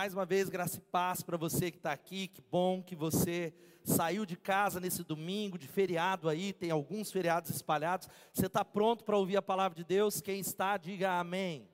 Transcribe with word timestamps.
Mais 0.00 0.14
uma 0.14 0.24
vez, 0.24 0.48
graça 0.48 0.78
e 0.78 0.80
paz 0.80 1.22
para 1.22 1.36
você 1.36 1.70
que 1.70 1.76
está 1.76 1.92
aqui. 1.92 2.26
Que 2.26 2.40
bom 2.40 2.82
que 2.82 2.96
você 2.96 3.52
saiu 3.84 4.24
de 4.24 4.34
casa 4.34 4.80
nesse 4.80 5.04
domingo 5.04 5.58
de 5.58 5.68
feriado 5.68 6.26
aí. 6.26 6.54
Tem 6.54 6.70
alguns 6.70 7.12
feriados 7.12 7.50
espalhados. 7.50 8.08
Você 8.32 8.46
está 8.46 8.64
pronto 8.64 9.04
para 9.04 9.18
ouvir 9.18 9.36
a 9.36 9.42
palavra 9.42 9.76
de 9.76 9.84
Deus? 9.84 10.22
Quem 10.22 10.40
está, 10.40 10.78
diga 10.78 11.20
amém. 11.20 11.68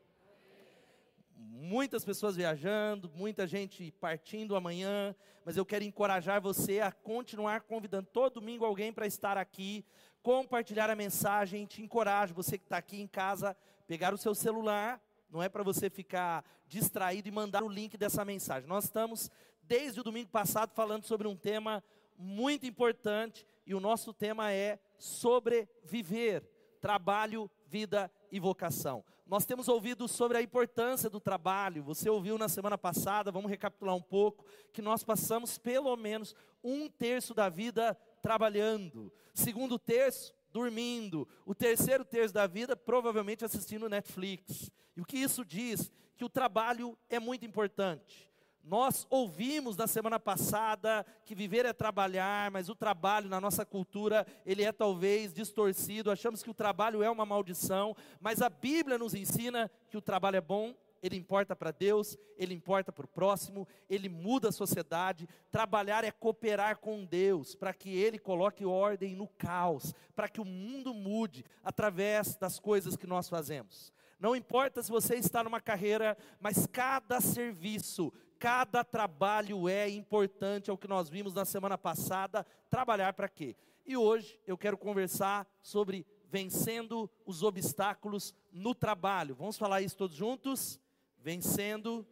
Muitas 1.37 2.05
pessoas 2.05 2.35
viajando, 2.35 3.09
muita 3.15 3.47
gente 3.47 3.93
partindo 3.93 4.57
amanhã, 4.57 5.15
mas 5.45 5.57
eu 5.57 5.65
quero 5.65 5.85
encorajar 5.85 6.43
você 6.43 6.81
a 6.81 6.91
continuar 6.91 7.61
convidando 7.61 8.09
todo 8.13 8.41
domingo 8.41 8.65
alguém 8.65 8.93
para 8.93 9.07
estar 9.07 9.39
aqui, 9.39 9.85
compartilhar 10.21 10.91
a 10.91 10.97
mensagem. 10.97 11.65
Te 11.65 11.81
encorajo, 11.81 12.35
você 12.35 12.59
que 12.59 12.65
está 12.65 12.77
aqui 12.77 13.01
em 13.01 13.07
casa, 13.07 13.57
pegar 13.87 14.13
o 14.13 14.19
seu 14.19 14.35
celular 14.35 15.01
não 15.37 15.43
é 15.43 15.51
para 15.51 15.63
você 15.63 15.91
ficar 15.91 16.43
distraído 16.67 17.29
e 17.29 17.31
mandar 17.31 17.63
o 17.63 17.69
link 17.69 17.99
dessa 17.99 18.25
mensagem. 18.25 18.67
Nós 18.67 18.85
estamos, 18.85 19.31
desde 19.63 20.01
o 20.01 20.03
domingo 20.03 20.31
passado, 20.31 20.73
falando 20.75 21.05
sobre 21.05 21.29
um 21.29 21.37
tema 21.37 21.85
muito 22.17 22.65
importante, 22.65 23.47
e 23.67 23.75
o 23.75 23.81
nosso 23.81 24.15
tema 24.15 24.51
é 24.51 24.79
sobreviver, 24.97 26.43
trabalho, 26.81 27.51
vida 27.67 28.11
e 28.33 28.41
vocação. 28.41 29.05
Nós 29.27 29.45
temos 29.45 29.69
ouvido 29.69 30.09
sobre 30.09 30.39
a 30.39 30.43
importância 30.43 31.11
do 31.11 31.21
trabalho, 31.21 31.85
você 31.85 32.09
ouviu 32.09 32.39
na 32.39 32.49
semana 32.49 32.79
passada, 32.79 33.31
vamos 33.31 33.51
recapitular 33.51 33.95
um 33.95 34.01
pouco, 34.01 34.47
que 34.73 34.81
nós 34.81 35.05
passamos 35.05 35.59
pelo 35.59 35.95
menos 35.97 36.35
um 36.65 36.89
terço 36.89 37.35
da 37.35 37.51
vida 37.51 37.95
trabalhando, 38.23 39.13
segundo 39.35 39.79
terço, 39.79 40.35
dormindo, 40.57 41.29
o 41.45 41.55
terceiro 41.55 42.03
terço 42.03 42.33
da 42.33 42.47
vida 42.47 42.75
provavelmente 42.75 43.45
assistindo 43.45 43.91
Netflix. 43.91 44.71
E 44.97 45.03
o 45.03 45.05
que 45.05 45.19
isso 45.19 45.45
diz? 45.45 45.93
Que 46.17 46.25
o 46.25 46.31
trabalho 46.31 46.97
é 47.11 47.21
muito 47.21 47.45
importante. 47.45 48.33
Nós 48.65 49.07
ouvimos 49.11 49.77
na 49.77 49.87
semana 49.87 50.19
passada 50.19 51.05
que 51.27 51.35
viver 51.35 51.67
é 51.67 51.75
trabalhar, 51.75 52.51
mas 52.51 52.71
o 52.71 52.75
trabalho 52.75 53.29
na 53.29 53.39
nossa 53.39 53.67
cultura, 53.67 54.27
ele 54.47 54.65
é 54.65 54.73
talvez 54.73 55.35
distorcido, 55.35 56.11
achamos 56.11 56.43
que 56.43 56.51
o 56.51 56.55
trabalho 56.55 57.03
é 57.03 57.11
uma 57.11 57.27
maldição, 57.27 57.95
mas 58.19 58.41
a 58.41 58.49
Bíblia 58.49 58.97
nos 58.97 59.15
ensina 59.15 59.71
que 59.91 59.97
o 59.99 60.01
trabalho 60.01 60.37
é 60.37 60.41
bom, 60.41 60.75
ele 61.03 61.17
importa 61.17 61.55
para 61.55 61.71
Deus, 61.71 62.17
ele 62.37 62.55
importa 62.55 62.93
para 62.93 63.05
o 63.05 63.09
próximo, 63.09 63.67
ele 63.89 64.09
muda 64.09 64.49
a 64.49 64.53
sociedade. 64.53 65.29
Trabalhar 65.51 66.05
é 66.05 66.11
cooperar 66.11 66.79
com 66.79 67.05
Deus, 67.05 67.55
para 67.55 67.73
que 67.73 67.91
ele 67.97 68.19
coloque 68.19 68.65
ordem 68.65 69.15
no 69.15 69.29
caos, 69.29 69.95
para 70.15 70.29
que 70.29 70.41
o 70.41 70.45
mundo 70.45 70.93
mude 70.95 71.45
através 71.63 72.37
das 72.37 72.59
coisas 72.59 72.97
que 72.97 73.07
nós 73.07 73.29
fazemos. 73.29 73.93
Não 74.19 74.35
importa 74.35 74.83
se 74.83 74.91
você 74.91 75.17
está 75.17 75.45
numa 75.45 75.61
carreira, 75.61 76.17
mas 76.41 76.67
cada 76.67 77.21
serviço, 77.21 78.13
cada 78.39 78.83
trabalho 78.83 79.69
é 79.69 79.89
importante, 79.89 80.71
é 80.71 80.73
o 80.73 80.79
que 80.79 80.89
nós 80.89 81.09
vimos 81.09 81.35
na 81.35 81.45
semana 81.45 81.77
passada. 81.77 82.47
Trabalhar 82.71 83.13
para 83.13 83.29
quê? 83.29 83.55
E 83.85 83.97
hoje 83.97 84.41
eu 84.47 84.57
quero 84.57 84.77
conversar 84.77 85.47
sobre 85.63 86.07
vencendo 86.29 87.11
os 87.25 87.43
obstáculos 87.43 88.35
no 88.51 88.75
trabalho. 88.75 89.35
Vamos 89.35 89.57
falar 89.57 89.83
isso 89.83 89.97
todos 89.97 90.17
juntos? 90.17 90.81
Vencendo 91.27 92.07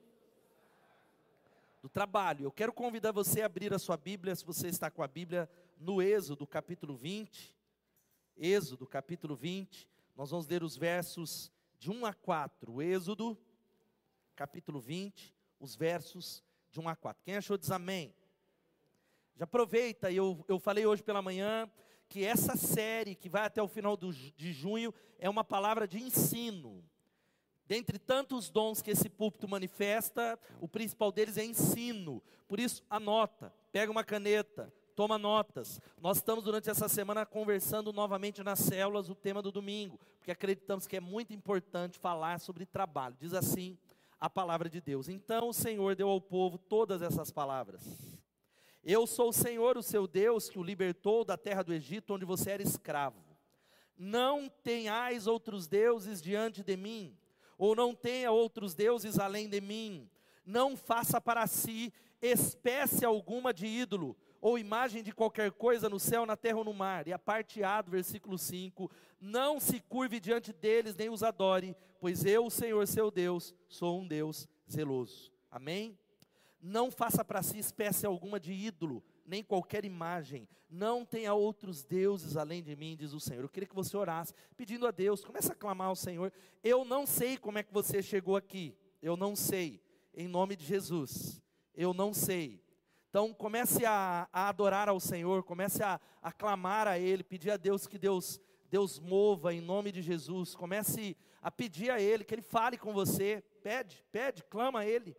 do 1.81 1.89
trabalho. 1.89 2.47
Eu 2.47 2.51
quero 2.51 2.73
convidar 2.73 3.13
você 3.13 3.43
a 3.43 3.47
abrir 3.47 3.73
a 3.73 3.79
sua 3.79 3.97
Bíblia, 3.97 4.35
se 4.35 4.45
você 4.45 4.67
está 4.67 4.91
com 4.91 5.05
a 5.05 5.07
Bíblia, 5.07 5.49
no 5.79 6.03
Êxodo, 6.03 6.45
capítulo 6.45 6.97
20. 6.97 7.57
Êxodo, 8.37 8.89
capítulo 8.89 9.37
20. 9.37 9.89
Nós 10.17 10.33
vamos 10.33 10.49
ler 10.49 10.65
os 10.65 10.77
versos 10.77 11.53
de 11.79 11.93
1 11.93 12.07
a 12.07 12.13
4, 12.13 12.83
Êxodo, 12.83 13.39
capítulo 14.35 14.81
20, 14.81 15.33
os 15.61 15.77
versos 15.77 16.43
de 16.73 16.81
1 16.81 16.89
a 16.89 16.97
4. 16.97 17.23
Quem 17.23 17.37
achou 17.37 17.57
diz 17.57 17.71
amém. 17.71 18.13
Já 19.37 19.45
aproveita, 19.45 20.11
eu, 20.11 20.45
eu 20.49 20.59
falei 20.59 20.87
hoje 20.87 21.05
pela 21.05 21.23
manhã 21.23 21.71
que 22.09 22.25
essa 22.25 22.57
série, 22.57 23.15
que 23.15 23.29
vai 23.29 23.45
até 23.45 23.63
o 23.63 23.69
final 23.69 23.97
do, 23.97 24.13
de 24.13 24.53
junho, 24.53 24.93
é 25.21 25.31
uma 25.31 25.45
palavra 25.45 25.87
de 25.87 26.03
ensino. 26.03 26.85
Dentre 27.67 27.99
tantos 27.99 28.51
dons 28.51 28.83
que 28.83 28.91
esse 28.91 29.09
púlpito 29.09 29.49
manifesta, 29.49 30.39
o 30.61 30.69
principal 30.69 31.11
deles 31.11 31.39
é 31.39 31.45
ensino. 31.45 32.23
Por 32.47 32.61
isso, 32.61 32.83
anota, 32.91 33.53
pega 33.73 33.91
uma 33.91 34.05
caneta, 34.05 34.73
toma 34.95 35.17
notas. 35.17 35.81
Nós 36.01 36.19
estamos 36.19 36.45
durante 36.45 36.69
essa 36.69 36.89
semana 36.89 37.25
conversando 37.25 37.93
novamente 37.93 38.43
nas 38.43 38.59
células 38.59 39.09
o 39.09 39.15
tema 39.15 39.41
do 39.41 39.51
domingo, 39.51 39.99
porque 40.19 40.31
acreditamos 40.31 40.87
que 40.87 40.97
é 40.97 41.01
muito 41.01 41.33
importante 41.33 41.99
falar 41.99 42.39
sobre 42.39 42.67
trabalho. 42.67 43.17
Diz 43.19 43.33
assim 43.33 43.79
a 44.21 44.29
palavra 44.29 44.69
de 44.69 44.81
Deus. 44.81 45.09
Então 45.09 45.49
o 45.49 45.55
Senhor 45.55 45.95
deu 45.95 46.09
ao 46.09 46.21
povo 46.21 46.59
todas 46.59 47.03
essas 47.03 47.31
palavras. 47.31 47.83
Eu 48.83 49.07
sou 49.07 49.31
o 49.31 49.33
Senhor, 49.33 49.79
o 49.79 49.83
seu 49.83 50.07
Deus, 50.07 50.49
que 50.49 50.59
o 50.59 50.63
libertou 50.63 51.25
da 51.25 51.39
terra 51.39 51.63
do 51.63 51.73
Egito, 51.73 52.13
onde 52.13 52.25
você 52.27 52.51
era 52.51 52.63
escravo. 52.63 53.25
Não 53.97 54.49
tenhais 54.63 55.27
outros 55.27 55.67
deuses 55.67 56.21
diante 56.21 56.63
de 56.63 56.77
mim, 56.77 57.17
ou 57.59 57.75
não 57.75 57.95
tenha 57.95 58.31
outros 58.31 58.75
deuses 58.75 59.19
além 59.19 59.49
de 59.49 59.61
mim. 59.61 60.09
Não 60.45 60.77
faça 60.77 61.21
para 61.21 61.47
si 61.47 61.93
espécie 62.21 63.05
alguma 63.05 63.53
de 63.53 63.67
ídolo, 63.67 64.17
ou 64.41 64.59
imagem 64.59 65.03
de 65.03 65.13
qualquer 65.13 65.51
coisa 65.53 65.89
no 65.89 65.99
céu, 65.99 66.27
na 66.27 66.37
terra 66.37 66.59
ou 66.59 66.65
no 66.65 66.75
mar. 66.75 67.09
E 67.09 67.13
a 67.13 67.19
parte 67.19 67.63
A 67.63 67.81
do 67.81 67.91
versículo 67.91 68.37
5: 68.37 68.91
Não 69.21 69.59
se 69.59 69.81
curve 69.81 70.21
diante 70.21 70.53
deles, 70.53 70.95
nem 70.95 71.09
os 71.09 71.23
adore, 71.23 71.75
pois 71.99 72.25
eu, 72.25 72.47
o 72.47 72.51
Senhor 72.51 72.87
seu 72.87 73.11
Deus, 73.11 73.55
sou 73.69 74.01
um 74.01 74.07
Deus 74.07 74.47
zeloso. 74.71 75.33
Amém? 75.51 75.99
Não 76.61 76.91
faça 76.91 77.25
para 77.25 77.43
si 77.43 77.59
espécie 77.59 78.07
alguma 78.07 78.41
de 78.41 78.53
ídolo, 78.53 79.03
nem 79.27 79.43
qualquer 79.43 79.85
imagem. 79.85 80.49
Não 80.69 81.05
tenha 81.05 81.33
outros 81.35 81.85
deuses 81.85 82.37
além 82.37 82.63
de 82.63 82.75
mim, 82.75 82.97
diz 82.97 83.13
o 83.13 83.21
Senhor. 83.21 83.43
Eu 83.43 83.49
queria 83.49 83.69
que 83.69 83.75
você 83.75 83.97
orasse, 83.97 84.35
pedindo 84.57 84.87
a 84.87 84.91
Deus, 84.91 85.25
comece 85.25 85.53
a 85.53 85.55
clamar 85.55 85.89
ao 85.89 85.97
Senhor. 85.97 86.33
Eu 86.63 86.85
não 86.85 87.07
sei 87.07 87.37
como 87.37 87.59
é 87.59 87.63
que 87.63 87.73
você 87.73 88.03
chegou 88.03 88.37
aqui. 88.37 88.77
Eu 89.01 89.17
não 89.17 89.37
sei. 89.37 89.81
Em 90.13 90.27
nome 90.27 90.57
de 90.57 90.65
Jesus. 90.65 91.41
Eu 91.75 91.95
não 91.95 92.13
sei. 92.13 92.63
Então 93.09 93.33
comece 93.33 93.87
a, 93.87 94.29
a 94.33 94.49
adorar 94.49 94.89
ao 94.89 94.99
Senhor, 94.99 95.45
comece 95.45 95.83
a, 95.85 96.01
a 96.21 96.33
clamar 96.33 96.89
a 96.89 96.99
Ele, 96.99 97.23
pedir 97.23 97.53
a 97.53 97.57
Deus 97.57 97.87
que 97.87 97.97
Deus, 97.97 98.41
Deus 98.69 98.99
mova 98.99 99.55
em 99.55 99.61
nome 99.61 99.93
de 99.93 100.03
Jesus. 100.03 100.57
Comece 100.57 101.17
a 101.41 101.49
pedir 101.49 101.91
a 101.91 102.01
Ele, 102.01 102.25
que 102.25 102.35
Ele 102.35 102.43
fale 102.43 102.77
com 102.77 102.93
você. 102.93 103.41
Pede, 103.63 104.05
pede, 104.11 104.43
clama 104.43 104.81
a 104.81 104.87
Ele. 104.87 105.17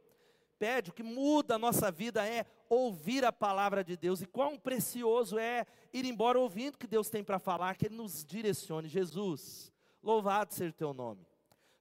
Pede, 0.58 0.90
o 0.90 0.94
que 0.94 1.04
muda 1.04 1.56
a 1.56 1.60
nossa 1.60 1.92
vida 1.92 2.28
é 2.28 2.46
ouvir 2.70 3.26
a 3.26 3.32
palavra 3.32 3.84
de 3.84 3.98
Deus. 3.98 4.22
E 4.22 4.26
quão 4.26 4.58
precioso 4.58 5.38
é 5.38 5.66
ir 5.94 6.06
embora 6.06 6.40
ouvindo 6.40 6.76
o 6.76 6.78
que 6.78 6.88
Deus 6.88 7.10
tem 7.10 7.24
para 7.24 7.40
falar, 7.40 7.76
que 7.76 7.88
Ele 7.88 7.96
nos 7.96 8.24
direcione. 8.24 8.88
Jesus, 8.88 9.72
louvado 10.02 10.54
seja 10.54 10.72
o 10.72 10.74
teu 10.74 10.94
nome. 10.94 11.26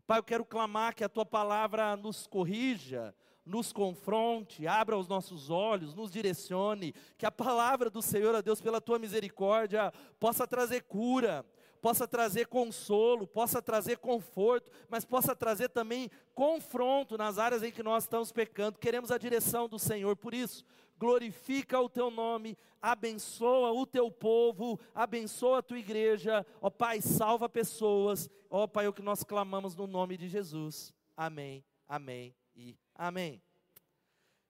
Pai, 0.07 0.19
eu 0.19 0.25
quero 0.25 0.45
clamar 0.45 0.95
que 0.95 1.05
a 1.05 1.09
tua 1.09 1.25
palavra 1.25 1.97
nos 1.97 2.27
corrija, 2.27 3.15
nos 3.45 3.73
confronte, 3.73 4.67
abra 4.67 4.99
os 4.99 5.09
nossos 5.09 5.51
olhos, 5.51 5.95
nos 5.95 6.11
direcione, 6.11 6.95
que 7.17 7.25
a 7.25 7.31
palavra 7.31 7.89
do 7.89 8.03
Senhor, 8.03 8.35
a 8.35 8.41
Deus, 8.41 8.61
pela 8.61 8.81
tua 8.81 8.99
misericórdia, 8.99 9.93
possa 10.19 10.47
trazer 10.47 10.83
cura, 10.83 11.45
possa 11.85 12.09
trazer 12.09 12.47
consolo, 12.47 13.27
possa 13.27 13.61
trazer 13.61 13.99
conforto, 13.99 14.71
mas 14.89 15.05
possa 15.05 15.37
trazer 15.37 15.69
também 15.69 16.11
confronto 16.35 17.19
nas 17.19 17.39
áreas 17.39 17.63
em 17.63 17.71
que 17.71 17.83
nós 17.83 18.05
estamos 18.05 18.33
pecando. 18.33 18.79
Queremos 18.79 19.11
a 19.11 19.19
direção 19.19 19.69
do 19.69 19.79
Senhor, 19.79 20.17
por 20.17 20.33
isso, 20.33 20.65
glorifica 20.97 21.79
o 21.79 21.91
teu 21.91 22.11
nome, 22.11 22.57
abençoa 22.81 23.71
o 23.71 23.85
teu 23.85 24.11
povo, 24.11 24.81
abençoa 24.95 25.59
a 25.59 25.63
tua 25.63 25.79
igreja, 25.79 26.47
ó 26.59 26.71
Pai, 26.71 27.03
salva 27.03 27.51
pessoas, 27.51 28.31
ó 28.49 28.67
Pai, 28.67 28.87
é 28.87 28.89
o 28.89 28.93
que 28.95 29.03
nós 29.03 29.23
clamamos 29.23 29.77
no 29.77 29.87
nome 29.87 30.17
de 30.17 30.27
Jesus. 30.27 30.91
Amém, 31.15 31.63
amém 31.87 32.35
e 32.57 32.79
Amém. 32.95 33.43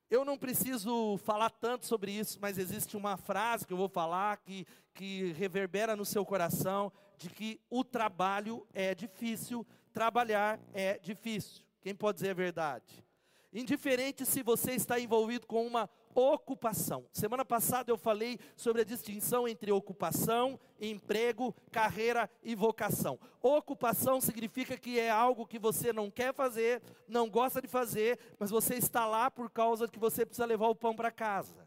Eu 0.09 0.25
não 0.25 0.39
preciso 0.39 1.19
falar 1.25 1.51
tanto 1.51 1.87
sobre 1.87 2.13
isso, 2.13 2.39
mas 2.41 2.59
existe 2.59 2.97
uma 2.97 3.17
frase 3.17 3.67
que 3.67 3.73
eu 3.73 3.77
vou 3.77 3.89
falar 3.89 4.37
que, 4.37 4.65
que 4.95 5.33
reverbera 5.33 5.97
no 5.97 6.05
seu 6.05 6.25
coração 6.25 6.93
de 7.17 7.31
que 7.31 7.61
o 7.71 7.85
trabalho 7.85 8.67
é 8.73 8.95
difícil, 8.95 9.67
trabalhar 9.93 10.61
é 10.73 10.99
difícil. 10.99 11.65
Quem 11.81 11.95
pode 11.95 12.17
dizer 12.17 12.31
a 12.31 12.35
verdade? 12.35 13.05
Indiferente 13.53 14.27
se 14.27 14.43
você 14.43 14.73
está 14.73 14.99
envolvido 14.99 15.47
com 15.47 15.65
uma 15.67 15.89
ocupação. 16.15 17.07
Semana 17.13 17.45
passada 17.45 17.91
eu 17.91 17.97
falei 17.97 18.39
sobre 18.57 18.83
a 18.83 18.85
distinção 18.85 19.49
entre 19.49 19.71
ocupação, 19.73 20.59
emprego, 20.81 21.55
carreira 21.71 22.31
e 22.43 22.55
vocação. 22.55 23.19
Ocupação 23.43 24.21
significa 24.21 24.77
que 24.77 24.99
é 24.99 25.11
algo 25.11 25.47
que 25.47 25.59
você 25.59 25.93
não 25.93 26.11
quer 26.11 26.33
fazer, 26.33 26.83
não 27.09 27.29
gosta 27.29 27.61
de 27.61 27.69
fazer, 27.69 28.19
mas 28.39 28.51
você 28.51 28.75
está 28.75 29.07
lá 29.07 29.31
por 29.31 29.51
causa 29.51 29.87
de 29.87 29.93
que 29.93 29.99
você 29.99 30.25
precisa 30.25 30.47
levar 30.47 30.69
o 30.69 30.75
pão 30.75 30.95
para 30.95 31.11
casa. 31.11 31.67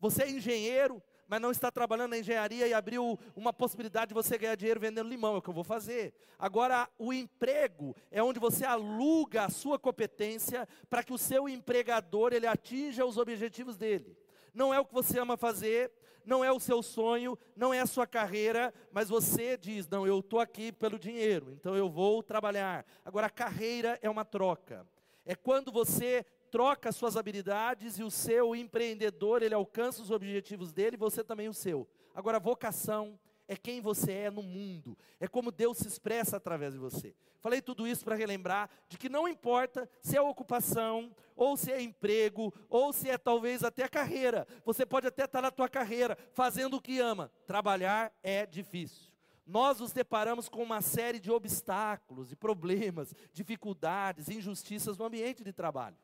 Você 0.00 0.24
é 0.24 0.30
engenheiro, 0.30 1.02
mas 1.32 1.40
não 1.40 1.50
está 1.50 1.70
trabalhando 1.70 2.10
na 2.10 2.18
engenharia 2.18 2.68
e 2.68 2.74
abriu 2.74 3.18
uma 3.34 3.54
possibilidade 3.54 4.08
de 4.08 4.14
você 4.14 4.36
ganhar 4.36 4.54
dinheiro 4.54 4.78
vendendo 4.78 5.08
limão, 5.08 5.34
é 5.34 5.38
o 5.38 5.40
que 5.40 5.48
eu 5.48 5.54
vou 5.54 5.64
fazer. 5.64 6.12
Agora, 6.38 6.86
o 6.98 7.10
emprego 7.10 7.96
é 8.10 8.22
onde 8.22 8.38
você 8.38 8.66
aluga 8.66 9.46
a 9.46 9.48
sua 9.48 9.78
competência 9.78 10.68
para 10.90 11.02
que 11.02 11.10
o 11.10 11.16
seu 11.16 11.48
empregador 11.48 12.34
ele 12.34 12.46
atinja 12.46 13.06
os 13.06 13.16
objetivos 13.16 13.78
dele. 13.78 14.14
Não 14.52 14.74
é 14.74 14.78
o 14.78 14.84
que 14.84 14.92
você 14.92 15.18
ama 15.18 15.38
fazer, 15.38 15.90
não 16.22 16.44
é 16.44 16.52
o 16.52 16.60
seu 16.60 16.82
sonho, 16.82 17.38
não 17.56 17.72
é 17.72 17.80
a 17.80 17.86
sua 17.86 18.06
carreira, 18.06 18.70
mas 18.92 19.08
você 19.08 19.56
diz: 19.56 19.88
não, 19.88 20.06
eu 20.06 20.18
estou 20.18 20.38
aqui 20.38 20.70
pelo 20.70 20.98
dinheiro, 20.98 21.50
então 21.58 21.74
eu 21.74 21.88
vou 21.88 22.22
trabalhar. 22.22 22.84
Agora, 23.02 23.28
a 23.28 23.30
carreira 23.30 23.98
é 24.02 24.10
uma 24.10 24.26
troca. 24.26 24.86
É 25.24 25.34
quando 25.34 25.72
você 25.72 26.26
troca 26.52 26.92
suas 26.92 27.16
habilidades 27.16 27.98
e 27.98 28.04
o 28.04 28.10
seu 28.10 28.54
empreendedor, 28.54 29.42
ele 29.42 29.54
alcança 29.54 30.02
os 30.02 30.10
objetivos 30.10 30.70
dele, 30.70 30.98
você 30.98 31.24
também 31.24 31.48
o 31.48 31.54
seu. 31.54 31.88
Agora, 32.14 32.38
vocação 32.38 33.18
é 33.48 33.56
quem 33.56 33.80
você 33.80 34.12
é 34.12 34.30
no 34.30 34.42
mundo, 34.42 34.96
é 35.18 35.26
como 35.26 35.50
Deus 35.50 35.78
se 35.78 35.88
expressa 35.88 36.36
através 36.36 36.74
de 36.74 36.78
você. 36.78 37.14
Falei 37.40 37.62
tudo 37.62 37.88
isso 37.88 38.04
para 38.04 38.14
relembrar 38.14 38.68
de 38.86 38.98
que 38.98 39.08
não 39.08 39.26
importa 39.26 39.88
se 40.02 40.14
é 40.14 40.20
ocupação, 40.20 41.16
ou 41.34 41.56
se 41.56 41.72
é 41.72 41.80
emprego, 41.80 42.52
ou 42.68 42.92
se 42.92 43.08
é 43.08 43.16
talvez 43.16 43.64
até 43.64 43.88
carreira. 43.88 44.46
Você 44.62 44.84
pode 44.84 45.06
até 45.06 45.24
estar 45.24 45.40
na 45.40 45.50
tua 45.50 45.70
carreira 45.70 46.18
fazendo 46.34 46.76
o 46.76 46.82
que 46.82 47.00
ama. 47.00 47.32
Trabalhar 47.46 48.12
é 48.22 48.44
difícil. 48.44 49.10
Nós 49.46 49.80
nos 49.80 49.92
deparamos 49.92 50.50
com 50.50 50.62
uma 50.62 50.82
série 50.82 51.18
de 51.18 51.30
obstáculos, 51.30 52.28
de 52.28 52.36
problemas, 52.36 53.14
dificuldades, 53.32 54.28
injustiças 54.28 54.98
no 54.98 55.06
ambiente 55.06 55.42
de 55.42 55.52
trabalho. 55.52 55.96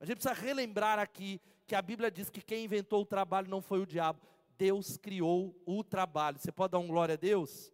A 0.00 0.04
gente 0.06 0.18
precisa 0.18 0.34
relembrar 0.34 0.98
aqui 0.98 1.40
que 1.66 1.74
a 1.74 1.82
Bíblia 1.82 2.10
diz 2.10 2.30
que 2.30 2.40
quem 2.40 2.64
inventou 2.64 3.02
o 3.02 3.06
trabalho 3.06 3.48
não 3.48 3.60
foi 3.60 3.80
o 3.80 3.86
diabo, 3.86 4.20
Deus 4.56 4.96
criou 4.96 5.54
o 5.66 5.84
trabalho. 5.84 6.38
Você 6.38 6.50
pode 6.50 6.72
dar 6.72 6.78
um 6.78 6.86
glória 6.86 7.14
a 7.14 7.16
Deus? 7.16 7.72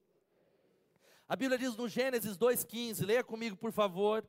A 1.28 1.36
Bíblia 1.36 1.58
diz 1.58 1.76
no 1.76 1.88
Gênesis 1.88 2.36
2,15, 2.36 3.06
leia 3.06 3.24
comigo 3.24 3.56
por 3.56 3.72
favor. 3.72 4.26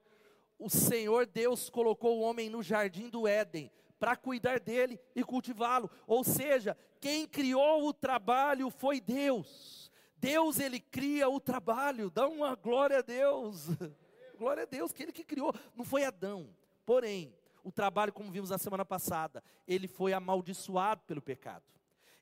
O 0.57 0.69
Senhor 0.69 1.25
Deus 1.25 1.69
colocou 1.69 2.17
o 2.17 2.21
homem 2.21 2.49
no 2.49 2.63
jardim 2.63 3.09
do 3.09 3.27
Éden 3.27 3.71
para 3.99 4.15
cuidar 4.15 4.59
dele 4.59 4.99
e 5.13 5.23
cultivá-lo. 5.23 5.89
Ou 6.07 6.23
seja, 6.23 6.77
quem 7.01 7.27
criou 7.27 7.87
o 7.87 7.93
trabalho 7.93 8.69
foi 8.69 9.01
Deus. 9.01 9.91
Deus 10.17 10.59
ele 10.59 10.79
cria 10.79 11.27
o 11.27 11.39
trabalho. 11.39 12.09
Dá 12.09 12.27
uma 12.27 12.55
glória 12.55 12.99
a 12.99 13.01
Deus. 13.01 13.67
glória 14.37 14.63
a 14.63 14.65
Deus 14.65 14.91
que 14.91 15.03
ele 15.03 15.11
que 15.11 15.23
criou, 15.23 15.53
não 15.75 15.83
foi 15.83 16.05
Adão. 16.05 16.49
Porém, 16.85 17.33
o 17.65 17.71
trabalho, 17.71 18.13
como 18.13 18.31
vimos 18.31 18.51
na 18.51 18.59
semana 18.59 18.85
passada, 18.85 19.43
ele 19.67 19.87
foi 19.87 20.13
amaldiçoado 20.13 21.01
pelo 21.07 21.19
pecado. 21.19 21.65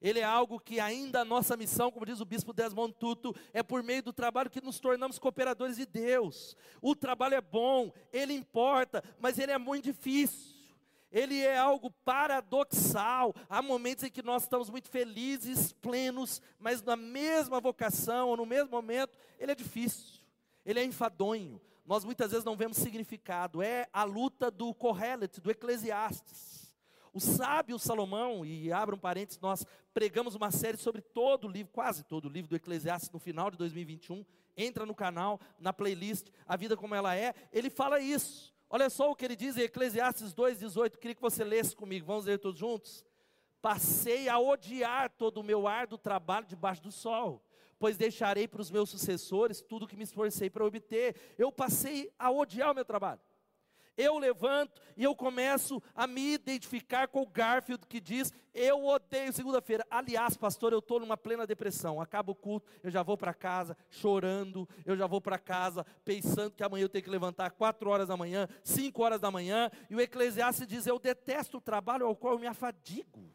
Ele 0.02 0.20
é 0.20 0.24
algo 0.24 0.58
que 0.58 0.80
ainda 0.80 1.20
a 1.20 1.26
nossa 1.26 1.58
missão, 1.58 1.92
como 1.92 2.06
diz 2.06 2.22
o 2.22 2.26
bispo 2.26 2.54
Desmond 2.54 2.94
Tutu, 2.94 3.36
é 3.52 3.62
por 3.62 3.84
meio 3.84 4.02
do 4.02 4.14
trabalho 4.14 4.50
que 4.50 4.62
nos 4.62 4.80
tornamos 4.80 5.20
cooperadores 5.20 5.76
de 5.76 5.86
Deus. 5.86 6.56
O 6.82 6.96
trabalho 6.96 7.36
é 7.36 7.42
bom, 7.42 7.92
ele 8.12 8.34
importa, 8.34 9.04
mas 9.20 9.38
ele 9.38 9.52
é 9.52 9.58
muito 9.58 9.84
difícil. 9.84 10.56
Ele 11.12 11.42
é 11.42 11.58
algo 11.58 11.92
paradoxal. 12.06 13.36
Há 13.50 13.62
momentos 13.62 14.06
em 14.06 14.10
que 14.10 14.24
nós 14.24 14.44
estamos 14.44 14.70
muito 14.70 14.90
felizes, 14.90 15.74
plenos, 15.74 16.42
mas 16.58 16.82
na 16.82 16.96
mesma 16.96 17.60
vocação, 17.60 18.30
ou 18.30 18.38
no 18.38 18.46
mesmo 18.46 18.72
momento, 18.72 19.18
ele 19.38 19.52
é 19.52 19.56
difícil. 19.56 20.22
Ele 20.66 20.80
é 20.80 20.86
enfadonho 20.86 21.62
nós 21.86 22.06
muitas 22.06 22.32
vezes 22.32 22.46
não 22.46 22.56
vemos 22.56 22.78
significado. 22.78 23.62
É 23.62 23.88
a 23.92 24.04
luta 24.04 24.50
do 24.50 24.74
Correlet, 24.74 25.42
do 25.42 25.52
Eclesiastes. 25.52 26.74
O 27.14 27.20
sábio 27.20 27.78
Salomão, 27.78 28.44
e 28.44 28.72
abra 28.72 28.96
um 28.96 29.00
parênteses, 29.00 29.40
nós 29.40 29.66
pregamos 29.94 30.34
uma 30.34 30.50
série 30.50 30.78
sobre 30.78 31.02
todo 31.02 31.48
o 31.48 31.52
livro, 31.52 31.72
quase 31.72 32.04
todo 32.04 32.26
o 32.26 32.30
livro 32.30 32.50
do 32.50 32.56
Eclesiastes 32.56 33.12
no 33.12 33.20
final 33.20 33.52
de 33.52 33.58
2021. 33.58 34.26
Entra 34.58 34.86
no 34.86 34.96
canal, 34.96 35.40
na 35.60 35.72
playlist, 35.72 36.28
A 36.48 36.56
Vida 36.56 36.76
Como 36.76 36.96
Ela 36.96 37.16
É. 37.16 37.36
Ele 37.52 37.70
fala 37.70 38.00
isso. 38.00 38.54
Olha 38.70 38.90
só 38.90 39.12
o 39.12 39.16
que 39.16 39.26
ele 39.26 39.36
diz 39.36 39.58
em 39.58 39.62
Eclesiastes 39.62 40.34
2,18. 40.34 40.98
Queria 40.98 41.14
que 41.14 41.22
você 41.22 41.44
lesse 41.44 41.76
comigo. 41.76 42.08
Vamos 42.08 42.26
ler 42.26 42.40
todos 42.40 42.60
juntos? 42.60 43.06
Passei 43.62 44.28
a 44.28 44.40
odiar 44.40 45.12
todo 45.12 45.40
o 45.40 45.44
meu 45.44 45.68
árduo 45.68 45.98
trabalho 45.98 46.48
debaixo 46.48 46.82
do 46.82 46.92
sol 46.92 47.44
pois 47.80 47.98
deixarei 47.98 48.48
para 48.48 48.62
os 48.62 48.72
meus 48.72 48.90
sucessores 48.90 49.62
tudo 49.62 49.88
que 49.88 49.96
me 49.96 50.04
esforcei 50.04 50.50
para 50.50 50.66
obter. 50.66 51.16
Eu 51.38 51.52
passei 51.52 52.12
a 52.18 52.32
odiar 52.32 52.72
o 52.72 52.76
meu 52.76 52.86
trabalho. 52.86 53.20
Eu 53.96 54.18
levanto 54.18 54.82
e 54.98 55.04
eu 55.04 55.16
começo 55.16 55.82
a 55.94 56.08
me 56.08 56.34
identificar 56.34 57.08
com 57.08 57.22
o 57.22 57.30
Garfield 57.30 57.86
que 57.88 58.00
diz: 58.00 58.34
Eu 58.54 58.86
odeio 58.86 59.32
segunda-feira. 59.32 59.86
Aliás, 59.90 60.36
pastor, 60.36 60.74
eu 60.74 60.80
estou 60.80 61.00
numa 61.00 61.16
plena 61.16 61.46
depressão. 61.46 62.02
Acaba 62.02 62.32
o 62.32 62.36
culto, 62.36 62.68
eu 62.82 62.90
já 62.90 63.04
vou 63.04 63.16
para 63.16 63.34
casa 63.34 63.78
chorando, 63.92 64.68
eu 64.84 64.98
já 64.98 65.06
vou 65.06 65.22
para 65.22 65.38
casa 65.38 65.86
pensando 66.04 66.56
que 66.56 66.64
amanhã 66.64 66.86
eu 66.86 66.90
tenho 66.90 67.04
que 67.04 67.10
levantar 67.10 67.52
quatro 67.52 67.90
horas 67.90 68.08
da 68.08 68.18
manhã, 68.18 68.48
cinco 68.64 69.04
horas 69.04 69.22
da 69.22 69.30
manhã. 69.30 69.70
E 69.90 69.96
o 69.96 70.02
Eclesiastes 70.02 70.66
diz: 70.66 70.88
Eu 70.88 70.98
detesto 70.98 71.58
o 71.58 71.62
trabalho 71.62 72.08
ao 72.08 72.16
qual 72.16 72.34
eu 72.34 72.40
me 72.40 72.48
afadigo 72.48 73.32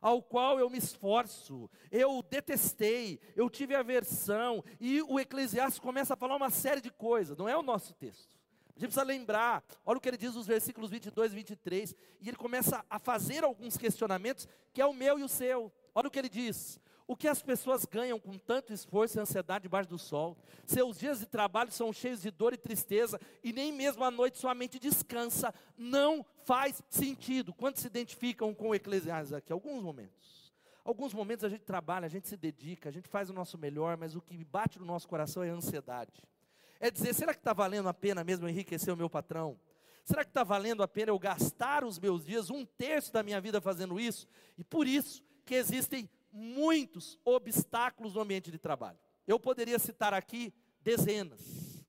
ao 0.00 0.22
qual 0.22 0.58
eu 0.58 0.70
me 0.70 0.78
esforço, 0.78 1.70
eu 1.90 2.22
detestei, 2.22 3.20
eu 3.36 3.50
tive 3.50 3.74
aversão, 3.74 4.64
e 4.80 5.02
o 5.02 5.18
Eclesiastes 5.20 5.78
começa 5.78 6.14
a 6.14 6.16
falar 6.16 6.36
uma 6.36 6.50
série 6.50 6.80
de 6.80 6.90
coisas, 6.90 7.36
não 7.36 7.48
é 7.48 7.56
o 7.56 7.62
nosso 7.62 7.94
texto. 7.94 8.38
A 8.76 8.80
gente 8.80 8.92
precisa 8.92 9.02
lembrar, 9.02 9.62
olha 9.84 9.98
o 9.98 10.00
que 10.00 10.08
ele 10.08 10.16
diz 10.16 10.34
nos 10.34 10.46
versículos 10.46 10.90
22 10.90 11.32
e 11.32 11.34
23, 11.34 11.94
e 12.20 12.28
ele 12.28 12.36
começa 12.36 12.84
a 12.88 12.98
fazer 12.98 13.44
alguns 13.44 13.76
questionamentos, 13.76 14.48
que 14.72 14.80
é 14.80 14.86
o 14.86 14.94
meu 14.94 15.18
e 15.18 15.22
o 15.22 15.28
seu. 15.28 15.70
Olha 15.94 16.08
o 16.08 16.10
que 16.10 16.18
ele 16.18 16.30
diz: 16.30 16.80
o 17.10 17.16
que 17.16 17.26
as 17.26 17.42
pessoas 17.42 17.84
ganham 17.84 18.20
com 18.20 18.38
tanto 18.38 18.72
esforço 18.72 19.18
e 19.18 19.20
ansiedade 19.20 19.64
debaixo 19.64 19.90
do 19.90 19.98
sol? 19.98 20.36
Seus 20.64 20.96
dias 20.96 21.18
de 21.18 21.26
trabalho 21.26 21.72
são 21.72 21.92
cheios 21.92 22.22
de 22.22 22.30
dor 22.30 22.54
e 22.54 22.56
tristeza, 22.56 23.20
e 23.42 23.52
nem 23.52 23.72
mesmo 23.72 24.04
à 24.04 24.12
noite 24.12 24.38
sua 24.38 24.54
mente 24.54 24.78
descansa. 24.78 25.52
Não 25.76 26.24
faz 26.44 26.80
sentido. 26.88 27.52
Quantos 27.52 27.82
se 27.82 27.88
identificam 27.88 28.54
com 28.54 28.68
o 28.68 28.74
Eclesiastes 28.76 29.32
aqui? 29.32 29.52
Alguns 29.52 29.82
momentos. 29.82 30.54
Alguns 30.84 31.12
momentos 31.12 31.44
a 31.44 31.48
gente 31.48 31.64
trabalha, 31.64 32.06
a 32.06 32.08
gente 32.08 32.28
se 32.28 32.36
dedica, 32.36 32.88
a 32.88 32.92
gente 32.92 33.08
faz 33.08 33.28
o 33.28 33.32
nosso 33.32 33.58
melhor, 33.58 33.96
mas 33.96 34.14
o 34.14 34.20
que 34.20 34.44
bate 34.44 34.78
no 34.78 34.84
nosso 34.84 35.08
coração 35.08 35.42
é 35.42 35.50
a 35.50 35.54
ansiedade. 35.54 36.22
É 36.78 36.92
dizer, 36.92 37.12
será 37.12 37.34
que 37.34 37.40
está 37.40 37.52
valendo 37.52 37.88
a 37.88 37.92
pena 37.92 38.22
mesmo 38.22 38.48
enriquecer 38.48 38.94
o 38.94 38.96
meu 38.96 39.10
patrão? 39.10 39.58
Será 40.04 40.22
que 40.22 40.30
está 40.30 40.44
valendo 40.44 40.80
a 40.80 40.86
pena 40.86 41.10
eu 41.10 41.18
gastar 41.18 41.82
os 41.82 41.98
meus 41.98 42.24
dias, 42.24 42.50
um 42.50 42.64
terço 42.64 43.12
da 43.12 43.24
minha 43.24 43.40
vida 43.40 43.60
fazendo 43.60 43.98
isso? 43.98 44.28
E 44.56 44.62
por 44.62 44.86
isso 44.86 45.24
que 45.44 45.56
existem 45.56 46.08
muitos 46.32 47.18
obstáculos 47.24 48.14
no 48.14 48.20
ambiente 48.20 48.50
de 48.50 48.58
trabalho. 48.58 48.98
Eu 49.26 49.38
poderia 49.38 49.78
citar 49.78 50.14
aqui 50.14 50.52
dezenas, 50.80 51.84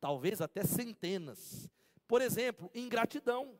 talvez 0.00 0.40
até 0.40 0.62
centenas. 0.64 1.68
Por 2.06 2.22
exemplo, 2.22 2.70
ingratidão. 2.74 3.58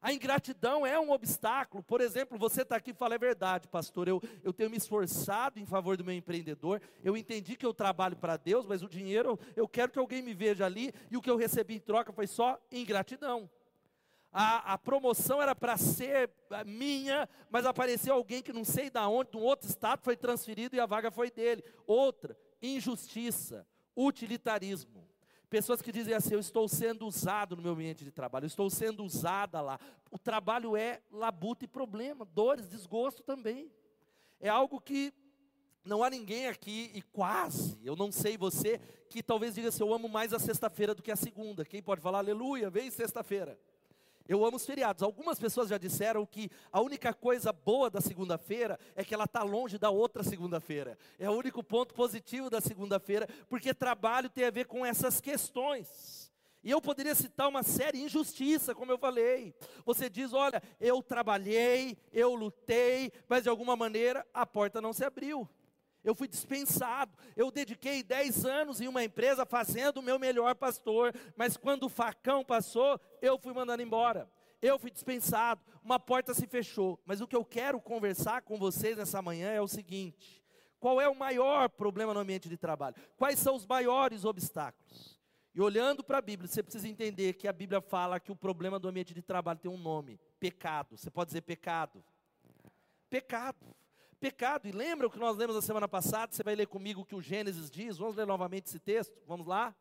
A 0.00 0.12
ingratidão 0.12 0.84
é 0.84 0.98
um 0.98 1.12
obstáculo. 1.12 1.82
Por 1.82 2.00
exemplo, 2.00 2.36
você 2.36 2.62
está 2.62 2.76
aqui 2.76 2.90
e 2.90 2.94
fala, 2.94 3.14
é 3.14 3.18
verdade, 3.18 3.68
pastor, 3.68 4.08
eu, 4.08 4.20
eu 4.42 4.52
tenho 4.52 4.68
me 4.68 4.76
esforçado 4.76 5.60
em 5.60 5.66
favor 5.66 5.96
do 5.96 6.04
meu 6.04 6.14
empreendedor, 6.14 6.82
eu 7.04 7.16
entendi 7.16 7.56
que 7.56 7.64
eu 7.64 7.72
trabalho 7.72 8.16
para 8.16 8.36
Deus, 8.36 8.66
mas 8.66 8.82
o 8.82 8.88
dinheiro, 8.88 9.38
eu 9.54 9.68
quero 9.68 9.92
que 9.92 9.98
alguém 10.00 10.20
me 10.20 10.34
veja 10.34 10.66
ali, 10.66 10.92
e 11.08 11.16
o 11.16 11.22
que 11.22 11.30
eu 11.30 11.36
recebi 11.36 11.76
em 11.76 11.80
troca 11.80 12.12
foi 12.12 12.26
só 12.26 12.60
ingratidão 12.72 13.48
a, 14.32 14.72
a 14.72 14.78
promoção 14.78 15.42
era 15.42 15.54
para 15.54 15.76
ser 15.76 16.30
minha, 16.64 17.28
mas 17.50 17.66
apareceu 17.66 18.14
alguém 18.14 18.42
que 18.42 18.52
não 18.52 18.64
sei 18.64 18.88
da 18.88 19.06
onde, 19.06 19.32
de 19.32 19.36
um 19.36 19.42
outro 19.42 19.68
estado, 19.68 20.02
foi 20.02 20.16
transferido 20.16 20.74
e 20.74 20.80
a 20.80 20.86
vaga 20.86 21.10
foi 21.10 21.30
dele. 21.30 21.62
Outra, 21.86 22.36
injustiça, 22.62 23.66
utilitarismo. 23.94 25.06
Pessoas 25.50 25.82
que 25.82 25.92
dizem 25.92 26.14
assim: 26.14 26.32
Eu 26.32 26.40
estou 26.40 26.66
sendo 26.66 27.06
usado 27.06 27.54
no 27.54 27.62
meu 27.62 27.72
ambiente 27.72 28.04
de 28.04 28.10
trabalho, 28.10 28.44
eu 28.44 28.48
estou 28.48 28.70
sendo 28.70 29.04
usada 29.04 29.60
lá. 29.60 29.78
O 30.10 30.18
trabalho 30.18 30.74
é 30.74 31.02
labuta 31.10 31.66
e 31.66 31.68
problema, 31.68 32.24
dores, 32.24 32.70
desgosto 32.70 33.22
também. 33.22 33.70
É 34.40 34.48
algo 34.48 34.80
que 34.80 35.12
não 35.84 36.02
há 36.02 36.08
ninguém 36.08 36.48
aqui, 36.48 36.90
e 36.94 37.02
quase, 37.02 37.78
eu 37.84 37.94
não 37.94 38.10
sei 38.10 38.38
você, 38.38 38.80
que 39.10 39.22
talvez 39.22 39.54
diga 39.54 39.68
assim: 39.68 39.82
Eu 39.82 39.92
amo 39.92 40.08
mais 40.08 40.32
a 40.32 40.38
sexta-feira 40.38 40.94
do 40.94 41.02
que 41.02 41.12
a 41.12 41.16
segunda. 41.16 41.66
Quem 41.66 41.82
pode 41.82 42.00
falar 42.00 42.20
aleluia? 42.20 42.70
Vem 42.70 42.90
sexta-feira. 42.90 43.58
Eu 44.28 44.44
amo 44.44 44.56
os 44.56 44.66
feriados. 44.66 45.02
Algumas 45.02 45.38
pessoas 45.38 45.68
já 45.68 45.78
disseram 45.78 46.24
que 46.24 46.50
a 46.70 46.80
única 46.80 47.12
coisa 47.12 47.52
boa 47.52 47.90
da 47.90 48.00
segunda-feira 48.00 48.78
é 48.94 49.04
que 49.04 49.14
ela 49.14 49.24
está 49.24 49.42
longe 49.42 49.78
da 49.78 49.90
outra 49.90 50.22
segunda-feira. 50.22 50.98
É 51.18 51.28
o 51.28 51.34
único 51.34 51.62
ponto 51.62 51.94
positivo 51.94 52.48
da 52.48 52.60
segunda-feira, 52.60 53.28
porque 53.48 53.74
trabalho 53.74 54.30
tem 54.30 54.44
a 54.44 54.50
ver 54.50 54.66
com 54.66 54.84
essas 54.84 55.20
questões. 55.20 56.30
E 56.64 56.70
eu 56.70 56.80
poderia 56.80 57.14
citar 57.14 57.48
uma 57.48 57.64
série 57.64 58.00
injustiça, 58.00 58.74
como 58.74 58.92
eu 58.92 58.98
falei. 58.98 59.52
Você 59.84 60.08
diz: 60.08 60.32
olha, 60.32 60.62
eu 60.80 61.02
trabalhei, 61.02 61.98
eu 62.12 62.34
lutei, 62.34 63.10
mas 63.28 63.42
de 63.42 63.48
alguma 63.48 63.74
maneira 63.74 64.24
a 64.32 64.46
porta 64.46 64.80
não 64.80 64.92
se 64.92 65.04
abriu. 65.04 65.48
Eu 66.04 66.14
fui 66.14 66.26
dispensado. 66.26 67.16
Eu 67.36 67.50
dediquei 67.50 68.02
10 68.02 68.44
anos 68.44 68.80
em 68.80 68.88
uma 68.88 69.04
empresa 69.04 69.46
fazendo 69.46 69.98
o 69.98 70.02
meu 70.02 70.18
melhor 70.18 70.54
pastor, 70.54 71.14
mas 71.36 71.56
quando 71.56 71.84
o 71.84 71.88
facão 71.88 72.44
passou, 72.44 73.00
eu 73.20 73.38
fui 73.38 73.52
mandando 73.52 73.82
embora. 73.82 74.28
eu 74.60 74.78
fui 74.78 74.90
dispensado, 74.90 75.60
uma 75.82 75.98
porta 75.98 76.32
se 76.32 76.46
fechou. 76.46 76.98
Mas 77.04 77.20
o 77.20 77.26
que 77.26 77.34
eu 77.34 77.44
quero 77.44 77.80
conversar 77.80 78.42
com 78.42 78.58
vocês 78.58 78.96
nessa 78.96 79.20
manhã 79.20 79.50
é 79.50 79.60
o 79.60 79.68
seguinte: 79.68 80.42
qual 80.78 81.00
é 81.00 81.08
o 81.08 81.14
maior 81.14 81.68
problema 81.68 82.14
no 82.14 82.20
ambiente 82.20 82.48
de 82.48 82.56
trabalho? 82.56 82.96
Quais 83.16 83.38
são 83.38 83.54
os 83.54 83.66
maiores 83.66 84.24
obstáculos? 84.24 85.20
E 85.54 85.60
olhando 85.60 86.02
para 86.02 86.18
a 86.18 86.22
Bíblia, 86.22 86.48
você 86.48 86.62
precisa 86.62 86.88
entender 86.88 87.34
que 87.34 87.46
a 87.46 87.52
Bíblia 87.52 87.80
fala 87.80 88.18
que 88.18 88.32
o 88.32 88.36
problema 88.36 88.78
do 88.78 88.88
ambiente 88.88 89.12
de 89.12 89.20
trabalho 89.20 89.58
tem 89.58 89.70
um 89.70 89.76
nome: 89.76 90.18
pecado. 90.40 90.96
Você 90.96 91.10
pode 91.10 91.28
dizer 91.28 91.42
pecado? 91.42 92.02
Pecado. 93.10 93.76
Pecado. 94.22 94.68
E 94.68 94.70
lembra 94.70 95.08
o 95.08 95.10
que 95.10 95.18
nós 95.18 95.36
lemos 95.36 95.56
na 95.56 95.60
semana 95.60 95.88
passada? 95.88 96.32
Você 96.32 96.44
vai 96.44 96.54
ler 96.54 96.68
comigo 96.68 97.00
o 97.00 97.04
que 97.04 97.16
o 97.16 97.20
Gênesis 97.20 97.68
diz? 97.68 97.98
Vamos 97.98 98.14
ler 98.14 98.24
novamente 98.24 98.68
esse 98.68 98.78
texto? 98.78 99.20
Vamos 99.26 99.48
lá? 99.48 99.74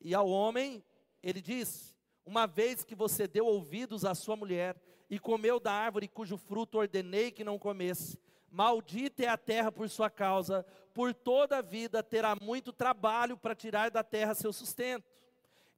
E 0.00 0.14
ao 0.14 0.28
homem, 0.28 0.84
ele 1.20 1.42
diz: 1.42 1.96
Uma 2.24 2.46
vez 2.46 2.84
que 2.84 2.94
você 2.94 3.26
deu 3.26 3.44
ouvidos 3.44 4.04
à 4.04 4.14
sua 4.14 4.36
mulher 4.36 4.80
e 5.10 5.18
comeu 5.18 5.58
da 5.58 5.72
árvore 5.72 6.06
cujo 6.06 6.36
fruto 6.36 6.78
ordenei 6.78 7.32
que 7.32 7.42
não 7.42 7.58
comesse, 7.58 8.16
maldita 8.48 9.24
é 9.24 9.26
a 9.26 9.36
terra 9.36 9.72
por 9.72 9.90
sua 9.90 10.08
causa, 10.08 10.64
por 10.94 11.12
toda 11.12 11.58
a 11.58 11.62
vida 11.62 12.00
terá 12.00 12.36
muito 12.40 12.72
trabalho 12.72 13.36
para 13.36 13.56
tirar 13.56 13.90
da 13.90 14.04
terra 14.04 14.36
seu 14.36 14.52
sustento. 14.52 15.10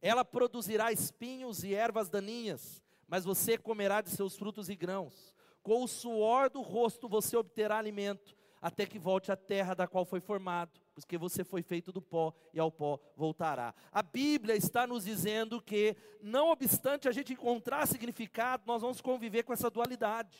Ela 0.02 0.22
produzirá 0.22 0.92
espinhos 0.92 1.64
e 1.64 1.74
ervas 1.74 2.10
daninhas, 2.10 2.82
mas 3.08 3.24
você 3.24 3.56
comerá 3.56 4.02
de 4.02 4.10
seus 4.10 4.36
frutos 4.36 4.68
e 4.68 4.76
grãos. 4.76 5.34
Com 5.70 5.84
o 5.84 5.86
suor 5.86 6.50
do 6.50 6.62
rosto 6.62 7.08
você 7.08 7.36
obterá 7.36 7.78
alimento, 7.78 8.36
até 8.60 8.84
que 8.84 8.98
volte 8.98 9.30
à 9.30 9.36
terra 9.36 9.72
da 9.72 9.86
qual 9.86 10.04
foi 10.04 10.18
formado, 10.18 10.80
porque 10.92 11.16
você 11.16 11.44
foi 11.44 11.62
feito 11.62 11.92
do 11.92 12.02
pó 12.02 12.34
e 12.52 12.58
ao 12.58 12.72
pó 12.72 12.98
voltará. 13.16 13.72
A 13.92 14.02
Bíblia 14.02 14.56
está 14.56 14.84
nos 14.84 15.04
dizendo 15.04 15.62
que, 15.62 15.96
não 16.20 16.50
obstante 16.50 17.08
a 17.08 17.12
gente 17.12 17.34
encontrar 17.34 17.86
significado, 17.86 18.64
nós 18.66 18.82
vamos 18.82 19.00
conviver 19.00 19.44
com 19.44 19.52
essa 19.52 19.70
dualidade. 19.70 20.36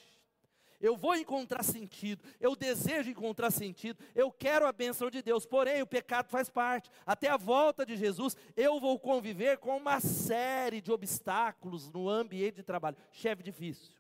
Eu 0.81 0.97
vou 0.97 1.15
encontrar 1.15 1.63
sentido, 1.63 2.25
eu 2.41 2.57
desejo 2.57 3.09
encontrar 3.09 3.53
sentido, 3.53 4.03
eu 4.17 4.33
quero 4.33 4.67
a 4.67 4.73
bênção 4.73 5.09
de 5.09 5.23
Deus, 5.23 5.47
porém 5.47 5.81
o 5.81 5.87
pecado 5.87 6.29
faz 6.29 6.51
parte. 6.51 6.91
Até 7.07 7.29
a 7.29 7.37
volta 7.37 7.87
de 7.87 7.97
Jesus, 7.97 8.37
eu 8.57 8.81
vou 8.81 8.99
conviver 8.99 9.59
com 9.59 9.77
uma 9.77 10.01
série 10.01 10.81
de 10.81 10.91
obstáculos 10.91 11.89
no 11.89 12.09
ambiente 12.09 12.57
de 12.57 12.63
trabalho. 12.65 12.97
Chefe 13.13 13.45
difícil, 13.45 13.93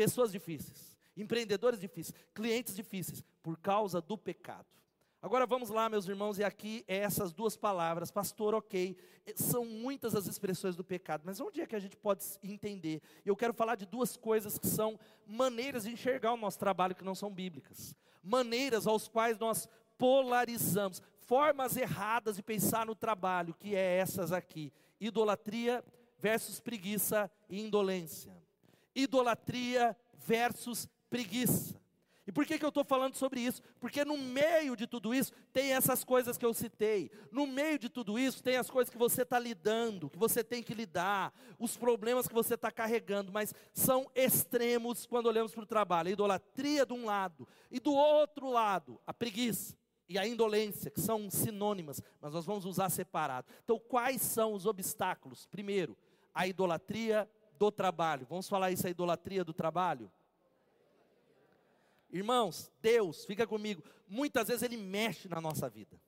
pessoas 0.00 0.32
difíceis, 0.32 0.96
empreendedores 1.14 1.78
difíceis, 1.78 2.16
clientes 2.32 2.74
difíceis, 2.74 3.22
por 3.42 3.58
causa 3.58 4.00
do 4.00 4.16
pecado. 4.16 4.64
Agora 5.20 5.44
vamos 5.44 5.68
lá, 5.68 5.90
meus 5.90 6.08
irmãos, 6.08 6.38
e 6.38 6.42
aqui 6.42 6.82
é 6.88 6.96
essas 6.96 7.34
duas 7.34 7.54
palavras, 7.54 8.10
pastor, 8.10 8.54
ok, 8.54 8.96
são 9.34 9.66
muitas 9.66 10.14
as 10.14 10.26
expressões 10.26 10.74
do 10.74 10.82
pecado, 10.82 11.20
mas 11.26 11.38
onde 11.38 11.60
é 11.60 11.66
que 11.66 11.76
a 11.76 11.78
gente 11.78 11.98
pode 11.98 12.24
entender? 12.42 13.02
Eu 13.26 13.36
quero 13.36 13.52
falar 13.52 13.74
de 13.74 13.84
duas 13.84 14.16
coisas 14.16 14.58
que 14.58 14.66
são 14.66 14.98
maneiras 15.26 15.82
de 15.82 15.90
enxergar 15.90 16.32
o 16.32 16.38
nosso 16.38 16.58
trabalho 16.58 16.94
que 16.94 17.04
não 17.04 17.14
são 17.14 17.30
bíblicas, 17.30 17.94
maneiras 18.22 18.86
aos 18.86 19.06
quais 19.06 19.38
nós 19.38 19.68
polarizamos, 19.98 21.02
formas 21.26 21.76
erradas 21.76 22.36
de 22.36 22.42
pensar 22.42 22.86
no 22.86 22.94
trabalho, 22.94 23.52
que 23.52 23.76
é 23.76 23.98
essas 23.98 24.32
aqui: 24.32 24.72
idolatria 24.98 25.84
versus 26.18 26.58
preguiça 26.58 27.30
e 27.50 27.60
indolência. 27.60 28.39
Idolatria 29.02 29.96
versus 30.26 30.88
preguiça. 31.08 31.80
E 32.26 32.32
por 32.32 32.46
que, 32.46 32.58
que 32.58 32.64
eu 32.64 32.68
estou 32.68 32.84
falando 32.84 33.16
sobre 33.16 33.40
isso? 33.40 33.60
Porque 33.80 34.04
no 34.04 34.16
meio 34.16 34.76
de 34.76 34.86
tudo 34.86 35.12
isso 35.12 35.32
tem 35.52 35.72
essas 35.72 36.04
coisas 36.04 36.38
que 36.38 36.46
eu 36.46 36.54
citei. 36.54 37.10
No 37.32 37.44
meio 37.44 37.76
de 37.76 37.88
tudo 37.88 38.16
isso 38.16 38.40
tem 38.40 38.56
as 38.56 38.70
coisas 38.70 38.88
que 38.88 38.96
você 38.96 39.22
está 39.22 39.36
lidando, 39.36 40.08
que 40.08 40.16
você 40.16 40.44
tem 40.44 40.62
que 40.62 40.72
lidar, 40.72 41.32
os 41.58 41.76
problemas 41.76 42.28
que 42.28 42.34
você 42.34 42.54
está 42.54 42.70
carregando, 42.70 43.32
mas 43.32 43.52
são 43.74 44.08
extremos 44.14 45.06
quando 45.06 45.26
olhamos 45.26 45.52
para 45.52 45.64
o 45.64 45.66
trabalho. 45.66 46.08
A 46.08 46.12
idolatria 46.12 46.86
de 46.86 46.92
um 46.92 47.04
lado, 47.04 47.48
e 47.68 47.80
do 47.80 47.92
outro 47.92 48.48
lado, 48.48 49.00
a 49.04 49.12
preguiça 49.12 49.76
e 50.08 50.16
a 50.16 50.24
indolência, 50.24 50.88
que 50.88 51.00
são 51.00 51.28
sinônimas, 51.30 52.00
mas 52.20 52.32
nós 52.32 52.44
vamos 52.44 52.64
usar 52.64 52.90
separado. 52.90 53.48
Então, 53.64 53.76
quais 53.76 54.22
são 54.22 54.54
os 54.54 54.66
obstáculos? 54.66 55.46
Primeiro, 55.46 55.98
a 56.32 56.46
idolatria 56.46 57.28
do 57.60 57.70
trabalho. 57.70 58.26
Vamos 58.26 58.48
falar 58.48 58.70
isso, 58.70 58.86
a 58.86 58.90
idolatria 58.90 59.44
do 59.44 59.52
trabalho? 59.52 60.10
Irmãos, 62.10 62.72
Deus, 62.80 63.26
fica 63.26 63.46
comigo, 63.46 63.84
muitas 64.08 64.48
vezes 64.48 64.62
Ele 64.62 64.78
mexe 64.78 65.28
na 65.28 65.42
nossa 65.42 65.68
vida. 65.68 66.00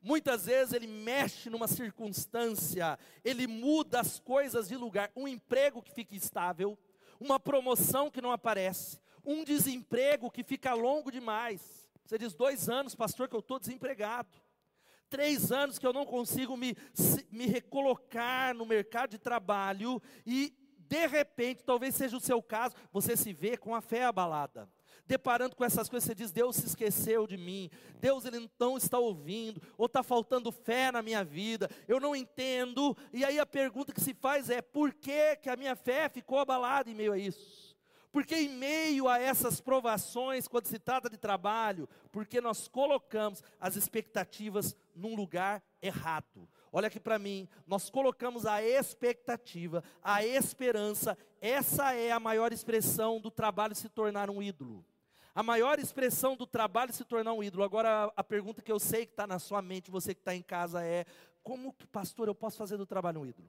Muitas 0.00 0.46
vezes 0.46 0.72
Ele 0.72 0.86
mexe 0.86 1.50
numa 1.50 1.66
circunstância, 1.66 2.96
Ele 3.24 3.48
muda 3.48 3.98
as 3.98 4.20
coisas 4.20 4.68
de 4.68 4.76
lugar. 4.76 5.10
Um 5.16 5.26
emprego 5.26 5.82
que 5.82 5.92
fica 5.92 6.14
estável, 6.14 6.78
uma 7.18 7.40
promoção 7.40 8.08
que 8.08 8.22
não 8.22 8.30
aparece, 8.30 9.00
um 9.24 9.42
desemprego 9.42 10.30
que 10.30 10.44
fica 10.44 10.72
longo 10.72 11.10
demais. 11.10 11.88
Você 12.04 12.16
diz, 12.16 12.32
dois 12.32 12.68
anos, 12.68 12.94
pastor, 12.94 13.28
que 13.28 13.34
eu 13.34 13.40
estou 13.40 13.58
desempregado. 13.58 14.30
Três 15.10 15.50
anos 15.50 15.78
que 15.80 15.86
eu 15.86 15.92
não 15.92 16.06
consigo 16.06 16.56
me, 16.56 16.76
me 17.30 17.46
recolocar 17.46 18.54
no 18.54 18.64
mercado 18.64 19.10
de 19.10 19.18
trabalho 19.18 20.00
e, 20.24 20.54
de 20.92 21.06
repente, 21.06 21.64
talvez 21.64 21.94
seja 21.94 22.18
o 22.18 22.20
seu 22.20 22.42
caso, 22.42 22.74
você 22.92 23.16
se 23.16 23.32
vê 23.32 23.56
com 23.56 23.74
a 23.74 23.80
fé 23.80 24.04
abalada 24.04 24.68
deparando 25.04 25.56
com 25.56 25.64
essas 25.64 25.88
coisas, 25.88 26.06
você 26.06 26.14
diz: 26.14 26.30
Deus 26.30 26.56
se 26.56 26.66
esqueceu 26.66 27.26
de 27.26 27.36
mim, 27.36 27.70
Deus 27.98 28.24
ele 28.24 28.48
não 28.58 28.76
está 28.76 28.98
ouvindo, 28.98 29.60
ou 29.76 29.86
está 29.86 30.02
faltando 30.02 30.52
fé 30.52 30.92
na 30.92 31.02
minha 31.02 31.24
vida, 31.24 31.68
eu 31.88 31.98
não 31.98 32.14
entendo. 32.14 32.96
E 33.12 33.24
aí 33.24 33.38
a 33.38 33.44
pergunta 33.44 33.92
que 33.92 34.00
se 34.00 34.14
faz 34.14 34.48
é: 34.48 34.62
por 34.62 34.92
que, 34.92 35.36
que 35.36 35.50
a 35.50 35.56
minha 35.56 35.74
fé 35.74 36.08
ficou 36.08 36.38
abalada 36.38 36.88
em 36.88 36.94
meio 36.94 37.12
a 37.12 37.18
isso? 37.18 37.76
Porque 38.12 38.34
em 38.34 38.50
meio 38.50 39.08
a 39.08 39.18
essas 39.18 39.60
provações, 39.60 40.46
quando 40.46 40.66
se 40.66 40.78
trata 40.78 41.08
de 41.08 41.16
trabalho, 41.16 41.88
porque 42.12 42.40
nós 42.40 42.68
colocamos 42.68 43.42
as 43.58 43.76
expectativas 43.76 44.76
num 44.94 45.16
lugar 45.16 45.62
errado. 45.80 46.48
Olha 46.74 46.88
aqui 46.88 46.98
para 46.98 47.18
mim, 47.18 47.46
nós 47.66 47.90
colocamos 47.90 48.46
a 48.46 48.62
expectativa, 48.62 49.84
a 50.02 50.24
esperança, 50.24 51.18
essa 51.38 51.92
é 51.92 52.10
a 52.10 52.18
maior 52.18 52.50
expressão 52.50 53.20
do 53.20 53.30
trabalho 53.30 53.74
se 53.74 53.90
tornar 53.90 54.30
um 54.30 54.42
ídolo. 54.42 54.82
A 55.34 55.42
maior 55.42 55.78
expressão 55.78 56.34
do 56.34 56.46
trabalho 56.46 56.90
se 56.92 57.04
tornar 57.04 57.34
um 57.34 57.42
ídolo. 57.42 57.62
Agora, 57.62 58.10
a 58.16 58.24
pergunta 58.24 58.62
que 58.62 58.72
eu 58.72 58.78
sei 58.78 59.04
que 59.04 59.12
está 59.12 59.26
na 59.26 59.38
sua 59.38 59.60
mente, 59.60 59.90
você 59.90 60.14
que 60.14 60.20
está 60.20 60.34
em 60.34 60.42
casa, 60.42 60.82
é: 60.82 61.04
como 61.42 61.74
que, 61.74 61.86
pastor, 61.86 62.28
eu 62.28 62.34
posso 62.34 62.56
fazer 62.56 62.78
do 62.78 62.86
trabalho 62.86 63.20
um 63.20 63.26
ídolo? 63.26 63.48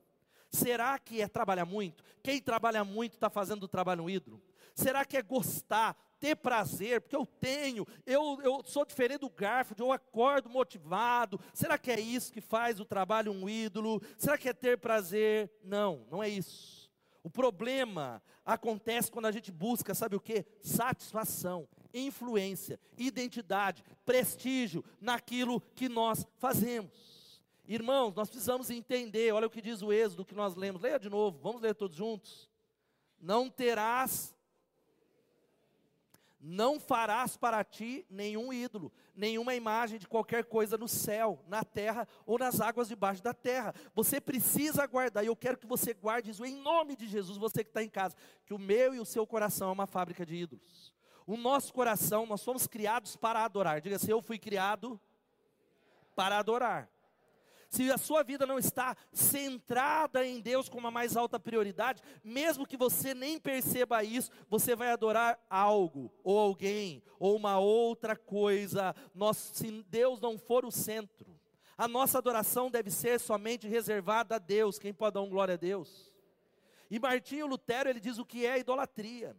Será 0.49 0.99
que 0.99 1.21
é 1.21 1.27
trabalhar 1.27 1.65
muito? 1.65 2.03
Quem 2.21 2.41
trabalha 2.41 2.83
muito 2.83 3.13
está 3.13 3.29
fazendo 3.29 3.61
do 3.61 3.67
trabalho 3.67 4.03
um 4.03 4.09
ídolo? 4.09 4.41
Será 4.75 5.05
que 5.05 5.17
é 5.17 5.21
gostar, 5.21 5.95
ter 6.23 6.37
prazer? 6.37 7.01
Porque 7.01 7.17
eu 7.17 7.25
tenho, 7.25 7.85
eu, 8.05 8.39
eu 8.41 8.63
sou 8.63 8.85
diferente 8.85 9.19
do 9.19 9.29
Garfield, 9.29 9.81
eu 9.81 9.91
acordo 9.91 10.49
motivado. 10.49 11.37
Será 11.53 11.77
que 11.77 11.91
é 11.91 11.99
isso 11.99 12.31
que 12.31 12.39
faz 12.39 12.79
o 12.79 12.85
trabalho 12.85 13.33
um 13.33 13.49
ídolo? 13.49 14.01
Será 14.17 14.37
que 14.37 14.47
é 14.47 14.53
ter 14.53 14.77
prazer? 14.77 15.51
Não, 15.61 16.07
não 16.09 16.23
é 16.23 16.29
isso. 16.29 16.89
O 17.21 17.29
problema 17.29 18.23
acontece 18.45 19.11
quando 19.11 19.25
a 19.25 19.33
gente 19.33 19.51
busca, 19.51 19.93
sabe 19.93 20.15
o 20.15 20.19
que? 20.21 20.45
Satisfação, 20.61 21.67
influência, 21.93 22.79
identidade, 22.97 23.83
prestígio 24.05 24.81
naquilo 25.01 25.59
que 25.75 25.89
nós 25.89 26.25
fazemos. 26.37 27.41
Irmãos, 27.67 28.15
nós 28.15 28.29
precisamos 28.29 28.69
entender, 28.69 29.33
olha 29.33 29.47
o 29.47 29.49
que 29.49 29.61
diz 29.61 29.81
o 29.81 29.91
Êxodo 29.91 30.23
que 30.23 30.35
nós 30.35 30.55
lemos, 30.55 30.81
leia 30.81 30.97
de 30.97 31.09
novo, 31.09 31.37
vamos 31.41 31.61
ler 31.61 31.75
todos 31.75 31.97
juntos. 31.97 32.49
Não 33.19 33.49
terás 33.49 34.33
não 36.45 36.77
farás 36.77 37.37
para 37.37 37.63
ti 37.63 38.05
nenhum 38.09 38.51
ídolo, 38.51 38.91
nenhuma 39.15 39.55
imagem 39.55 39.97
de 39.97 40.05
qualquer 40.05 40.43
coisa 40.43 40.77
no 40.77 40.89
céu, 40.89 41.41
na 41.47 41.63
terra 41.63 42.05
ou 42.25 42.37
nas 42.37 42.59
águas 42.59 42.89
debaixo 42.89 43.23
da 43.23 43.33
terra. 43.33 43.73
Você 43.95 44.19
precisa 44.19 44.85
guardar, 44.85 45.23
e 45.23 45.27
eu 45.27 45.37
quero 45.37 45.57
que 45.57 45.65
você 45.65 45.93
guarde 45.93 46.31
isso 46.31 46.43
em 46.43 46.61
nome 46.61 46.97
de 46.97 47.07
Jesus, 47.07 47.37
você 47.37 47.63
que 47.63 47.69
está 47.69 47.81
em 47.81 47.87
casa, 47.87 48.17
que 48.45 48.53
o 48.53 48.59
meu 48.59 48.93
e 48.93 48.99
o 48.99 49.05
seu 49.05 49.25
coração 49.25 49.69
é 49.69 49.71
uma 49.71 49.87
fábrica 49.87 50.25
de 50.25 50.35
ídolos. 50.35 50.93
O 51.25 51.37
nosso 51.37 51.73
coração, 51.73 52.25
nós 52.25 52.43
fomos 52.43 52.67
criados 52.67 53.15
para 53.15 53.45
adorar. 53.45 53.79
Diga 53.79 53.95
assim: 53.95 54.11
Eu 54.11 54.21
fui 54.21 54.37
criado 54.37 54.99
para 56.13 56.37
adorar 56.37 56.92
se 57.73 57.91
a 57.91 57.97
sua 57.97 58.21
vida 58.21 58.45
não 58.45 58.59
está 58.59 58.95
centrada 59.11 60.23
em 60.23 60.39
Deus 60.39 60.69
como 60.69 60.85
a 60.85 60.91
mais 60.91 61.17
alta 61.17 61.39
prioridade, 61.39 62.03
mesmo 62.23 62.67
que 62.67 62.77
você 62.77 63.15
nem 63.15 63.39
perceba 63.39 64.03
isso, 64.03 64.29
você 64.47 64.75
vai 64.75 64.91
adorar 64.91 65.43
algo, 65.49 66.13
ou 66.23 66.37
alguém, 66.37 67.01
ou 67.17 67.35
uma 67.35 67.57
outra 67.57 68.15
coisa. 68.15 68.95
Nós, 69.15 69.37
se 69.37 69.83
Deus 69.89 70.21
não 70.21 70.37
for 70.37 70.63
o 70.65 70.71
centro, 70.71 71.35
a 71.75 71.87
nossa 71.87 72.19
adoração 72.19 72.69
deve 72.69 72.91
ser 72.91 73.19
somente 73.19 73.67
reservada 73.67 74.35
a 74.35 74.39
Deus. 74.39 74.77
Quem 74.77 74.93
pode 74.93 75.15
dar 75.15 75.21
um 75.21 75.29
glória 75.29 75.55
a 75.55 75.57
Deus? 75.57 76.13
E 76.91 76.99
Martinho 76.99 77.47
Lutero, 77.47 77.89
ele 77.89 77.99
diz 77.99 78.19
o 78.19 78.25
que 78.25 78.45
é 78.45 78.59
idolatria. 78.59 79.35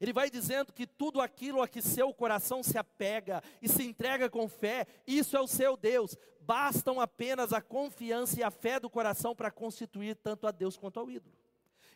Ele 0.00 0.12
vai 0.12 0.28
dizendo 0.28 0.72
que 0.72 0.86
tudo 0.86 1.20
aquilo 1.20 1.62
a 1.62 1.68
que 1.68 1.80
seu 1.80 2.12
coração 2.12 2.62
se 2.62 2.76
apega 2.76 3.42
e 3.62 3.68
se 3.68 3.82
entrega 3.82 4.28
com 4.28 4.48
fé, 4.48 4.86
isso 5.06 5.36
é 5.36 5.40
o 5.40 5.46
seu 5.46 5.76
Deus. 5.76 6.16
Bastam 6.46 7.00
apenas 7.00 7.52
a 7.52 7.60
confiança 7.60 8.38
e 8.38 8.42
a 8.44 8.52
fé 8.52 8.78
do 8.78 8.88
coração 8.88 9.34
para 9.34 9.50
constituir 9.50 10.14
tanto 10.14 10.46
a 10.46 10.52
Deus 10.52 10.76
quanto 10.76 11.00
ao 11.00 11.10
ídolo. 11.10 11.34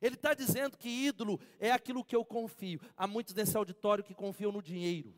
Ele 0.02 0.16
está 0.16 0.34
dizendo 0.34 0.76
que 0.76 0.88
ídolo 0.88 1.38
é 1.60 1.70
aquilo 1.70 2.04
que 2.04 2.16
eu 2.16 2.24
confio. 2.24 2.80
Há 2.96 3.06
muitos 3.06 3.32
nesse 3.32 3.56
auditório 3.56 4.02
que 4.02 4.12
confiam 4.12 4.50
no 4.50 4.60
dinheiro. 4.60 5.14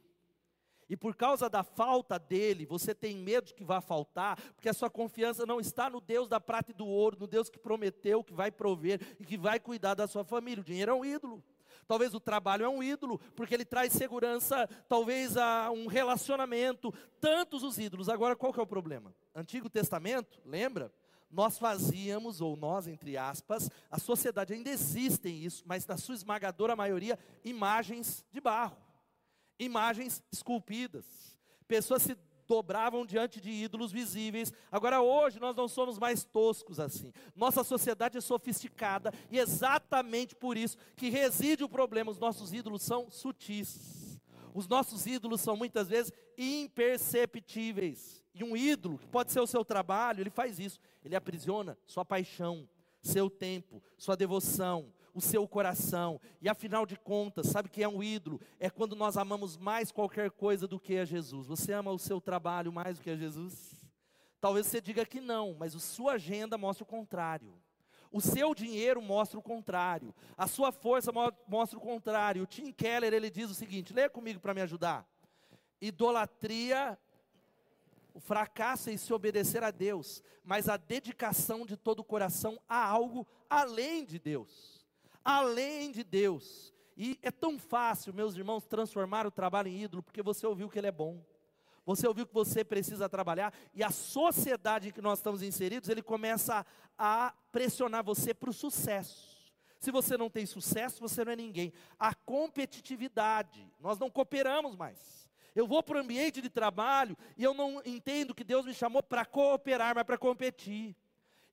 E 0.86 0.94
por 0.94 1.16
causa 1.16 1.48
da 1.48 1.62
falta 1.62 2.18
dele, 2.18 2.66
você 2.66 2.94
tem 2.94 3.16
medo 3.16 3.46
de 3.46 3.54
que 3.54 3.64
vá 3.64 3.80
faltar, 3.80 4.36
porque 4.52 4.68
a 4.68 4.74
sua 4.74 4.90
confiança 4.90 5.46
não 5.46 5.58
está 5.58 5.88
no 5.88 6.02
Deus 6.02 6.28
da 6.28 6.38
prata 6.38 6.70
e 6.70 6.74
do 6.74 6.86
ouro, 6.86 7.16
no 7.18 7.26
Deus 7.26 7.48
que 7.48 7.58
prometeu, 7.58 8.22
que 8.22 8.34
vai 8.34 8.50
prover 8.50 9.00
e 9.18 9.24
que 9.24 9.38
vai 9.38 9.58
cuidar 9.58 9.94
da 9.94 10.06
sua 10.06 10.24
família. 10.24 10.60
O 10.60 10.64
dinheiro 10.64 10.92
é 10.92 10.94
um 10.94 11.04
ídolo. 11.04 11.42
Talvez 11.86 12.14
o 12.14 12.20
trabalho 12.20 12.64
é 12.64 12.68
um 12.68 12.82
ídolo, 12.82 13.18
porque 13.36 13.54
ele 13.54 13.64
traz 13.64 13.92
segurança, 13.92 14.68
talvez 14.88 15.36
a 15.36 15.70
um 15.70 15.86
relacionamento, 15.86 16.92
tantos 17.20 17.62
os 17.62 17.78
ídolos. 17.78 18.08
Agora, 18.08 18.36
qual 18.36 18.52
que 18.52 18.60
é 18.60 18.62
o 18.62 18.66
problema? 18.66 19.14
Antigo 19.34 19.68
Testamento, 19.68 20.40
lembra? 20.44 20.92
Nós 21.30 21.58
fazíamos, 21.58 22.40
ou 22.42 22.56
nós, 22.56 22.86
entre 22.86 23.16
aspas, 23.16 23.70
a 23.90 23.98
sociedade 23.98 24.52
ainda 24.52 24.68
existe 24.68 25.28
isso, 25.28 25.62
mas 25.66 25.86
na 25.86 25.96
sua 25.96 26.14
esmagadora 26.14 26.76
maioria, 26.76 27.18
imagens 27.42 28.24
de 28.30 28.40
barro, 28.40 28.76
imagens 29.58 30.22
esculpidas. 30.30 31.32
Pessoas 31.66 32.02
se 32.02 32.16
dobravam 32.48 33.06
diante 33.06 33.40
de 33.40 33.50
ídolos 33.50 33.92
visíveis. 33.92 34.52
Agora, 34.70 35.00
hoje, 35.00 35.40
nós 35.40 35.56
não 35.56 35.68
somos 35.68 35.98
mais 35.98 36.24
toscos 36.24 36.78
assim. 36.80 37.12
Nossa 37.34 37.64
sociedade 37.64 38.18
é 38.18 38.20
sofisticada 38.20 39.12
e 39.30 39.38
exatamente 39.38 40.34
por 40.34 40.56
isso 40.56 40.76
que 40.96 41.08
reside 41.08 41.64
o 41.64 41.68
problema. 41.68 42.10
Os 42.10 42.18
nossos 42.18 42.52
ídolos 42.52 42.82
são 42.82 43.10
sutis. 43.10 44.20
Os 44.54 44.68
nossos 44.68 45.06
ídolos 45.06 45.40
são 45.40 45.56
muitas 45.56 45.88
vezes 45.88 46.12
imperceptíveis. 46.36 48.22
E 48.34 48.44
um 48.44 48.56
ídolo, 48.56 48.98
que 48.98 49.06
pode 49.06 49.32
ser 49.32 49.40
o 49.40 49.46
seu 49.46 49.64
trabalho, 49.64 50.20
ele 50.20 50.30
faz 50.30 50.58
isso. 50.58 50.80
Ele 51.04 51.16
aprisiona 51.16 51.76
sua 51.86 52.04
paixão, 52.04 52.68
seu 53.02 53.28
tempo, 53.28 53.82
sua 53.98 54.16
devoção, 54.16 54.92
o 55.14 55.20
seu 55.20 55.46
coração. 55.46 56.20
E 56.40 56.48
afinal 56.48 56.86
de 56.86 56.96
contas, 56.96 57.46
sabe 57.46 57.68
que 57.68 57.82
é 57.82 57.88
um 57.88 58.02
ídolo? 58.02 58.40
É 58.58 58.70
quando 58.70 58.96
nós 58.96 59.16
amamos 59.16 59.56
mais 59.56 59.92
qualquer 59.92 60.30
coisa 60.30 60.66
do 60.66 60.80
que 60.80 60.96
a 60.98 61.04
Jesus. 61.04 61.46
Você 61.46 61.72
ama 61.72 61.90
o 61.90 61.98
seu 61.98 62.20
trabalho 62.20 62.72
mais 62.72 62.98
do 62.98 63.02
que 63.02 63.10
a 63.10 63.16
Jesus? 63.16 63.74
Talvez 64.40 64.66
você 64.66 64.80
diga 64.80 65.04
que 65.04 65.20
não, 65.20 65.54
mas 65.58 65.74
a 65.74 65.78
sua 65.78 66.14
agenda 66.14 66.58
mostra 66.58 66.84
o 66.84 66.86
contrário. 66.86 67.54
O 68.10 68.20
seu 68.20 68.54
dinheiro 68.54 69.00
mostra 69.00 69.38
o 69.38 69.42
contrário. 69.42 70.14
A 70.36 70.46
sua 70.46 70.72
força 70.72 71.10
mostra 71.46 71.78
o 71.78 71.82
contrário. 71.82 72.42
O 72.42 72.46
Tim 72.46 72.72
Keller, 72.72 73.12
ele 73.14 73.30
diz 73.30 73.50
o 73.50 73.54
seguinte, 73.54 73.94
leia 73.94 74.10
comigo 74.10 74.40
para 74.40 74.52
me 74.52 74.60
ajudar. 74.60 75.06
Idolatria 75.80 76.98
o 78.14 78.20
fracasso 78.20 78.90
é 78.90 78.92
em 78.92 78.98
se 78.98 79.12
obedecer 79.12 79.64
a 79.64 79.70
Deus, 79.70 80.22
mas 80.44 80.68
a 80.68 80.76
dedicação 80.76 81.64
de 81.64 81.78
todo 81.78 82.00
o 82.00 82.04
coração 82.04 82.60
a 82.68 82.84
algo 82.84 83.26
além 83.48 84.04
de 84.04 84.18
Deus 84.18 84.81
além 85.24 85.90
de 85.90 86.04
Deus. 86.04 86.72
E 86.96 87.18
é 87.22 87.30
tão 87.30 87.58
fácil, 87.58 88.12
meus 88.12 88.36
irmãos, 88.36 88.66
transformar 88.66 89.26
o 89.26 89.30
trabalho 89.30 89.68
em 89.68 89.82
ídolo, 89.82 90.02
porque 90.02 90.22
você 90.22 90.46
ouviu 90.46 90.68
que 90.68 90.78
ele 90.78 90.88
é 90.88 90.92
bom. 90.92 91.24
Você 91.84 92.06
ouviu 92.06 92.26
que 92.26 92.34
você 92.34 92.64
precisa 92.64 93.08
trabalhar 93.08 93.52
e 93.74 93.82
a 93.82 93.90
sociedade 93.90 94.88
em 94.88 94.92
que 94.92 95.00
nós 95.00 95.18
estamos 95.18 95.42
inseridos, 95.42 95.88
ele 95.88 96.02
começa 96.02 96.64
a, 96.96 97.34
pressionar 97.50 98.04
você 98.04 98.32
para 98.32 98.50
o 98.50 98.52
sucesso. 98.52 99.32
Se 99.78 99.90
você 99.90 100.16
não 100.16 100.30
tem 100.30 100.46
sucesso, 100.46 101.00
você 101.00 101.24
não 101.24 101.32
é 101.32 101.36
ninguém. 101.36 101.72
A 101.98 102.14
competitividade, 102.14 103.68
nós 103.80 103.98
não 103.98 104.08
cooperamos 104.08 104.76
mais. 104.76 105.28
Eu 105.54 105.66
vou 105.66 105.82
para 105.82 105.96
o 105.98 106.00
ambiente 106.00 106.40
de 106.40 106.48
trabalho 106.48 107.16
e 107.36 107.42
eu 107.42 107.52
não 107.52 107.82
entendo 107.84 108.34
que 108.34 108.44
Deus 108.44 108.64
me 108.64 108.72
chamou 108.72 109.02
para 109.02 109.24
cooperar, 109.24 109.94
mas 109.94 110.04
para 110.04 110.16
competir. 110.16 110.96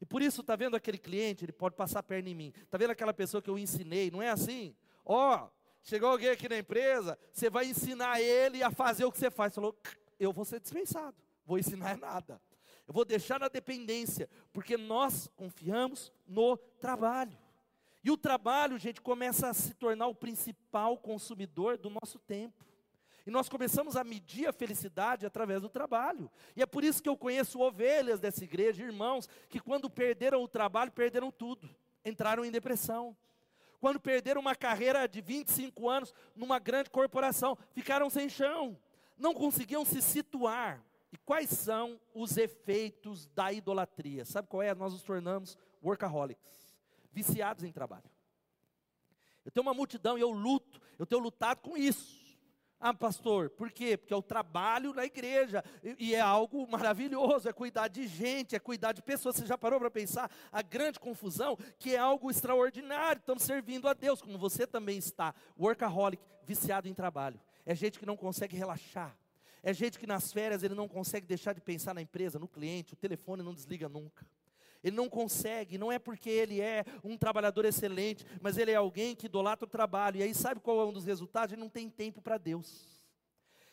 E 0.01 0.05
por 0.05 0.21
isso, 0.21 0.41
está 0.41 0.55
vendo 0.55 0.75
aquele 0.75 0.97
cliente, 0.97 1.43
ele 1.45 1.51
pode 1.51 1.75
passar 1.75 1.99
a 1.99 2.03
perna 2.03 2.29
em 2.29 2.35
mim. 2.35 2.53
Está 2.63 2.77
vendo 2.77 2.91
aquela 2.91 3.13
pessoa 3.13 3.41
que 3.41 3.49
eu 3.49 3.59
ensinei, 3.59 4.09
não 4.09 4.21
é 4.21 4.29
assim? 4.29 4.75
Ó, 5.05 5.35
oh, 5.35 5.49
chegou 5.83 6.09
alguém 6.09 6.29
aqui 6.29 6.47
na 6.47 6.57
empresa, 6.57 7.17
você 7.31 7.49
vai 7.49 7.65
ensinar 7.65 8.21
ele 8.21 8.63
a 8.63 8.71
fazer 8.71 9.05
o 9.05 9.11
que 9.11 9.17
você 9.17 9.29
faz. 9.29 9.53
Falou, 9.53 9.77
eu 10.19 10.31
vou 10.31 10.45
ser 10.45 10.59
dispensado, 10.59 11.15
vou 11.45 11.57
ensinar 11.57 11.97
nada. 11.99 12.41
Eu 12.87 12.93
vou 12.93 13.05
deixar 13.05 13.39
na 13.39 13.47
dependência, 13.47 14.29
porque 14.51 14.75
nós 14.75 15.29
confiamos 15.35 16.11
no 16.27 16.57
trabalho. 16.57 17.37
E 18.03 18.09
o 18.09 18.17
trabalho, 18.17 18.79
gente, 18.79 19.01
começa 19.01 19.49
a 19.49 19.53
se 19.53 19.73
tornar 19.73 20.07
o 20.07 20.15
principal 20.15 20.97
consumidor 20.97 21.77
do 21.77 21.89
nosso 21.89 22.17
tempo. 22.17 22.65
E 23.25 23.31
nós 23.31 23.49
começamos 23.49 23.95
a 23.95 24.03
medir 24.03 24.47
a 24.47 24.53
felicidade 24.53 25.25
através 25.25 25.61
do 25.61 25.69
trabalho. 25.69 26.31
E 26.55 26.61
é 26.61 26.65
por 26.65 26.83
isso 26.83 27.01
que 27.01 27.09
eu 27.09 27.17
conheço 27.17 27.59
ovelhas 27.59 28.19
dessa 28.19 28.43
igreja, 28.43 28.83
irmãos, 28.83 29.27
que 29.49 29.59
quando 29.59 29.89
perderam 29.89 30.43
o 30.43 30.47
trabalho, 30.47 30.91
perderam 30.91 31.31
tudo. 31.31 31.69
Entraram 32.03 32.45
em 32.45 32.51
depressão. 32.51 33.15
Quando 33.79 33.99
perderam 33.99 34.41
uma 34.41 34.55
carreira 34.55 35.07
de 35.07 35.21
25 35.21 35.87
anos 35.89 36.13
numa 36.35 36.59
grande 36.59 36.89
corporação, 36.89 37.57
ficaram 37.71 38.09
sem 38.09 38.27
chão. 38.27 38.77
Não 39.17 39.33
conseguiam 39.33 39.85
se 39.85 40.01
situar. 40.01 40.83
E 41.11 41.17
quais 41.17 41.49
são 41.49 41.99
os 42.13 42.37
efeitos 42.37 43.27
da 43.27 43.51
idolatria? 43.51 44.25
Sabe 44.25 44.47
qual 44.47 44.61
é? 44.61 44.75
Nós 44.75 44.93
nos 44.93 45.01
tornamos 45.01 45.57
workaholics, 45.83 46.75
viciados 47.11 47.63
em 47.63 47.71
trabalho. 47.71 48.09
Eu 49.43 49.51
tenho 49.51 49.65
uma 49.65 49.73
multidão 49.73 50.17
e 50.17 50.21
eu 50.21 50.29
luto, 50.29 50.79
eu 50.99 51.05
tenho 51.05 51.21
lutado 51.21 51.61
com 51.61 51.75
isso. 51.75 52.18
Ah, 52.81 52.93
pastor, 52.93 53.49
por 53.49 53.69
quê? 53.71 53.97
Porque 53.97 54.13
é 54.13 54.17
o 54.17 54.21
trabalho 54.21 54.93
na 54.93 55.03
igreja, 55.03 55.63
e, 55.83 56.11
e 56.11 56.15
é 56.15 56.21
algo 56.21 56.65
maravilhoso, 56.65 57.49
é 57.49 57.51
cuidar 57.51 57.89
de 57.89 58.07
gente, 58.07 58.55
é 58.55 58.59
cuidar 58.59 58.93
de 58.93 59.01
pessoas. 59.01 59.35
Você 59.35 59.45
já 59.45 59.57
parou 59.57 59.79
para 59.79 59.91
pensar 59.91 60.31
a 60.49 60.61
grande 60.61 60.97
confusão, 60.97 61.57
que 61.77 61.93
é 61.93 61.97
algo 61.97 62.31
extraordinário, 62.31 63.19
estamos 63.19 63.43
servindo 63.43 63.87
a 63.89 63.93
Deus, 63.93 64.21
como 64.21 64.37
você 64.37 64.65
também 64.65 64.97
está, 64.97 65.35
workaholic, 65.59 66.23
viciado 66.45 66.87
em 66.87 66.93
trabalho. 66.93 67.39
É 67.65 67.75
gente 67.75 67.99
que 67.99 68.05
não 68.05 68.15
consegue 68.15 68.55
relaxar, 68.55 69.13
é 69.61 69.73
gente 69.73 69.99
que 69.99 70.07
nas 70.07 70.31
férias 70.31 70.63
ele 70.63 70.73
não 70.73 70.87
consegue 70.87 71.27
deixar 71.27 71.51
de 71.51 71.59
pensar 71.59 71.93
na 71.93 72.01
empresa, 72.01 72.39
no 72.39 72.47
cliente, 72.47 72.93
o 72.93 72.97
telefone 72.97 73.43
não 73.43 73.53
desliga 73.53 73.89
nunca. 73.89 74.25
Ele 74.83 74.95
não 74.95 75.09
consegue, 75.09 75.77
não 75.77 75.91
é 75.91 75.99
porque 75.99 76.29
ele 76.29 76.61
é 76.61 76.85
um 77.03 77.17
trabalhador 77.17 77.65
excelente, 77.65 78.25
mas 78.41 78.57
ele 78.57 78.71
é 78.71 78.75
alguém 78.75 79.15
que 79.15 79.25
idolatra 79.25 79.65
o 79.65 79.69
trabalho. 79.69 80.17
E 80.17 80.23
aí 80.23 80.33
sabe 80.33 80.61
qual 80.61 80.79
é 80.81 80.85
um 80.85 80.93
dos 80.93 81.05
resultados? 81.05 81.53
Ele 81.53 81.61
não 81.61 81.69
tem 81.69 81.89
tempo 81.89 82.21
para 82.21 82.37
Deus. 82.37 82.87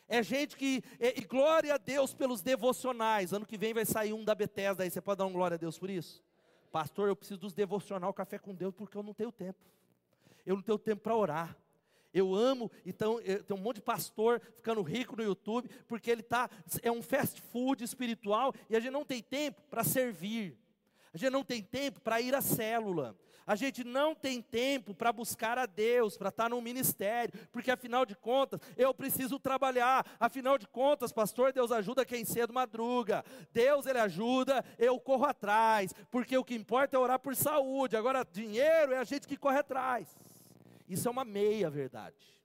É 0.09 0.21
gente 0.23 0.55
que, 0.55 0.83
e, 0.99 1.19
e, 1.19 1.25
glória 1.25 1.73
a 1.73 1.77
Deus 1.77 2.13
pelos 2.13 2.41
devocionais. 2.41 3.33
Ano 3.33 3.45
que 3.45 3.57
vem 3.57 3.73
vai 3.73 3.85
sair 3.85 4.13
um 4.13 4.23
da 4.23 4.35
Bethesda 4.35 4.83
aí. 4.83 4.89
Você 4.89 5.01
pode 5.01 5.19
dar 5.19 5.25
um 5.25 5.33
glória 5.33 5.55
a 5.55 5.57
Deus 5.57 5.77
por 5.77 5.89
isso? 5.89 6.23
Pastor, 6.71 7.07
eu 7.07 7.15
preciso 7.15 7.39
dos 7.39 7.53
devocional 7.53 8.13
café 8.13 8.37
com 8.37 8.53
Deus 8.53 8.73
porque 8.73 8.97
eu 8.97 9.03
não 9.03 9.13
tenho 9.13 9.31
tempo. 9.31 9.59
Eu 10.45 10.55
não 10.55 10.61
tenho 10.61 10.77
tempo 10.77 11.01
para 11.01 11.15
orar. 11.15 11.57
Eu 12.13 12.33
amo, 12.33 12.71
então 12.85 13.19
tem 13.21 13.55
um 13.55 13.59
monte 13.59 13.75
de 13.75 13.81
pastor 13.81 14.41
ficando 14.55 14.81
rico 14.81 15.15
no 15.15 15.23
YouTube, 15.23 15.69
porque 15.87 16.09
ele 16.09 16.23
tá 16.23 16.49
é 16.81 16.91
um 16.91 17.01
fast 17.01 17.41
food 17.41 17.83
espiritual 17.83 18.53
e 18.69 18.75
a 18.75 18.79
gente 18.79 18.91
não 18.91 19.05
tem 19.05 19.21
tempo 19.21 19.61
para 19.69 19.83
servir. 19.83 20.57
A 21.13 21.17
gente 21.17 21.31
não 21.31 21.43
tem 21.43 21.61
tempo 21.61 22.01
para 22.01 22.21
ir 22.21 22.35
à 22.35 22.41
célula. 22.41 23.15
A 23.47 23.55
gente 23.55 23.81
não 23.81 24.13
tem 24.13 24.41
tempo 24.41 24.93
para 24.93 25.13
buscar 25.13 25.57
a 25.57 25.65
Deus, 25.65 26.17
para 26.17 26.27
estar 26.27 26.49
no 26.49 26.61
ministério, 26.61 27.33
porque 27.49 27.71
afinal 27.71 28.05
de 28.05 28.13
contas, 28.13 28.59
eu 28.75 28.93
preciso 28.93 29.39
trabalhar. 29.39 30.05
Afinal 30.19 30.57
de 30.57 30.67
contas, 30.67 31.13
pastor, 31.13 31.53
Deus 31.53 31.71
ajuda 31.71 32.05
quem 32.05 32.25
cedo 32.25 32.53
madruga. 32.53 33.23
Deus 33.53 33.85
ele 33.85 33.99
ajuda, 33.99 34.65
eu 34.77 34.99
corro 34.99 35.23
atrás, 35.23 35.93
porque 36.11 36.37
o 36.37 36.43
que 36.43 36.55
importa 36.55 36.97
é 36.97 36.99
orar 36.99 37.19
por 37.19 37.33
saúde. 37.37 37.95
Agora, 37.95 38.27
dinheiro 38.29 38.91
é 38.91 38.97
a 38.97 39.05
gente 39.05 39.25
que 39.25 39.37
corre 39.37 39.59
atrás. 39.59 40.13
Isso 40.89 41.07
é 41.07 41.11
uma 41.11 41.23
meia 41.23 41.69
verdade. 41.69 42.36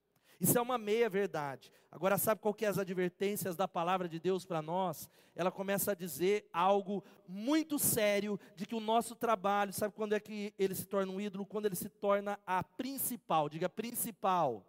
Isso 0.42 0.58
é 0.58 0.60
uma 0.60 0.76
meia 0.76 1.08
verdade. 1.08 1.70
Agora, 1.88 2.18
sabe 2.18 2.40
qual 2.40 2.52
que 2.52 2.64
é 2.64 2.68
as 2.68 2.76
advertências 2.76 3.54
da 3.54 3.68
palavra 3.68 4.08
de 4.08 4.18
Deus 4.18 4.44
para 4.44 4.60
nós? 4.60 5.08
Ela 5.36 5.52
começa 5.52 5.92
a 5.92 5.94
dizer 5.94 6.48
algo 6.52 7.04
muito 7.28 7.78
sério 7.78 8.40
de 8.56 8.66
que 8.66 8.74
o 8.74 8.80
nosso 8.80 9.14
trabalho, 9.14 9.72
sabe 9.72 9.94
quando 9.94 10.14
é 10.14 10.18
que 10.18 10.52
ele 10.58 10.74
se 10.74 10.84
torna 10.84 11.12
um 11.12 11.20
ídolo? 11.20 11.46
Quando 11.46 11.66
ele 11.66 11.76
se 11.76 11.88
torna 11.88 12.40
a 12.44 12.60
principal, 12.64 13.48
diga 13.48 13.68
principal, 13.68 14.66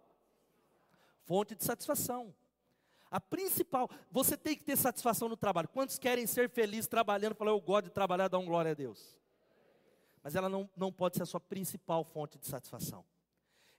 fonte 1.24 1.56
de 1.56 1.64
satisfação. 1.64 2.32
A 3.10 3.20
principal, 3.20 3.90
você 4.12 4.36
tem 4.36 4.56
que 4.56 4.62
ter 4.62 4.76
satisfação 4.76 5.28
no 5.28 5.36
trabalho. 5.36 5.66
Quantos 5.66 5.98
querem 5.98 6.24
ser 6.24 6.48
felizes 6.48 6.86
trabalhando? 6.86 7.34
Falar, 7.34 7.50
eu 7.50 7.60
gosto 7.60 7.86
de 7.86 7.90
trabalhar, 7.90 8.28
dá 8.28 8.38
um 8.38 8.46
glória 8.46 8.70
a 8.70 8.74
Deus. 8.74 9.18
Mas 10.22 10.36
ela 10.36 10.48
não, 10.48 10.70
não 10.76 10.92
pode 10.92 11.16
ser 11.16 11.24
a 11.24 11.26
sua 11.26 11.40
principal 11.40 12.04
fonte 12.04 12.38
de 12.38 12.46
satisfação. 12.46 13.04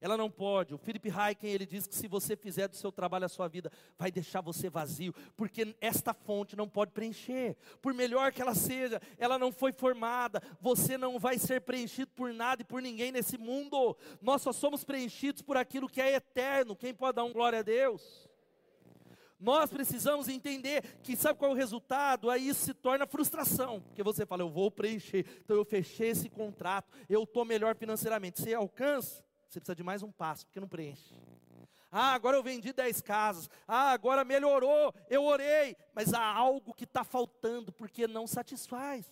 Ela 0.02 0.18
não 0.18 0.30
pode. 0.30 0.74
O 0.74 0.78
Philip 0.78 1.10
Heiken, 1.10 1.50
ele 1.50 1.66
diz 1.66 1.88
que 1.88 1.96
se 1.96 2.08
você 2.08 2.36
fizer 2.36 2.68
do 2.68 2.76
seu 2.76 2.92
trabalho 2.92 3.26
a 3.26 3.30
sua 3.30 3.48
vida, 3.48 3.72
vai 3.98 4.12
deixar 4.12 4.42
você 4.42 4.70
vazio, 4.70 5.14
porque 5.36 5.76
esta 5.80 6.14
fonte 6.14 6.56
não 6.56 6.68
pode 6.68 6.92
preencher. 6.92 7.56
Por 7.82 7.94
melhor 7.94 8.32
que 8.32 8.42
ela 8.42 8.54
seja, 8.54 9.02
ela 9.18 9.40
não 9.40 9.52
foi 9.52 9.72
formada. 9.72 10.42
Você 10.60 10.98
não 10.98 11.18
vai 11.18 11.38
ser 11.38 11.62
preenchido 11.62 12.12
por 12.12 12.34
nada 12.34 12.62
e 12.62 12.66
por 12.66 12.82
ninguém 12.82 13.12
nesse 13.12 13.38
mundo. 13.38 13.98
Nós 14.22 14.42
só 14.42 14.52
somos 14.52 14.84
preenchidos 14.84 15.42
por 15.42 15.58
aquilo 15.58 15.90
que 15.90 16.02
é 16.02 16.16
eterno. 16.16 16.76
Quem 16.76 16.94
pode 16.94 17.16
dar 17.16 17.24
um 17.24 17.34
glória 17.34 17.60
a 17.60 17.64
Deus? 17.64 18.30
Nós 19.40 19.70
precisamos 19.70 20.30
entender 20.30 20.82
que 21.04 21.16
sabe 21.16 21.38
qual 21.38 21.52
é 21.52 21.54
o 21.54 21.58
resultado? 21.58 22.30
Aí 22.30 22.48
isso 22.48 22.66
se 22.66 22.74
torna 22.74 23.06
frustração, 23.06 23.82
porque 23.82 24.02
você 24.02 24.26
fala, 24.26 24.44
eu 24.44 24.50
vou 24.50 24.72
preencher, 24.72 25.26
então 25.44 25.58
eu 25.58 25.66
fechei 25.66 26.10
esse 26.10 26.30
contrato, 26.30 26.90
eu 27.10 27.24
estou 27.24 27.44
melhor 27.44 27.76
financeiramente. 27.76 28.42
Você 28.42 28.54
alcança, 28.54 29.25
você 29.50 29.60
precisa 29.60 29.76
de 29.76 29.84
mais 29.84 30.04
um 30.04 30.12
passo, 30.12 30.46
porque 30.46 30.60
não 30.60 30.68
preenche. 30.68 31.16
Ah, 31.92 32.14
agora 32.14 32.36
eu 32.36 32.44
vendi 32.44 32.74
10 32.74 33.02
casas. 33.02 33.50
Ah, 33.68 33.92
agora 33.92 34.26
melhorou, 34.26 34.94
eu 35.10 35.24
orei. 35.24 35.78
Mas 35.94 36.14
há 36.14 36.26
algo 36.26 36.74
que 36.74 36.84
está 36.84 37.04
faltando, 37.04 37.72
porque 37.72 38.06
não 38.06 38.28
satisfaz. 38.28 39.06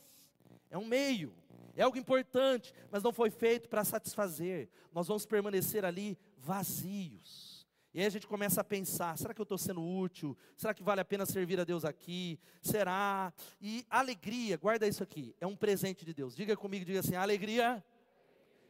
É 0.70 0.78
um 0.78 0.86
meio, 0.86 1.34
é 1.76 1.84
algo 1.84 1.98
importante, 1.98 2.74
mas 2.92 3.02
não 3.02 3.14
foi 3.14 3.30
feito 3.30 3.70
para 3.70 3.84
satisfazer. 3.84 4.70
Nós 4.92 5.08
vamos 5.08 5.26
permanecer 5.26 5.86
ali 5.86 6.18
vazios. 6.38 7.66
E 7.94 8.00
aí 8.00 8.06
a 8.06 8.10
gente 8.10 8.28
começa 8.28 8.62
a 8.62 8.64
pensar: 8.64 9.18
será 9.18 9.34
que 9.34 9.40
eu 9.40 9.44
estou 9.44 9.58
sendo 9.58 9.82
útil? 9.82 10.36
Será 10.58 10.74
que 10.74 10.84
vale 10.84 11.00
a 11.00 11.06
pena 11.06 11.26
servir 11.26 11.60
a 11.60 11.64
Deus 11.64 11.86
aqui? 11.86 12.40
Será? 12.62 13.32
E 13.62 13.86
alegria, 13.90 14.58
guarda 14.58 14.88
isso 14.88 15.04
aqui, 15.04 15.36
é 15.40 15.46
um 15.46 15.56
presente 15.56 16.04
de 16.04 16.14
Deus. 16.14 16.36
Diga 16.36 16.58
comigo, 16.58 16.84
diga 16.84 17.00
assim: 17.00 17.16
alegria 17.16 17.84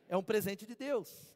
é 0.08 0.18
um 0.18 0.24
presente 0.24 0.66
de 0.66 0.76
Deus. 0.76 1.34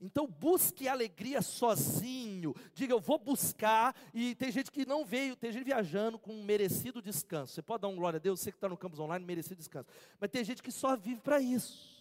Então 0.00 0.26
busque 0.26 0.88
alegria 0.88 1.42
sozinho. 1.42 2.54
Diga, 2.74 2.94
eu 2.94 3.00
vou 3.00 3.18
buscar. 3.18 3.94
E 4.14 4.34
tem 4.34 4.50
gente 4.50 4.70
que 4.70 4.86
não 4.86 5.04
veio, 5.04 5.36
tem 5.36 5.52
gente 5.52 5.64
viajando 5.64 6.18
com 6.18 6.32
um 6.32 6.42
merecido 6.42 7.02
descanso. 7.02 7.52
Você 7.52 7.62
pode 7.62 7.82
dar 7.82 7.88
um 7.88 7.96
glória 7.96 8.16
a 8.16 8.20
Deus, 8.20 8.40
você 8.40 8.50
que 8.50 8.56
está 8.56 8.68
no 8.68 8.76
campus 8.76 8.98
online, 8.98 9.24
merecido 9.24 9.56
descanso. 9.56 9.88
Mas 10.18 10.30
tem 10.30 10.42
gente 10.42 10.62
que 10.62 10.72
só 10.72 10.96
vive 10.96 11.20
para 11.20 11.40
isso. 11.40 12.00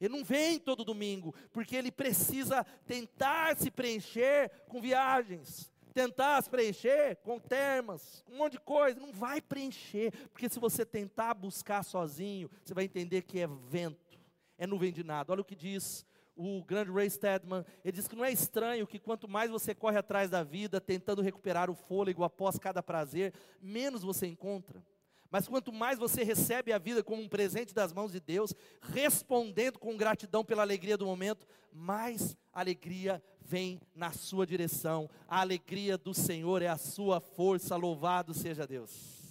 Ele 0.00 0.16
não 0.16 0.24
vem 0.24 0.58
todo 0.58 0.84
domingo, 0.84 1.34
porque 1.52 1.76
ele 1.76 1.92
precisa 1.92 2.64
tentar 2.86 3.56
se 3.56 3.70
preencher 3.70 4.50
com 4.66 4.80
viagens, 4.80 5.70
tentar 5.94 6.42
se 6.42 6.50
preencher 6.50 7.16
com 7.22 7.38
termas, 7.38 8.24
um 8.28 8.36
monte 8.36 8.54
de 8.54 8.60
coisa. 8.60 8.98
Não 8.98 9.12
vai 9.12 9.40
preencher, 9.40 10.12
porque 10.32 10.48
se 10.48 10.58
você 10.58 10.84
tentar 10.84 11.34
buscar 11.34 11.84
sozinho, 11.84 12.50
você 12.64 12.74
vai 12.74 12.84
entender 12.84 13.22
que 13.22 13.38
é 13.38 13.46
vento, 13.46 14.18
é 14.58 14.66
nuvem 14.66 14.92
de 14.92 15.04
nada. 15.04 15.32
Olha 15.32 15.42
o 15.42 15.44
que 15.44 15.54
diz 15.54 16.04
o 16.42 16.64
grande 16.64 16.90
Ray 16.90 17.08
Stedman, 17.08 17.64
ele 17.84 17.92
diz 17.92 18.08
que 18.08 18.16
não 18.16 18.24
é 18.24 18.32
estranho 18.32 18.86
que 18.86 18.98
quanto 18.98 19.28
mais 19.28 19.50
você 19.50 19.74
corre 19.74 19.98
atrás 19.98 20.30
da 20.30 20.42
vida, 20.42 20.80
tentando 20.80 21.22
recuperar 21.22 21.70
o 21.70 21.74
fôlego 21.74 22.24
após 22.24 22.58
cada 22.58 22.82
prazer, 22.82 23.32
menos 23.60 24.02
você 24.02 24.26
encontra. 24.26 24.82
Mas 25.30 25.48
quanto 25.48 25.72
mais 25.72 25.98
você 25.98 26.22
recebe 26.22 26.74
a 26.74 26.78
vida 26.78 27.02
como 27.02 27.22
um 27.22 27.28
presente 27.28 27.72
das 27.72 27.90
mãos 27.90 28.12
de 28.12 28.20
Deus, 28.20 28.54
respondendo 28.82 29.78
com 29.78 29.96
gratidão 29.96 30.44
pela 30.44 30.60
alegria 30.60 30.96
do 30.96 31.06
momento, 31.06 31.46
mais 31.72 32.36
alegria 32.52 33.22
vem 33.40 33.80
na 33.94 34.12
sua 34.12 34.46
direção. 34.46 35.08
A 35.26 35.40
alegria 35.40 35.96
do 35.96 36.12
Senhor 36.12 36.60
é 36.60 36.68
a 36.68 36.76
sua 36.76 37.18
força, 37.18 37.76
louvado 37.76 38.34
seja 38.34 38.66
Deus. 38.66 39.22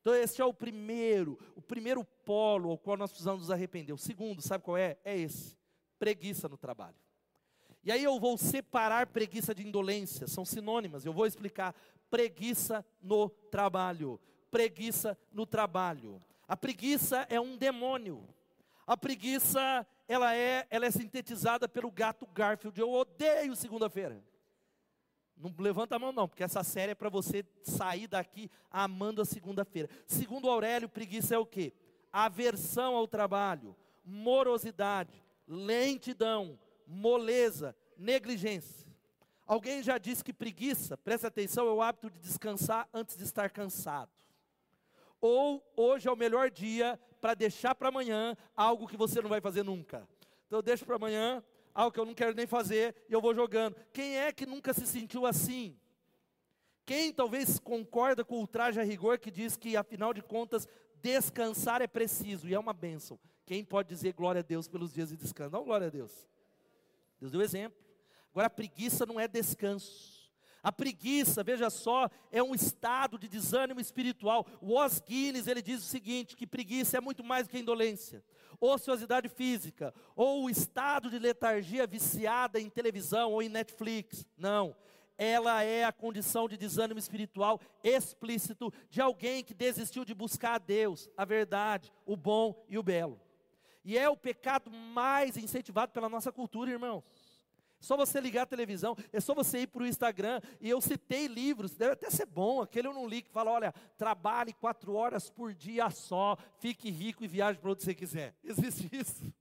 Então 0.00 0.14
esse 0.14 0.40
é 0.40 0.44
o 0.44 0.54
primeiro, 0.54 1.38
o 1.56 1.62
primeiro 1.62 2.04
polo 2.24 2.70
ao 2.70 2.78
qual 2.78 2.96
nós 2.96 3.10
precisamos 3.10 3.42
nos 3.42 3.50
arrepender. 3.50 3.92
O 3.92 3.98
segundo, 3.98 4.42
sabe 4.42 4.62
qual 4.62 4.76
é? 4.76 4.96
É 5.04 5.16
esse: 5.16 5.56
preguiça 6.02 6.48
no 6.48 6.56
trabalho. 6.56 6.96
E 7.84 7.92
aí 7.92 8.02
eu 8.02 8.18
vou 8.18 8.36
separar 8.36 9.06
preguiça 9.06 9.54
de 9.54 9.66
indolência, 9.66 10.26
são 10.26 10.44
sinônimas. 10.44 11.04
Eu 11.04 11.12
vou 11.12 11.26
explicar 11.26 11.74
preguiça 12.10 12.84
no 13.00 13.28
trabalho 13.28 14.20
preguiça 14.52 15.18
no 15.32 15.46
trabalho. 15.46 16.22
A 16.46 16.54
preguiça 16.54 17.26
é 17.30 17.40
um 17.40 17.56
demônio. 17.56 18.28
A 18.86 18.96
preguiça, 18.96 19.86
ela 20.06 20.36
é, 20.36 20.66
ela 20.68 20.84
é 20.84 20.90
sintetizada 20.90 21.66
pelo 21.66 21.90
gato 21.90 22.26
Garfield. 22.26 22.78
Eu 22.78 22.92
odeio 22.92 23.56
segunda-feira. 23.56 24.22
Não 25.34 25.52
levanta 25.58 25.96
a 25.96 25.98
mão 25.98 26.12
não, 26.12 26.28
porque 26.28 26.44
essa 26.44 26.62
série 26.62 26.92
é 26.92 26.94
para 26.94 27.08
você 27.08 27.44
sair 27.62 28.06
daqui 28.06 28.50
amando 28.70 29.22
a 29.22 29.24
segunda-feira. 29.24 29.88
Segundo 30.06 30.50
Aurélio, 30.50 30.88
preguiça 30.88 31.34
é 31.34 31.38
o 31.38 31.46
quê? 31.46 31.72
Aversão 32.12 32.94
ao 32.94 33.08
trabalho, 33.08 33.74
morosidade, 34.04 35.24
lentidão, 35.52 36.58
moleza, 36.86 37.76
negligência. 37.96 38.90
Alguém 39.46 39.82
já 39.82 39.98
disse 39.98 40.24
que 40.24 40.32
preguiça, 40.32 40.96
presta 40.96 41.28
atenção, 41.28 41.66
é 41.66 41.72
o 41.72 41.82
hábito 41.82 42.10
de 42.10 42.18
descansar 42.18 42.88
antes 42.92 43.16
de 43.16 43.24
estar 43.24 43.50
cansado 43.50 44.10
ou 45.22 45.64
hoje 45.76 46.08
é 46.08 46.12
o 46.12 46.16
melhor 46.16 46.50
dia 46.50 46.98
para 47.20 47.34
deixar 47.34 47.76
para 47.76 47.88
amanhã 47.88 48.36
algo 48.56 48.88
que 48.88 48.96
você 48.96 49.22
não 49.22 49.30
vai 49.30 49.40
fazer 49.40 49.62
nunca. 49.62 50.06
Então 50.48 50.58
eu 50.58 50.62
deixo 50.62 50.84
para 50.84 50.96
amanhã 50.96 51.42
algo 51.72 51.92
que 51.92 52.00
eu 52.00 52.04
não 52.04 52.12
quero 52.12 52.34
nem 52.34 52.46
fazer 52.46 52.96
e 53.08 53.12
eu 53.12 53.20
vou 53.20 53.32
jogando. 53.32 53.76
Quem 53.92 54.18
é 54.18 54.32
que 54.32 54.44
nunca 54.44 54.74
se 54.74 54.84
sentiu 54.84 55.24
assim? 55.24 55.78
Quem 56.84 57.12
talvez 57.12 57.60
concorda 57.60 58.24
com 58.24 58.42
o 58.42 58.46
traje 58.48 58.80
a 58.80 58.82
rigor 58.82 59.20
que 59.20 59.30
diz 59.30 59.56
que 59.56 59.76
afinal 59.76 60.12
de 60.12 60.20
contas 60.20 60.66
descansar 61.00 61.80
é 61.80 61.86
preciso 61.86 62.48
e 62.48 62.54
é 62.54 62.58
uma 62.58 62.72
bênção? 62.72 63.16
Quem 63.52 63.62
pode 63.62 63.90
dizer 63.90 64.14
glória 64.14 64.38
a 64.38 64.42
Deus 64.42 64.66
pelos 64.66 64.94
dias 64.94 65.10
de 65.10 65.16
descanso? 65.18 65.52
Não, 65.52 65.62
glória 65.62 65.88
a 65.88 65.90
Deus. 65.90 66.10
Deus 67.20 67.30
deu 67.30 67.42
exemplo. 67.42 67.78
Agora 68.30 68.46
a 68.46 68.50
preguiça 68.50 69.04
não 69.04 69.20
é 69.20 69.28
descanso. 69.28 70.32
A 70.62 70.72
preguiça, 70.72 71.44
veja 71.44 71.68
só, 71.68 72.08
é 72.30 72.42
um 72.42 72.54
estado 72.54 73.18
de 73.18 73.28
desânimo 73.28 73.78
espiritual. 73.78 74.46
O 74.58 74.82
Os 74.82 75.00
Guinness, 75.00 75.46
ele 75.46 75.60
diz 75.60 75.82
o 75.82 75.86
seguinte, 75.86 76.34
que 76.34 76.46
preguiça 76.46 76.96
é 76.96 77.00
muito 77.02 77.22
mais 77.22 77.46
do 77.46 77.50
que 77.50 77.58
indolência. 77.58 78.24
Ociosidade 78.58 79.28
física, 79.28 79.92
ou 80.16 80.44
o 80.44 80.48
estado 80.48 81.10
de 81.10 81.18
letargia 81.18 81.86
viciada 81.86 82.58
em 82.58 82.70
televisão 82.70 83.32
ou 83.32 83.42
em 83.42 83.50
Netflix. 83.50 84.26
Não, 84.34 84.74
ela 85.18 85.62
é 85.62 85.84
a 85.84 85.92
condição 85.92 86.48
de 86.48 86.56
desânimo 86.56 86.98
espiritual 86.98 87.60
explícito 87.84 88.72
de 88.88 89.02
alguém 89.02 89.44
que 89.44 89.52
desistiu 89.52 90.06
de 90.06 90.14
buscar 90.14 90.54
a 90.54 90.58
Deus, 90.58 91.10
a 91.18 91.26
verdade, 91.26 91.92
o 92.06 92.16
bom 92.16 92.64
e 92.66 92.78
o 92.78 92.82
belo. 92.82 93.20
E 93.84 93.98
é 93.98 94.08
o 94.08 94.16
pecado 94.16 94.70
mais 94.70 95.36
incentivado 95.36 95.92
pela 95.92 96.08
nossa 96.08 96.30
cultura, 96.30 96.70
irmãos. 96.70 97.02
Só 97.82 97.96
você 97.96 98.20
ligar 98.20 98.42
a 98.42 98.46
televisão, 98.46 98.96
é 99.12 99.18
só 99.18 99.34
você 99.34 99.62
ir 99.62 99.66
para 99.66 99.82
o 99.82 99.86
Instagram. 99.86 100.40
E 100.60 100.70
eu 100.70 100.80
citei 100.80 101.26
livros, 101.26 101.74
deve 101.74 101.94
até 101.94 102.08
ser 102.10 102.26
bom. 102.26 102.62
Aquele 102.62 102.86
eu 102.86 102.94
não 102.94 103.08
li 103.08 103.22
que 103.22 103.28
fala: 103.28 103.50
olha, 103.50 103.74
trabalhe 103.98 104.52
quatro 104.52 104.94
horas 104.94 105.28
por 105.28 105.52
dia 105.52 105.90
só, 105.90 106.38
fique 106.60 106.90
rico 106.90 107.24
e 107.24 107.28
viaje 107.28 107.58
para 107.58 107.72
onde 107.72 107.82
você 107.82 107.92
quiser. 107.92 108.36
Existe 108.44 108.88
isso. 108.92 109.34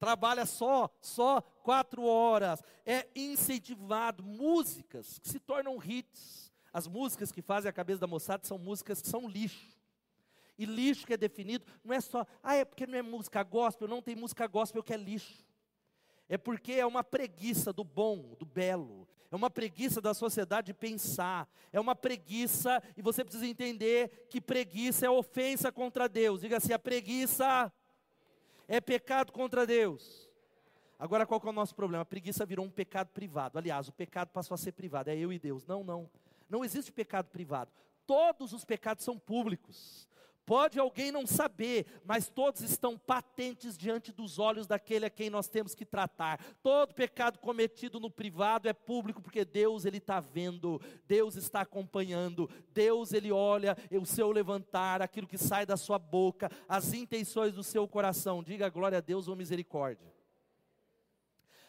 Trabalha 0.00 0.46
só, 0.46 0.88
só 0.98 1.42
quatro 1.62 2.04
horas. 2.04 2.62
É 2.86 3.06
incentivado. 3.14 4.22
Músicas 4.22 5.18
que 5.18 5.28
se 5.28 5.38
tornam 5.38 5.78
hits. 5.82 6.50
As 6.72 6.88
músicas 6.88 7.30
que 7.30 7.42
fazem 7.42 7.68
a 7.68 7.72
cabeça 7.72 8.00
da 8.00 8.06
moçada 8.06 8.44
são 8.44 8.58
músicas 8.58 9.02
que 9.02 9.08
são 9.08 9.28
lixo. 9.28 9.73
E 10.58 10.64
lixo 10.64 11.06
que 11.06 11.14
é 11.14 11.16
definido 11.16 11.64
não 11.82 11.94
é 11.94 12.00
só, 12.00 12.26
ah, 12.42 12.54
é 12.54 12.64
porque 12.64 12.86
não 12.86 12.98
é 12.98 13.02
música 13.02 13.42
gospel, 13.42 13.88
não 13.88 14.00
tem 14.00 14.14
música 14.14 14.46
gospel 14.46 14.82
que 14.82 14.92
é 14.92 14.96
lixo 14.96 15.44
é 16.28 16.38
porque 16.38 16.72
é 16.72 16.86
uma 16.86 17.04
preguiça 17.04 17.72
do 17.72 17.84
bom, 17.84 18.34
do 18.38 18.46
belo, 18.46 19.06
é 19.30 19.36
uma 19.36 19.50
preguiça 19.50 20.00
da 20.00 20.14
sociedade 20.14 20.68
de 20.68 20.74
pensar, 20.74 21.48
é 21.72 21.80
uma 21.80 21.94
preguiça, 21.94 22.82
e 22.96 23.02
você 23.02 23.24
precisa 23.24 23.46
entender 23.46 24.26
que 24.30 24.40
preguiça 24.40 25.06
é 25.06 25.10
ofensa 25.10 25.72
contra 25.72 26.08
Deus. 26.08 26.40
Diga 26.40 26.58
assim: 26.58 26.72
a 26.72 26.78
preguiça 26.78 27.72
é 28.68 28.80
pecado 28.80 29.32
contra 29.32 29.66
Deus. 29.66 30.30
Agora 30.98 31.26
qual 31.26 31.40
é 31.44 31.48
o 31.48 31.52
nosso 31.52 31.74
problema? 31.74 32.02
A 32.02 32.06
preguiça 32.06 32.46
virou 32.46 32.64
um 32.64 32.70
pecado 32.70 33.08
privado. 33.08 33.58
Aliás, 33.58 33.88
o 33.88 33.92
pecado 33.92 34.28
passou 34.28 34.54
a 34.54 34.58
ser 34.58 34.72
privado, 34.72 35.10
é 35.10 35.16
eu 35.16 35.32
e 35.32 35.38
Deus. 35.38 35.66
Não, 35.66 35.82
não. 35.82 36.08
Não 36.48 36.64
existe 36.64 36.92
pecado 36.92 37.26
privado. 37.26 37.70
Todos 38.06 38.52
os 38.52 38.64
pecados 38.64 39.04
são 39.04 39.18
públicos. 39.18 40.08
Pode 40.46 40.78
alguém 40.78 41.10
não 41.10 41.26
saber, 41.26 41.86
mas 42.04 42.28
todos 42.28 42.60
estão 42.60 42.98
patentes 42.98 43.78
diante 43.78 44.12
dos 44.12 44.38
olhos 44.38 44.66
daquele 44.66 45.06
a 45.06 45.10
quem 45.10 45.30
nós 45.30 45.48
temos 45.48 45.74
que 45.74 45.86
tratar. 45.86 46.38
Todo 46.62 46.94
pecado 46.94 47.38
cometido 47.38 47.98
no 47.98 48.10
privado 48.10 48.68
é 48.68 48.74
público, 48.74 49.22
porque 49.22 49.42
Deus 49.42 49.86
ele 49.86 49.96
está 49.96 50.20
vendo, 50.20 50.80
Deus 51.06 51.36
está 51.36 51.62
acompanhando, 51.62 52.50
Deus 52.72 53.14
ele 53.14 53.32
olha 53.32 53.74
o 53.90 54.04
seu 54.04 54.30
levantar, 54.30 55.00
aquilo 55.00 55.26
que 55.26 55.38
sai 55.38 55.64
da 55.64 55.78
sua 55.78 55.98
boca, 55.98 56.50
as 56.68 56.92
intenções 56.92 57.54
do 57.54 57.62
seu 57.62 57.88
coração. 57.88 58.42
Diga 58.42 58.68
glória 58.68 58.98
a 58.98 59.00
Deus 59.00 59.28
ou 59.28 59.36
misericórdia. 59.36 60.12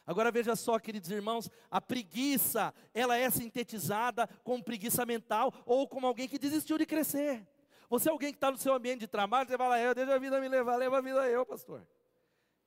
Agora 0.05 0.31
veja 0.31 0.55
só, 0.55 0.77
queridos 0.77 1.09
irmãos, 1.09 1.49
a 1.71 1.81
preguiça, 1.81 2.73
ela 2.93 3.17
é 3.17 3.29
sintetizada 3.29 4.27
como 4.43 4.63
preguiça 4.63 5.05
mental 5.05 5.51
ou 5.65 5.87
como 5.87 6.05
alguém 6.05 6.27
que 6.27 6.37
desistiu 6.37 6.77
de 6.77 6.85
crescer. 6.85 7.47
Você 7.89 8.09
é 8.09 8.11
alguém 8.11 8.31
que 8.31 8.37
está 8.37 8.51
no 8.51 8.57
seu 8.57 8.73
ambiente 8.73 9.01
de 9.01 9.07
trabalho, 9.07 9.47
você 9.47 9.57
fala, 9.57 9.79
eu 9.79 9.93
deixa 9.93 10.13
a 10.13 10.19
vida 10.19 10.39
me 10.39 10.47
levar, 10.47 10.75
leva 10.75 10.97
a 10.97 11.01
vida 11.01 11.27
eu, 11.29 11.45
pastor. 11.45 11.85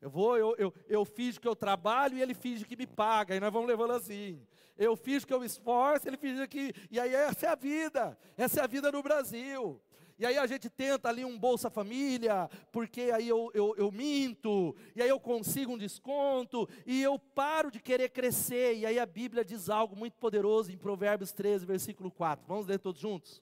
Eu 0.00 0.10
vou, 0.10 0.36
eu, 0.36 0.54
eu, 0.58 0.74
eu 0.88 1.04
finjo 1.04 1.40
que 1.40 1.48
eu 1.48 1.56
trabalho 1.56 2.16
e 2.16 2.22
ele 2.22 2.34
finge 2.34 2.64
que 2.64 2.76
me 2.76 2.86
paga, 2.86 3.34
e 3.34 3.40
nós 3.40 3.52
vamos 3.52 3.68
levando 3.68 3.92
assim. 3.92 4.40
Eu 4.76 4.94
finjo 4.96 5.26
que 5.26 5.34
eu 5.34 5.42
esforço, 5.42 6.06
ele 6.08 6.16
finge 6.16 6.46
que. 6.46 6.72
E 6.88 7.00
aí 7.00 7.12
essa 7.12 7.46
é 7.46 7.48
a 7.48 7.56
vida, 7.56 8.16
essa 8.36 8.60
é 8.60 8.62
a 8.62 8.66
vida 8.68 8.92
no 8.92 9.02
Brasil. 9.02 9.80
E 10.16 10.26
aí 10.26 10.36
a 10.36 10.46
gente 10.46 10.68
tenta 10.68 11.08
ali 11.08 11.24
um 11.24 11.38
Bolsa 11.38 11.70
Família, 11.70 12.50
porque 12.72 13.02
aí 13.12 13.28
eu, 13.28 13.50
eu, 13.54 13.74
eu 13.76 13.92
minto, 13.92 14.74
e 14.94 15.02
aí 15.02 15.08
eu 15.08 15.20
consigo 15.20 15.72
um 15.72 15.78
desconto, 15.78 16.68
e 16.84 17.00
eu 17.00 17.18
paro 17.18 17.70
de 17.70 17.80
querer 17.80 18.08
crescer. 18.08 18.76
E 18.76 18.86
aí 18.86 18.98
a 18.98 19.06
Bíblia 19.06 19.44
diz 19.44 19.68
algo 19.68 19.96
muito 19.96 20.16
poderoso 20.16 20.72
em 20.72 20.76
Provérbios 20.76 21.32
13, 21.32 21.66
versículo 21.66 22.10
4. 22.10 22.44
Vamos 22.48 22.66
ler 22.66 22.78
todos 22.80 23.00
juntos? 23.00 23.40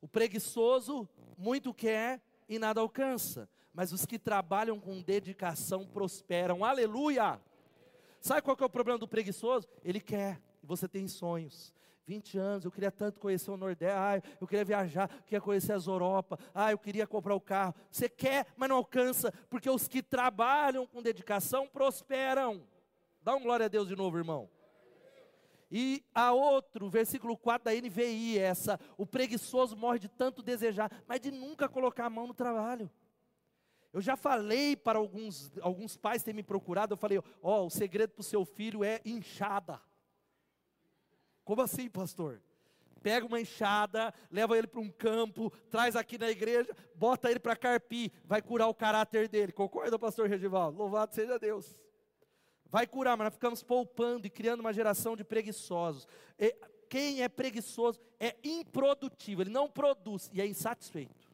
O 0.00 0.08
preguiçoso 0.08 1.08
muito 1.36 1.74
quer 1.74 2.20
e 2.48 2.58
nada 2.58 2.80
alcança, 2.80 3.48
mas 3.72 3.92
os 3.92 4.04
que 4.06 4.18
trabalham 4.18 4.80
com 4.80 5.00
dedicação 5.00 5.86
prosperam. 5.86 6.64
Aleluia! 6.64 7.40
Sabe 8.20 8.42
qual 8.42 8.56
é 8.60 8.64
o 8.64 8.70
problema 8.70 8.98
do 8.98 9.08
preguiçoso? 9.08 9.68
Ele 9.82 10.00
quer, 10.00 10.40
e 10.62 10.66
você 10.66 10.86
tem 10.88 11.06
sonhos. 11.08 11.72
20 12.06 12.38
anos, 12.38 12.64
eu 12.64 12.72
queria 12.72 12.90
tanto 12.90 13.20
conhecer 13.20 13.50
o 13.52 13.56
Nordeste, 13.56 13.96
ah, 13.96 14.20
eu 14.40 14.46
queria 14.46 14.64
viajar, 14.64 15.08
eu 15.12 15.22
queria 15.22 15.40
conhecer 15.40 15.72
as 15.72 15.86
Europa, 15.86 16.38
ah, 16.52 16.72
eu 16.72 16.78
queria 16.78 17.06
comprar 17.06 17.36
o 17.36 17.40
carro. 17.40 17.72
Você 17.88 18.08
quer, 18.08 18.46
mas 18.56 18.68
não 18.68 18.76
alcança, 18.76 19.32
porque 19.48 19.70
os 19.70 19.86
que 19.86 20.02
trabalham 20.02 20.86
com 20.86 21.00
dedicação 21.00 21.68
prosperam. 21.68 22.66
Dá 23.22 23.36
um 23.36 23.42
glória 23.42 23.66
a 23.66 23.68
Deus 23.68 23.86
de 23.86 23.94
novo, 23.94 24.18
irmão. 24.18 24.50
E 25.70 26.04
a 26.12 26.32
outro, 26.32 26.90
versículo 26.90 27.36
4 27.36 27.66
da 27.66 27.80
NVI, 27.80 28.38
essa, 28.38 28.78
o 28.98 29.06
preguiçoso 29.06 29.76
morre 29.76 30.00
de 30.00 30.08
tanto 30.08 30.42
desejar, 30.42 30.90
mas 31.06 31.20
de 31.20 31.30
nunca 31.30 31.68
colocar 31.68 32.06
a 32.06 32.10
mão 32.10 32.26
no 32.26 32.34
trabalho. 32.34 32.90
Eu 33.92 34.00
já 34.00 34.16
falei 34.16 34.76
para 34.76 34.98
alguns, 34.98 35.52
alguns 35.60 35.96
pais 35.96 36.22
terem 36.22 36.36
me 36.36 36.42
procurado, 36.42 36.94
eu 36.94 36.98
falei, 36.98 37.18
ó, 37.18 37.62
oh, 37.62 37.66
o 37.66 37.70
segredo 37.70 38.10
para 38.10 38.20
o 38.20 38.24
seu 38.24 38.44
filho 38.44 38.82
é 38.82 39.00
inchada. 39.04 39.80
Como 41.44 41.62
assim, 41.62 41.88
pastor? 41.88 42.40
Pega 43.02 43.26
uma 43.26 43.40
enxada, 43.40 44.12
leva 44.30 44.58
ele 44.58 44.66
para 44.66 44.80
um 44.80 44.90
campo, 44.90 45.50
traz 45.70 45.96
aqui 45.96 46.18
na 46.18 46.30
igreja, 46.30 46.68
bota 46.94 47.30
ele 47.30 47.40
para 47.40 47.56
carpir, 47.56 48.12
vai 48.24 48.42
curar 48.42 48.68
o 48.68 48.74
caráter 48.74 49.28
dele. 49.28 49.52
Concorda, 49.52 49.98
pastor 49.98 50.28
Regivaldo? 50.28 50.78
Louvado 50.78 51.14
seja 51.14 51.38
Deus. 51.38 51.78
Vai 52.70 52.86
curar, 52.86 53.16
mas 53.16 53.26
nós 53.26 53.34
ficamos 53.34 53.62
poupando 53.62 54.26
e 54.26 54.30
criando 54.30 54.60
uma 54.60 54.72
geração 54.72 55.16
de 55.16 55.24
preguiçosos. 55.24 56.06
E 56.38 56.54
quem 56.88 57.22
é 57.22 57.28
preguiçoso 57.28 58.00
é 58.18 58.36
improdutivo, 58.42 59.42
ele 59.42 59.50
não 59.50 59.68
produz 59.68 60.30
e 60.32 60.40
é 60.40 60.46
insatisfeito. 60.46 61.30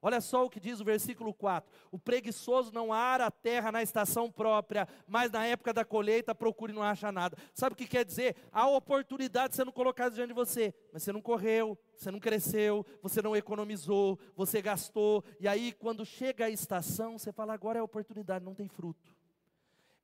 Olha 0.00 0.20
só 0.20 0.44
o 0.44 0.50
que 0.50 0.60
diz 0.60 0.80
o 0.80 0.84
versículo 0.84 1.34
4: 1.34 1.70
O 1.90 1.98
preguiçoso 1.98 2.72
não 2.72 2.92
ara 2.92 3.26
a 3.26 3.30
terra 3.30 3.72
na 3.72 3.82
estação 3.82 4.30
própria, 4.30 4.86
mas 5.06 5.30
na 5.30 5.44
época 5.44 5.72
da 5.72 5.84
colheita 5.84 6.34
procure 6.34 6.72
e 6.72 6.74
não 6.74 6.82
acha 6.82 7.10
nada. 7.10 7.36
Sabe 7.52 7.72
o 7.72 7.76
que 7.76 7.86
quer 7.86 8.04
dizer? 8.04 8.36
Há 8.52 8.68
oportunidade 8.68 9.56
sendo 9.56 9.72
colocada 9.72 10.14
diante 10.14 10.28
de 10.28 10.34
você, 10.34 10.72
mas 10.92 11.02
você 11.02 11.12
não 11.12 11.20
correu, 11.20 11.76
você 11.96 12.10
não 12.10 12.20
cresceu, 12.20 12.86
você 13.02 13.20
não 13.20 13.36
economizou, 13.36 14.18
você 14.36 14.62
gastou, 14.62 15.24
e 15.40 15.48
aí 15.48 15.72
quando 15.72 16.06
chega 16.06 16.44
a 16.44 16.50
estação, 16.50 17.18
você 17.18 17.32
fala: 17.32 17.52
agora 17.52 17.78
é 17.78 17.80
a 17.80 17.84
oportunidade, 17.84 18.44
não 18.44 18.54
tem 18.54 18.68
fruto. 18.68 19.17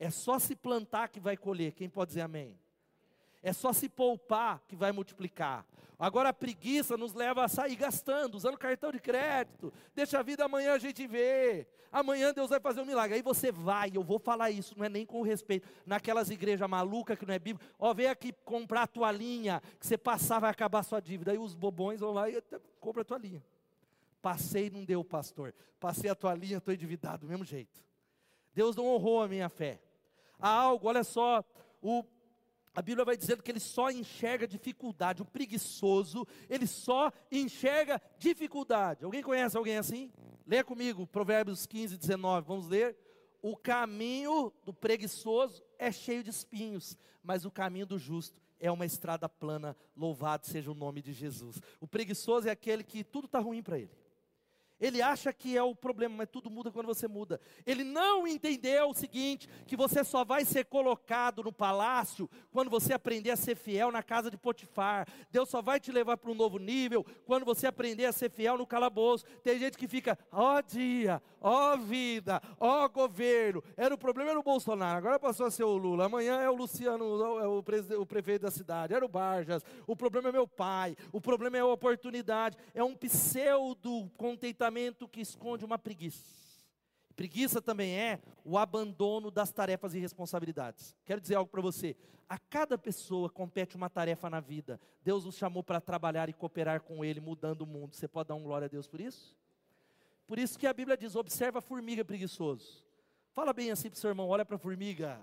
É 0.04 0.10
só 0.10 0.38
se 0.38 0.54
plantar 0.54 1.08
que 1.08 1.18
vai 1.18 1.34
colher. 1.34 1.72
Quem 1.72 1.88
pode 1.88 2.08
dizer 2.08 2.20
amém? 2.20 2.58
É 3.42 3.54
só 3.54 3.72
se 3.72 3.88
poupar 3.88 4.62
que 4.68 4.76
vai 4.76 4.92
multiplicar. 4.92 5.66
Agora 5.98 6.28
a 6.28 6.32
preguiça 6.34 6.94
nos 6.94 7.14
leva 7.14 7.42
a 7.42 7.48
sair 7.48 7.74
gastando, 7.74 8.34
usando 8.34 8.58
cartão 8.58 8.92
de 8.92 8.98
crédito. 8.98 9.72
Deixa 9.94 10.18
a 10.18 10.22
vida 10.22 10.44
amanhã 10.44 10.74
a 10.74 10.78
gente 10.78 11.06
vê. 11.06 11.66
Amanhã 11.90 12.34
Deus 12.34 12.50
vai 12.50 12.60
fazer 12.60 12.82
um 12.82 12.84
milagre. 12.84 13.16
Aí 13.16 13.22
você 13.22 13.50
vai, 13.50 13.92
eu 13.94 14.02
vou 14.02 14.18
falar 14.18 14.50
isso, 14.50 14.76
não 14.76 14.84
é 14.84 14.90
nem 14.90 15.06
com 15.06 15.22
respeito. 15.22 15.66
Naquelas 15.86 16.28
igrejas 16.28 16.68
malucas 16.68 17.18
que 17.18 17.24
não 17.24 17.32
é 17.32 17.38
bíblica. 17.38 17.66
Ó, 17.78 17.94
vem 17.94 18.08
aqui 18.08 18.30
comprar 18.44 18.82
a 18.82 18.86
toalhinha, 18.86 19.62
que 19.80 19.86
você 19.86 19.96
passar 19.96 20.38
vai 20.38 20.50
acabar 20.50 20.80
a 20.80 20.82
sua 20.82 21.00
dívida. 21.00 21.32
Aí 21.32 21.38
os 21.38 21.54
bobões 21.54 22.00
vão 22.00 22.12
lá 22.12 22.28
e 22.28 22.42
compra 22.78 23.00
a 23.00 23.04
toalhinha. 23.06 23.42
Passei, 24.20 24.68
não 24.68 24.84
deu, 24.84 25.02
pastor. 25.02 25.54
Passei 25.80 26.10
a 26.10 26.14
toalhinha, 26.14 26.58
estou 26.58 26.74
endividado, 26.74 27.26
do 27.26 27.30
mesmo 27.30 27.44
jeito. 27.46 27.82
Deus 28.54 28.76
não 28.76 28.86
honrou 28.86 29.22
a 29.22 29.28
minha 29.28 29.48
fé. 29.48 29.80
Há 30.38 30.48
algo, 30.48 30.88
olha 30.88 31.04
só, 31.04 31.44
o 31.82 32.04
a 32.74 32.82
Bíblia 32.82 33.04
vai 33.04 33.16
dizendo 33.16 33.42
que 33.42 33.52
ele 33.52 33.60
só 33.60 33.88
enxerga 33.88 34.48
dificuldade. 34.48 35.22
O 35.22 35.24
preguiçoso, 35.24 36.26
ele 36.50 36.66
só 36.66 37.12
enxerga 37.30 38.02
dificuldade. 38.18 39.04
Alguém 39.04 39.22
conhece 39.22 39.56
alguém 39.56 39.78
assim? 39.78 40.10
Lê 40.44 40.62
comigo, 40.64 41.06
Provérbios 41.06 41.66
15, 41.66 41.96
19. 41.96 42.48
Vamos 42.48 42.66
ler. 42.66 42.96
O 43.40 43.56
caminho 43.56 44.52
do 44.64 44.74
preguiçoso 44.74 45.62
é 45.78 45.92
cheio 45.92 46.24
de 46.24 46.30
espinhos, 46.30 46.98
mas 47.22 47.44
o 47.44 47.50
caminho 47.50 47.86
do 47.86 47.98
justo 47.98 48.40
é 48.58 48.72
uma 48.72 48.86
estrada 48.86 49.28
plana. 49.28 49.76
Louvado 49.96 50.46
seja 50.46 50.70
o 50.70 50.74
nome 50.74 51.00
de 51.00 51.12
Jesus. 51.12 51.60
O 51.80 51.86
preguiçoso 51.86 52.48
é 52.48 52.50
aquele 52.50 52.82
que 52.82 53.04
tudo 53.04 53.26
está 53.26 53.38
ruim 53.38 53.62
para 53.62 53.78
ele. 53.78 53.90
Ele 54.80 55.00
acha 55.00 55.32
que 55.32 55.56
é 55.56 55.62
o 55.62 55.74
problema, 55.74 56.16
mas 56.18 56.28
tudo 56.28 56.50
muda 56.50 56.70
quando 56.70 56.86
você 56.86 57.06
muda. 57.06 57.40
Ele 57.64 57.84
não 57.84 58.26
entendeu 58.26 58.90
o 58.90 58.94
seguinte: 58.94 59.48
que 59.66 59.76
você 59.76 60.02
só 60.02 60.24
vai 60.24 60.44
ser 60.44 60.64
colocado 60.64 61.42
no 61.42 61.52
palácio 61.52 62.28
quando 62.50 62.70
você 62.70 62.92
aprender 62.92 63.30
a 63.30 63.36
ser 63.36 63.54
fiel 63.54 63.92
na 63.92 64.02
casa 64.02 64.30
de 64.30 64.36
Potifar. 64.36 65.06
Deus 65.30 65.48
só 65.48 65.62
vai 65.62 65.78
te 65.78 65.92
levar 65.92 66.16
para 66.16 66.30
um 66.30 66.34
novo 66.34 66.58
nível 66.58 67.06
quando 67.24 67.44
você 67.44 67.66
aprender 67.66 68.06
a 68.06 68.12
ser 68.12 68.30
fiel 68.30 68.58
no 68.58 68.66
calabouço. 68.66 69.24
Tem 69.44 69.58
gente 69.58 69.78
que 69.78 69.86
fica, 69.86 70.18
ó 70.32 70.56
oh, 70.56 70.62
dia, 70.62 71.22
ó 71.40 71.74
oh, 71.74 71.78
vida, 71.78 72.42
ó 72.58 72.84
oh, 72.84 72.88
governo. 72.88 73.62
Era 73.76 73.94
o 73.94 73.98
problema 73.98 74.30
era 74.30 74.40
o 74.40 74.42
Bolsonaro, 74.42 74.98
agora 74.98 75.20
passou 75.20 75.46
a 75.46 75.50
ser 75.50 75.64
o 75.64 75.76
Lula. 75.76 76.06
Amanhã 76.06 76.40
é 76.40 76.50
o 76.50 76.54
Luciano, 76.54 77.04
é 77.38 77.46
o, 77.46 77.58
o 78.00 78.06
prefeito 78.06 78.42
da 78.42 78.50
cidade. 78.50 78.92
Era 78.92 79.04
o 79.04 79.08
Barjas. 79.08 79.62
O 79.86 79.94
problema 79.94 80.30
é 80.30 80.32
meu 80.32 80.48
pai. 80.48 80.96
O 81.12 81.20
problema 81.20 81.56
é 81.56 81.60
a 81.60 81.66
oportunidade. 81.66 82.56
É 82.74 82.82
um 82.82 82.94
pseudo 82.94 84.10
contentamento 84.16 84.63
comportamento 84.64 85.06
que 85.06 85.20
esconde 85.20 85.64
uma 85.64 85.78
preguiça. 85.78 86.24
Preguiça 87.14 87.60
também 87.60 87.94
é 87.94 88.18
o 88.44 88.56
abandono 88.56 89.30
das 89.30 89.52
tarefas 89.52 89.94
e 89.94 89.98
responsabilidades. 89.98 90.96
Quero 91.04 91.20
dizer 91.20 91.34
algo 91.34 91.50
para 91.50 91.60
você. 91.60 91.94
A 92.26 92.38
cada 92.38 92.78
pessoa 92.78 93.28
compete 93.28 93.76
uma 93.76 93.90
tarefa 93.90 94.30
na 94.30 94.40
vida. 94.40 94.80
Deus 95.02 95.26
nos 95.26 95.36
chamou 95.36 95.62
para 95.62 95.80
trabalhar 95.80 96.30
e 96.30 96.32
cooperar 96.32 96.80
com 96.80 97.04
Ele, 97.04 97.20
mudando 97.20 97.60
o 97.60 97.66
mundo. 97.66 97.94
Você 97.94 98.08
pode 98.08 98.28
dar 98.28 98.34
um 98.34 98.42
glória 98.42 98.64
a 98.64 98.68
Deus 98.68 98.88
por 98.88 99.00
isso? 99.00 99.36
Por 100.26 100.38
isso 100.38 100.58
que 100.58 100.66
a 100.66 100.72
Bíblia 100.72 100.96
diz: 100.96 101.14
observa 101.14 101.58
a 101.58 101.62
formiga 101.62 102.04
preguiçoso. 102.04 102.82
Fala 103.32 103.52
bem 103.52 103.70
assim 103.70 103.90
para 103.90 103.98
o 103.98 104.00
seu 104.00 104.08
irmão: 104.08 104.28
olha 104.28 104.46
para 104.46 104.56
a 104.56 104.58
formiga. 104.58 105.20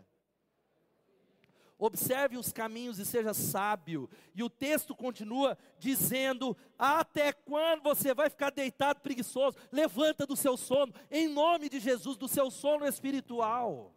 Observe 1.84 2.38
os 2.38 2.54
caminhos 2.54 3.00
e 3.00 3.06
seja 3.08 3.34
sábio. 3.34 4.08
E 4.36 4.44
o 4.44 4.50
texto 4.52 4.96
continua 4.96 5.58
dizendo: 5.80 6.56
Até 6.78 7.34
quando 7.34 7.82
você 7.82 8.14
vai 8.14 8.30
ficar 8.30 8.52
deitado 8.52 9.02
preguiçoso? 9.02 9.58
Levanta 9.72 10.28
do 10.28 10.36
seu 10.36 10.56
sono, 10.56 10.94
em 11.10 11.28
nome 11.28 11.70
de 11.70 11.80
Jesus, 11.80 12.18
do 12.18 12.28
seu 12.28 12.52
sono 12.52 12.86
espiritual, 12.86 13.92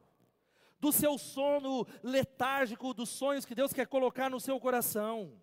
do 0.81 0.91
seu 0.91 1.19
sono 1.19 1.87
letárgico, 2.03 2.95
dos 2.95 3.11
sonhos 3.11 3.45
que 3.45 3.55
Deus 3.55 3.75
quer 3.75 3.87
colocar 3.87 4.31
no 4.31 4.41
seu 4.41 4.59
coração. 4.59 5.35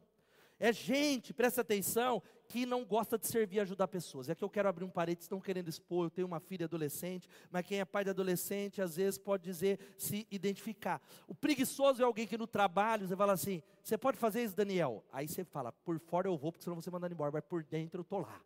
É 0.64 0.72
gente, 0.72 1.34
presta 1.34 1.62
atenção, 1.62 2.22
que 2.48 2.68
não 2.68 2.86
gosta 2.86 3.18
de 3.18 3.26
servir 3.26 3.56
e 3.56 3.60
ajudar 3.62 3.88
pessoas. 3.88 4.30
É 4.30 4.36
que 4.36 4.44
eu 4.44 4.50
quero 4.50 4.70
abrir 4.70 4.84
um 4.84 4.92
parede, 4.92 5.24
estão 5.24 5.42
querendo 5.42 5.68
expor, 5.68 6.06
eu 6.06 6.10
tenho 6.12 6.28
uma 6.28 6.40
filha 6.40 6.66
adolescente, 6.66 7.28
mas 7.50 7.66
quem 7.66 7.80
é 7.80 7.86
pai 7.86 8.04
de 8.04 8.12
adolescente, 8.12 8.80
às 8.80 8.96
vezes 8.96 9.18
pode 9.18 9.44
dizer, 9.44 9.80
se 9.98 10.28
identificar. 10.30 11.02
O 11.28 11.34
preguiçoso 11.34 12.04
é 12.04 12.06
alguém 12.06 12.28
que 12.28 12.38
no 12.38 12.46
trabalho, 12.46 13.08
você 13.08 13.16
fala 13.16 13.34
assim, 13.34 13.64
você 13.82 13.98
pode 13.98 14.20
fazer 14.20 14.44
isso, 14.44 14.56
Daniel? 14.56 15.04
Aí 15.12 15.28
você 15.28 15.44
fala, 15.44 15.72
por 15.72 16.00
fora 16.00 16.28
eu 16.28 16.38
vou, 16.38 16.52
porque 16.52 16.64
senão 16.64 16.80
você 16.80 16.92
mandando 16.92 17.16
embora, 17.16 17.32
mas 17.32 17.44
por 17.44 17.64
dentro 17.64 18.02
eu 18.02 18.04
estou 18.04 18.20
lá. 18.20 18.40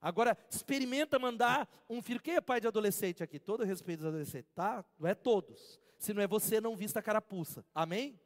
Agora, 0.00 0.38
experimenta 0.50 1.18
mandar 1.18 1.68
um 1.86 2.00
filho. 2.00 2.18
Quem 2.18 2.36
é 2.36 2.40
pai 2.40 2.62
de 2.62 2.66
adolescente 2.66 3.22
aqui? 3.22 3.38
Todo 3.38 3.62
respeito 3.62 3.98
dos 3.98 4.08
adolescentes, 4.08 4.50
tá? 4.54 4.82
Não 4.98 5.06
é 5.06 5.14
todos. 5.14 5.78
Se 5.98 6.14
não 6.14 6.22
é 6.22 6.26
você, 6.26 6.62
não 6.62 6.74
vista 6.74 6.98
a 6.98 7.02
carapuça. 7.02 7.62
Amém? 7.74 8.18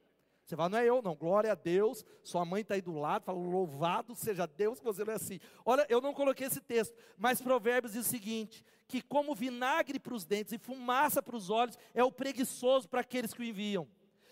Você 0.46 0.54
fala, 0.54 0.68
não 0.68 0.78
é 0.78 0.84
eu, 0.88 1.02
não, 1.02 1.16
glória 1.16 1.50
a 1.50 1.56
Deus, 1.56 2.04
sua 2.22 2.44
mãe 2.44 2.62
está 2.62 2.74
aí 2.74 2.80
do 2.80 2.92
lado, 2.92 3.24
fala, 3.24 3.36
louvado 3.36 4.14
seja 4.14 4.46
Deus 4.46 4.78
que 4.78 4.84
você 4.84 5.04
não 5.04 5.12
é 5.12 5.16
assim. 5.16 5.40
Olha, 5.64 5.84
eu 5.88 6.00
não 6.00 6.14
coloquei 6.14 6.46
esse 6.46 6.60
texto, 6.60 6.96
mas 7.18 7.42
Provérbios 7.42 7.94
diz 7.94 8.06
o 8.06 8.08
seguinte: 8.08 8.64
que 8.86 9.02
como 9.02 9.34
vinagre 9.34 9.98
para 9.98 10.14
os 10.14 10.24
dentes 10.24 10.52
e 10.52 10.58
fumaça 10.58 11.20
para 11.20 11.34
os 11.34 11.50
olhos, 11.50 11.76
é 11.92 12.04
o 12.04 12.12
preguiçoso 12.12 12.88
para 12.88 13.00
aqueles 13.00 13.34
que 13.34 13.40
o 13.40 13.44
enviam. 13.44 13.88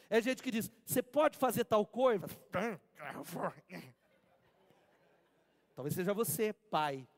É 0.09 0.21
gente 0.21 0.41
que 0.41 0.53
diz, 0.53 0.71
você 0.87 1.03
pode 1.03 1.37
fazer 1.37 1.65
tal 1.65 1.85
coisa? 1.85 2.29
Talvez 5.75 5.97
seja 5.97 6.15
você, 6.15 6.53
pai. 6.53 7.09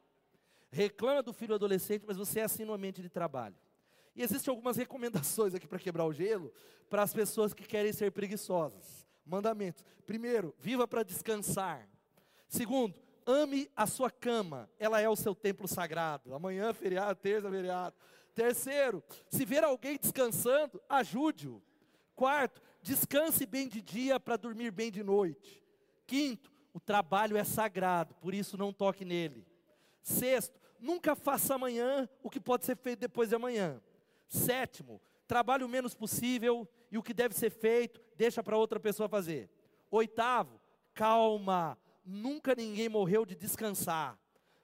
Reclama 0.70 1.22
do 1.22 1.34
filho 1.34 1.54
adolescente, 1.54 2.04
mas 2.06 2.16
você 2.16 2.40
é 2.40 2.44
assim 2.44 2.64
no 2.64 2.72
ambiente 2.72 3.02
de 3.02 3.10
trabalho. 3.10 3.54
E 4.16 4.22
existem 4.22 4.50
algumas 4.50 4.78
recomendações 4.78 5.54
aqui 5.54 5.66
para 5.66 5.78
quebrar 5.78 6.06
o 6.06 6.12
gelo 6.12 6.50
para 6.88 7.02
as 7.02 7.12
pessoas 7.12 7.52
que 7.52 7.64
querem 7.64 7.92
ser 7.92 8.10
preguiçosas. 8.10 9.06
Mandamentos. 9.24 9.84
Primeiro, 10.06 10.54
viva 10.58 10.88
para 10.88 11.02
descansar. 11.02 11.86
Segundo, 12.48 12.98
ame 13.26 13.68
a 13.76 13.86
sua 13.86 14.10
cama, 14.10 14.70
ela 14.78 15.00
é 15.00 15.08
o 15.08 15.16
seu 15.16 15.34
templo 15.34 15.68
sagrado. 15.68 16.34
Amanhã, 16.34 16.72
feriado, 16.72 17.20
terça, 17.20 17.50
feriado. 17.50 17.94
Terceiro, 18.34 19.02
se 19.28 19.44
ver 19.44 19.64
alguém 19.64 19.98
descansando, 19.98 20.80
ajude-o. 20.88 21.62
Quarto, 22.14 22.62
descanse 22.80 23.44
bem 23.44 23.68
de 23.68 23.82
dia 23.82 24.18
para 24.18 24.36
dormir 24.36 24.70
bem 24.70 24.90
de 24.90 25.02
noite. 25.02 25.62
Quinto, 26.06 26.50
o 26.72 26.80
trabalho 26.80 27.36
é 27.36 27.44
sagrado, 27.44 28.14
por 28.14 28.32
isso 28.32 28.56
não 28.56 28.72
toque 28.72 29.04
nele. 29.04 29.46
Sexto, 30.00 30.58
nunca 30.78 31.14
faça 31.14 31.54
amanhã 31.54 32.08
o 32.22 32.30
que 32.30 32.40
pode 32.40 32.64
ser 32.64 32.76
feito 32.76 33.00
depois 33.00 33.28
de 33.28 33.34
amanhã. 33.34 33.82
Sétimo, 34.28 35.00
trabalhe 35.26 35.64
o 35.64 35.68
menos 35.68 35.94
possível 35.94 36.68
e 36.90 36.98
o 36.98 37.02
que 37.02 37.14
deve 37.14 37.34
ser 37.34 37.50
feito, 37.50 38.00
deixa 38.16 38.42
para 38.42 38.56
outra 38.56 38.78
pessoa 38.78 39.08
fazer. 39.08 39.50
Oitavo, 39.90 40.60
calma, 40.94 41.78
nunca 42.04 42.54
ninguém 42.54 42.88
morreu 42.88 43.24
de 43.24 43.34
descansar. 43.34 44.18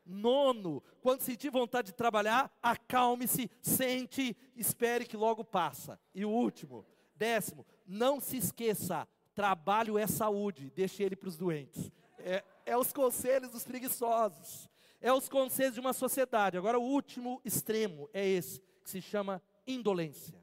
Nono, 0.04 0.82
quando 1.00 1.20
sentir 1.20 1.50
vontade 1.50 1.88
de 1.88 1.94
trabalhar, 1.94 2.50
acalme-se, 2.62 3.50
sente, 3.60 4.36
espere 4.56 5.04
que 5.04 5.16
logo 5.16 5.44
passa. 5.44 5.98
E 6.14 6.24
o 6.24 6.30
último, 6.30 6.84
décimo, 7.14 7.64
não 7.86 8.20
se 8.20 8.36
esqueça, 8.36 9.06
trabalho 9.34 9.96
é 9.96 10.06
saúde, 10.06 10.72
deixe 10.74 11.02
ele 11.02 11.16
para 11.16 11.28
os 11.28 11.36
doentes. 11.36 11.90
É, 12.18 12.44
é 12.66 12.76
os 12.76 12.92
conselhos 12.92 13.50
dos 13.50 13.64
preguiçosos, 13.64 14.68
é 15.00 15.12
os 15.12 15.28
conselhos 15.28 15.74
de 15.74 15.80
uma 15.80 15.92
sociedade. 15.92 16.56
Agora, 16.56 16.78
o 16.78 16.84
último 16.84 17.40
extremo 17.44 18.08
é 18.12 18.26
esse, 18.26 18.60
que 18.82 18.90
se 18.90 19.00
chama 19.00 19.40
indolência. 19.66 20.40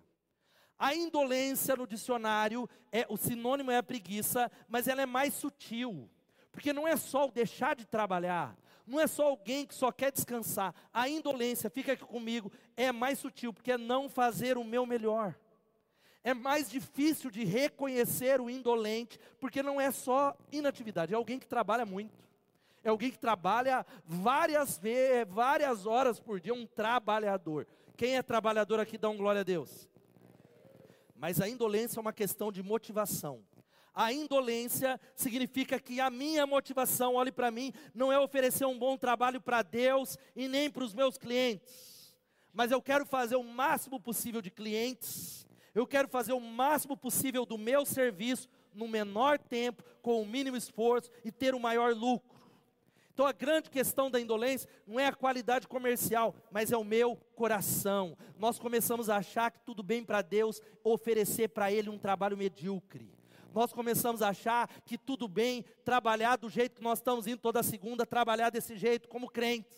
A 0.78 0.96
indolência 0.96 1.76
no 1.76 1.86
dicionário 1.86 2.70
é 2.92 3.06
o 3.10 3.18
sinônimo 3.18 3.70
é 3.70 3.78
a 3.78 3.84
preguiça, 3.84 4.50
mas 4.68 4.88
ela 4.88 5.02
é 5.02 5.06
mais 5.06 5.34
sutil. 5.34 6.10
Porque 6.52 6.72
não 6.72 6.88
é 6.88 6.96
só 6.96 7.28
o 7.28 7.32
deixar 7.32 7.76
de 7.76 7.86
trabalhar, 7.86 8.58
não 8.88 9.00
é 9.00 9.06
só 9.06 9.28
alguém 9.28 9.66
que 9.66 9.76
só 9.76 9.92
quer 9.92 10.12
descansar. 10.12 10.74
A 10.94 11.08
indolência, 11.08 11.70
fica 11.70 11.94
aqui 11.94 12.04
comigo, 12.04 12.52
é 12.76 12.92
mais 12.92 13.20
sutil, 13.20 13.54
porque 13.54 13.74
é 13.74 13.78
não 13.78 14.10
fazer 14.10 14.58
o 14.58 14.64
meu 14.64 14.86
melhor. 14.86 15.36
É 16.24 16.34
mais 16.34 16.70
difícil 16.70 17.30
de 17.30 17.44
reconhecer 17.44 18.42
o 18.42 18.50
indolente, 18.50 19.20
porque 19.40 19.62
não 19.62 19.80
é 19.80 19.92
só 19.92 20.36
inatividade, 20.52 21.14
é 21.14 21.16
alguém 21.16 21.40
que 21.40 21.48
trabalha 21.48 21.86
muito. 21.86 22.18
É 22.84 22.90
alguém 22.90 23.12
que 23.12 23.20
trabalha 23.20 23.86
várias 24.06 24.78
vezes, 24.78 25.28
várias 25.28 25.86
horas 25.86 26.20
por 26.20 26.40
dia, 26.40 26.54
um 26.54 26.66
trabalhador. 26.66 27.68
Quem 28.00 28.16
é 28.16 28.22
trabalhador 28.24 28.80
aqui 28.80 28.98
dá 28.98 29.10
um 29.10 29.18
glória 29.18 29.42
a 29.42 29.44
Deus. 29.44 29.90
Mas 31.18 31.42
a 31.42 31.50
indolência 31.50 32.00
é 32.00 32.02
uma 32.02 32.14
questão 32.14 32.50
de 32.50 32.64
motivação. 32.64 33.44
A 33.94 34.14
indolência 34.14 34.98
significa 35.18 35.78
que 35.78 36.00
a 36.00 36.10
minha 36.10 36.48
motivação, 36.48 37.16
olhe 37.16 37.30
para 37.30 37.52
mim, 37.52 37.74
não 37.94 38.10
é 38.10 38.18
oferecer 38.18 38.64
um 38.64 38.80
bom 38.80 38.96
trabalho 38.96 39.42
para 39.42 39.62
Deus 39.62 40.18
e 40.34 40.48
nem 40.48 40.72
para 40.72 40.86
os 40.86 40.94
meus 40.94 41.18
clientes, 41.18 42.16
mas 42.54 42.72
eu 42.72 42.82
quero 42.82 43.06
fazer 43.06 43.36
o 43.36 43.44
máximo 43.44 44.00
possível 44.00 44.42
de 44.42 44.50
clientes, 44.50 45.46
eu 45.76 45.86
quero 45.86 46.08
fazer 46.08 46.32
o 46.32 46.40
máximo 46.40 46.96
possível 46.96 47.46
do 47.46 47.58
meu 47.58 47.86
serviço 47.86 48.48
no 48.74 48.88
menor 48.88 49.38
tempo, 49.38 49.84
com 50.02 50.22
o 50.22 50.26
mínimo 50.26 50.56
esforço 50.56 51.12
e 51.26 51.34
ter 51.34 51.54
o 51.54 51.60
maior 51.60 51.94
lucro. 51.94 52.39
Então 53.20 53.28
a 53.28 53.34
grande 53.34 53.70
questão 53.70 54.10
da 54.10 54.18
indolência 54.18 54.70
não 54.88 54.98
é 54.98 55.08
a 55.08 55.14
qualidade 55.14 55.68
comercial, 55.68 56.34
mas 56.50 56.72
é 56.72 56.78
o 56.78 56.86
meu 56.86 57.18
coração. 57.36 58.18
Nós 58.38 58.58
começamos 58.58 59.10
a 59.10 59.18
achar 59.18 59.52
que 59.52 59.60
tudo 59.60 59.84
bem 59.84 60.06
para 60.06 60.22
Deus 60.22 60.62
oferecer 60.86 61.50
para 61.50 61.70
Ele 61.70 61.90
um 61.90 61.98
trabalho 62.00 62.38
medíocre 62.38 63.12
nós 63.52 63.74
começamos 63.74 64.22
a 64.22 64.30
achar 64.30 64.70
que 64.86 64.98
tudo 64.98 65.28
bem 65.28 65.66
trabalhar 65.84 66.38
do 66.38 66.50
jeito 66.50 66.76
que 66.76 66.84
nós 66.84 67.00
estamos 67.00 67.28
indo 67.28 67.42
toda 67.42 67.64
segunda, 67.64 68.06
trabalhar 68.06 68.52
desse 68.52 68.78
jeito 68.78 69.10
como 69.10 69.28
crentes. 69.28 69.76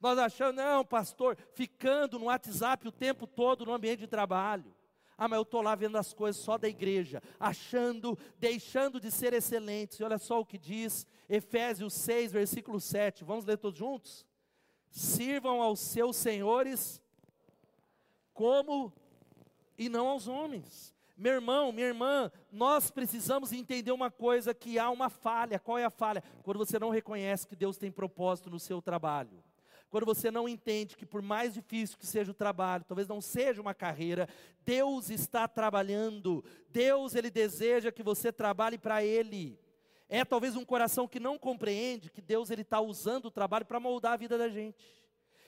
Nós 0.00 0.18
achamos, 0.18 0.54
não, 0.54 0.84
pastor, 0.84 1.36
ficando 1.54 2.18
no 2.18 2.26
WhatsApp 2.26 2.86
o 2.86 2.92
tempo 2.92 3.26
todo 3.26 3.64
no 3.64 3.72
ambiente 3.72 4.00
de 4.00 4.06
trabalho. 4.06 4.72
Ah, 5.16 5.28
mas 5.28 5.36
eu 5.36 5.42
estou 5.42 5.62
lá 5.62 5.74
vendo 5.74 5.96
as 5.96 6.12
coisas 6.12 6.42
só 6.42 6.58
da 6.58 6.68
igreja, 6.68 7.22
achando, 7.38 8.18
deixando 8.38 9.00
de 9.00 9.10
ser 9.10 9.32
excelentes. 9.32 9.98
E 9.98 10.04
olha 10.04 10.18
só 10.18 10.40
o 10.40 10.46
que 10.46 10.58
diz 10.58 11.06
Efésios 11.28 11.94
6, 11.94 12.32
versículo 12.32 12.80
7. 12.80 13.24
Vamos 13.24 13.44
ler 13.44 13.58
todos 13.58 13.78
juntos? 13.78 14.26
Sirvam 14.90 15.62
aos 15.62 15.80
seus 15.80 16.16
senhores 16.16 17.02
como 18.32 18.92
e 19.78 19.88
não 19.88 20.08
aos 20.08 20.28
homens 20.28 20.94
meu 21.16 21.34
irmão, 21.34 21.70
minha 21.70 21.86
irmã, 21.86 22.30
nós 22.50 22.90
precisamos 22.90 23.52
entender 23.52 23.92
uma 23.92 24.10
coisa: 24.10 24.52
que 24.52 24.78
há 24.78 24.90
uma 24.90 25.08
falha. 25.08 25.60
Qual 25.60 25.78
é 25.78 25.84
a 25.84 25.90
falha? 25.90 26.22
Quando 26.42 26.58
você 26.58 26.78
não 26.78 26.90
reconhece 26.90 27.46
que 27.46 27.54
Deus 27.54 27.76
tem 27.76 27.90
propósito 27.90 28.50
no 28.50 28.58
seu 28.58 28.82
trabalho. 28.82 29.42
Quando 29.94 30.06
você 30.06 30.28
não 30.28 30.48
entende 30.48 30.96
que, 30.96 31.06
por 31.06 31.22
mais 31.22 31.54
difícil 31.54 31.96
que 31.96 32.04
seja 32.04 32.32
o 32.32 32.34
trabalho, 32.34 32.82
talvez 32.82 33.06
não 33.06 33.20
seja 33.20 33.62
uma 33.62 33.72
carreira, 33.72 34.28
Deus 34.64 35.08
está 35.08 35.46
trabalhando. 35.46 36.44
Deus, 36.68 37.14
Ele 37.14 37.30
deseja 37.30 37.92
que 37.92 38.02
você 38.02 38.32
trabalhe 38.32 38.76
para 38.76 39.04
Ele. 39.04 39.56
É 40.08 40.24
talvez 40.24 40.56
um 40.56 40.64
coração 40.64 41.06
que 41.06 41.20
não 41.20 41.38
compreende 41.38 42.10
que 42.10 42.20
Deus 42.20 42.50
ele 42.50 42.62
está 42.62 42.80
usando 42.80 43.26
o 43.26 43.30
trabalho 43.30 43.64
para 43.64 43.78
moldar 43.78 44.14
a 44.14 44.16
vida 44.16 44.36
da 44.36 44.48
gente. 44.48 44.84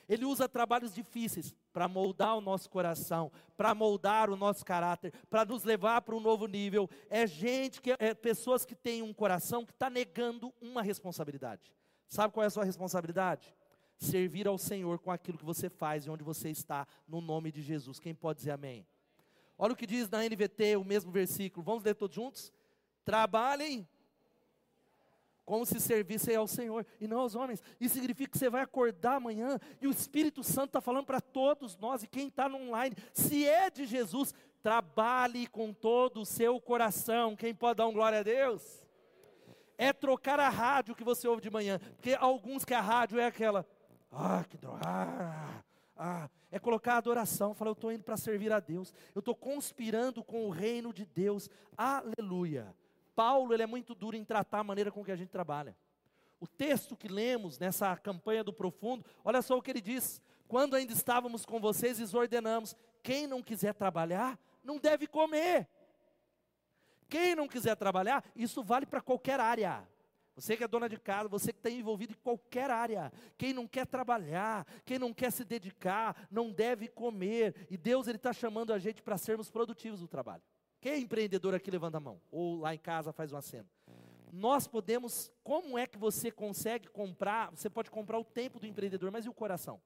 Ele 0.08 0.24
usa 0.24 0.48
trabalhos 0.48 0.94
difíceis 0.94 1.52
para 1.72 1.88
moldar 1.88 2.36
o 2.36 2.40
nosso 2.40 2.70
coração, 2.70 3.32
para 3.56 3.74
moldar 3.74 4.30
o 4.30 4.36
nosso 4.36 4.64
caráter, 4.64 5.12
para 5.28 5.44
nos 5.44 5.64
levar 5.64 6.02
para 6.02 6.14
um 6.14 6.20
novo 6.20 6.46
nível. 6.46 6.88
É 7.10 7.26
gente 7.26 7.82
que 7.82 7.96
é 7.98 8.14
pessoas 8.14 8.64
que 8.64 8.76
têm 8.76 9.02
um 9.02 9.12
coração 9.12 9.66
que 9.66 9.72
está 9.72 9.90
negando 9.90 10.54
uma 10.60 10.82
responsabilidade. 10.82 11.74
Sabe 12.08 12.32
qual 12.32 12.44
é 12.44 12.46
a 12.46 12.50
sua 12.50 12.64
responsabilidade? 12.64 13.55
Servir 13.98 14.46
ao 14.46 14.58
Senhor 14.58 14.98
com 14.98 15.10
aquilo 15.10 15.38
que 15.38 15.44
você 15.44 15.68
faz 15.68 16.06
e 16.06 16.10
onde 16.10 16.22
você 16.22 16.50
está, 16.50 16.86
no 17.08 17.20
nome 17.20 17.50
de 17.50 17.62
Jesus. 17.62 17.98
Quem 17.98 18.14
pode 18.14 18.38
dizer 18.38 18.52
amém? 18.52 18.86
Olha 19.58 19.72
o 19.72 19.76
que 19.76 19.86
diz 19.86 20.08
na 20.10 20.22
NVT, 20.22 20.76
o 20.76 20.84
mesmo 20.84 21.10
versículo. 21.10 21.64
Vamos 21.64 21.82
ler 21.82 21.94
todos 21.94 22.14
juntos? 22.14 22.52
Trabalhem 23.04 23.88
como 25.46 25.64
se 25.64 25.80
servisse 25.80 26.34
ao 26.34 26.48
Senhor 26.48 26.84
e 27.00 27.06
não 27.06 27.20
aos 27.20 27.36
homens. 27.36 27.62
Isso 27.80 27.94
significa 27.94 28.32
que 28.32 28.36
você 28.36 28.50
vai 28.50 28.62
acordar 28.62 29.14
amanhã 29.14 29.58
e 29.80 29.86
o 29.86 29.92
Espírito 29.92 30.42
Santo 30.42 30.70
está 30.70 30.80
falando 30.80 31.06
para 31.06 31.20
todos 31.20 31.76
nós 31.78 32.02
e 32.02 32.08
quem 32.08 32.26
está 32.26 32.48
no 32.48 32.58
online, 32.58 32.96
se 33.14 33.46
é 33.46 33.70
de 33.70 33.86
Jesus, 33.86 34.34
trabalhe 34.60 35.46
com 35.46 35.72
todo 35.72 36.20
o 36.20 36.26
seu 36.26 36.60
coração. 36.60 37.36
Quem 37.36 37.54
pode 37.54 37.76
dar 37.76 37.86
um 37.86 37.92
glória 37.92 38.18
a 38.18 38.22
Deus? 38.24 38.84
É 39.78 39.92
trocar 39.92 40.40
a 40.40 40.48
rádio 40.48 40.96
que 40.96 41.04
você 41.04 41.28
ouve 41.28 41.40
de 41.40 41.50
manhã, 41.50 41.78
porque 41.94 42.14
alguns 42.14 42.64
que 42.64 42.74
a 42.74 42.80
rádio 42.80 43.20
é 43.20 43.26
aquela, 43.26 43.64
ah, 44.10 44.44
que 44.48 44.56
droga, 44.56 44.80
ah, 44.84 45.62
ah, 45.96 46.30
é 46.50 46.58
colocar 46.58 46.94
a 46.94 46.98
adoração, 46.98 47.54
falar, 47.54 47.70
eu 47.70 47.74
estou 47.74 47.92
indo 47.92 48.04
para 48.04 48.16
servir 48.16 48.52
a 48.52 48.60
Deus, 48.60 48.92
eu 49.14 49.20
estou 49.20 49.34
conspirando 49.34 50.22
com 50.22 50.46
o 50.46 50.50
reino 50.50 50.92
de 50.92 51.04
Deus, 51.04 51.50
aleluia. 51.76 52.74
Paulo 53.14 53.54
ele 53.54 53.62
é 53.62 53.66
muito 53.66 53.94
duro 53.94 54.16
em 54.16 54.24
tratar 54.24 54.60
a 54.60 54.64
maneira 54.64 54.90
com 54.90 55.04
que 55.04 55.10
a 55.10 55.16
gente 55.16 55.30
trabalha. 55.30 55.76
O 56.38 56.46
texto 56.46 56.96
que 56.96 57.08
lemos 57.08 57.58
nessa 57.58 57.96
campanha 57.96 58.44
do 58.44 58.52
profundo, 58.52 59.04
olha 59.24 59.40
só 59.40 59.56
o 59.56 59.62
que 59.62 59.70
ele 59.70 59.80
diz: 59.80 60.20
quando 60.46 60.76
ainda 60.76 60.92
estávamos 60.92 61.46
com 61.46 61.58
vocês, 61.58 61.98
lhes 61.98 62.12
ordenamos: 62.12 62.76
quem 63.02 63.26
não 63.26 63.42
quiser 63.42 63.72
trabalhar, 63.72 64.38
não 64.62 64.78
deve 64.78 65.06
comer. 65.06 65.66
Quem 67.08 67.34
não 67.34 67.48
quiser 67.48 67.76
trabalhar, 67.76 68.24
isso 68.34 68.62
vale 68.62 68.84
para 68.84 69.00
qualquer 69.00 69.40
área. 69.40 69.88
Você 70.36 70.54
que 70.54 70.62
é 70.62 70.68
dona 70.68 70.86
de 70.86 70.98
casa, 70.98 71.30
você 71.30 71.50
que 71.50 71.58
está 71.58 71.70
envolvido 71.70 72.12
em 72.12 72.22
qualquer 72.22 72.70
área. 72.70 73.10
Quem 73.38 73.54
não 73.54 73.66
quer 73.66 73.86
trabalhar, 73.86 74.66
quem 74.84 74.98
não 74.98 75.12
quer 75.14 75.32
se 75.32 75.44
dedicar, 75.44 76.28
não 76.30 76.52
deve 76.52 76.88
comer. 76.88 77.66
E 77.70 77.76
Deus 77.78 78.06
ele 78.06 78.18
está 78.18 78.34
chamando 78.34 78.70
a 78.70 78.78
gente 78.78 79.02
para 79.02 79.16
sermos 79.16 79.50
produtivos 79.50 80.02
no 80.02 80.06
trabalho. 80.06 80.42
Quem 80.78 80.92
é 80.92 80.98
empreendedor 80.98 81.54
aqui 81.54 81.70
levanta 81.70 81.96
a 81.96 82.00
mão? 82.00 82.20
Ou 82.30 82.60
lá 82.60 82.74
em 82.74 82.78
casa 82.78 83.14
faz 83.14 83.32
uma 83.32 83.40
cena. 83.40 83.66
Nós 84.30 84.66
podemos, 84.66 85.32
como 85.42 85.78
é 85.78 85.86
que 85.86 85.96
você 85.96 86.30
consegue 86.30 86.88
comprar? 86.88 87.50
Você 87.50 87.70
pode 87.70 87.90
comprar 87.90 88.18
o 88.18 88.24
tempo 88.24 88.60
do 88.60 88.66
empreendedor, 88.66 89.10
mas 89.10 89.24
e 89.24 89.30
o 89.30 89.34
coração? 89.34 89.80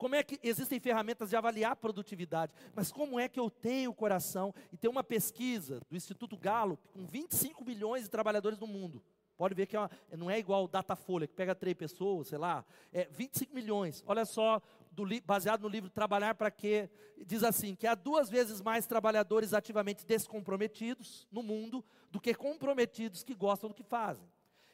Como 0.00 0.14
é 0.14 0.22
que 0.22 0.40
existem 0.42 0.80
ferramentas 0.80 1.28
de 1.28 1.36
avaliar 1.36 1.76
produtividade? 1.76 2.54
Mas 2.74 2.90
como 2.90 3.20
é 3.20 3.28
que 3.28 3.38
eu 3.38 3.50
tenho 3.50 3.90
o 3.90 3.94
coração? 3.94 4.54
E 4.72 4.76
tem 4.78 4.88
uma 4.88 5.04
pesquisa 5.04 5.78
do 5.90 5.94
Instituto 5.94 6.38
Gallup 6.38 6.82
com 6.88 7.04
25 7.04 7.62
milhões 7.62 8.04
de 8.04 8.08
trabalhadores 8.08 8.58
no 8.58 8.66
mundo. 8.66 9.02
Pode 9.36 9.54
ver 9.54 9.66
que 9.66 9.76
é 9.76 9.78
uma, 9.78 9.90
não 10.16 10.30
é 10.30 10.38
igual 10.38 10.64
o 10.64 10.68
Datafolha, 10.68 11.26
que 11.26 11.34
pega 11.34 11.54
três 11.54 11.76
pessoas, 11.76 12.28
sei 12.28 12.38
lá. 12.38 12.64
É 12.90 13.08
25 13.10 13.54
milhões. 13.54 14.02
Olha 14.06 14.24
só 14.24 14.62
do, 14.90 15.04
baseado 15.22 15.60
no 15.60 15.68
livro 15.68 15.90
Trabalhar 15.90 16.34
para 16.34 16.50
Quê, 16.50 16.88
diz 17.26 17.44
assim: 17.44 17.74
que 17.74 17.86
há 17.86 17.94
duas 17.94 18.30
vezes 18.30 18.62
mais 18.62 18.86
trabalhadores 18.86 19.52
ativamente 19.52 20.06
descomprometidos 20.06 21.28
no 21.30 21.42
mundo 21.42 21.84
do 22.10 22.18
que 22.18 22.32
comprometidos 22.32 23.22
que 23.22 23.34
gostam 23.34 23.68
do 23.68 23.74
que 23.74 23.82
fazem. 23.82 24.26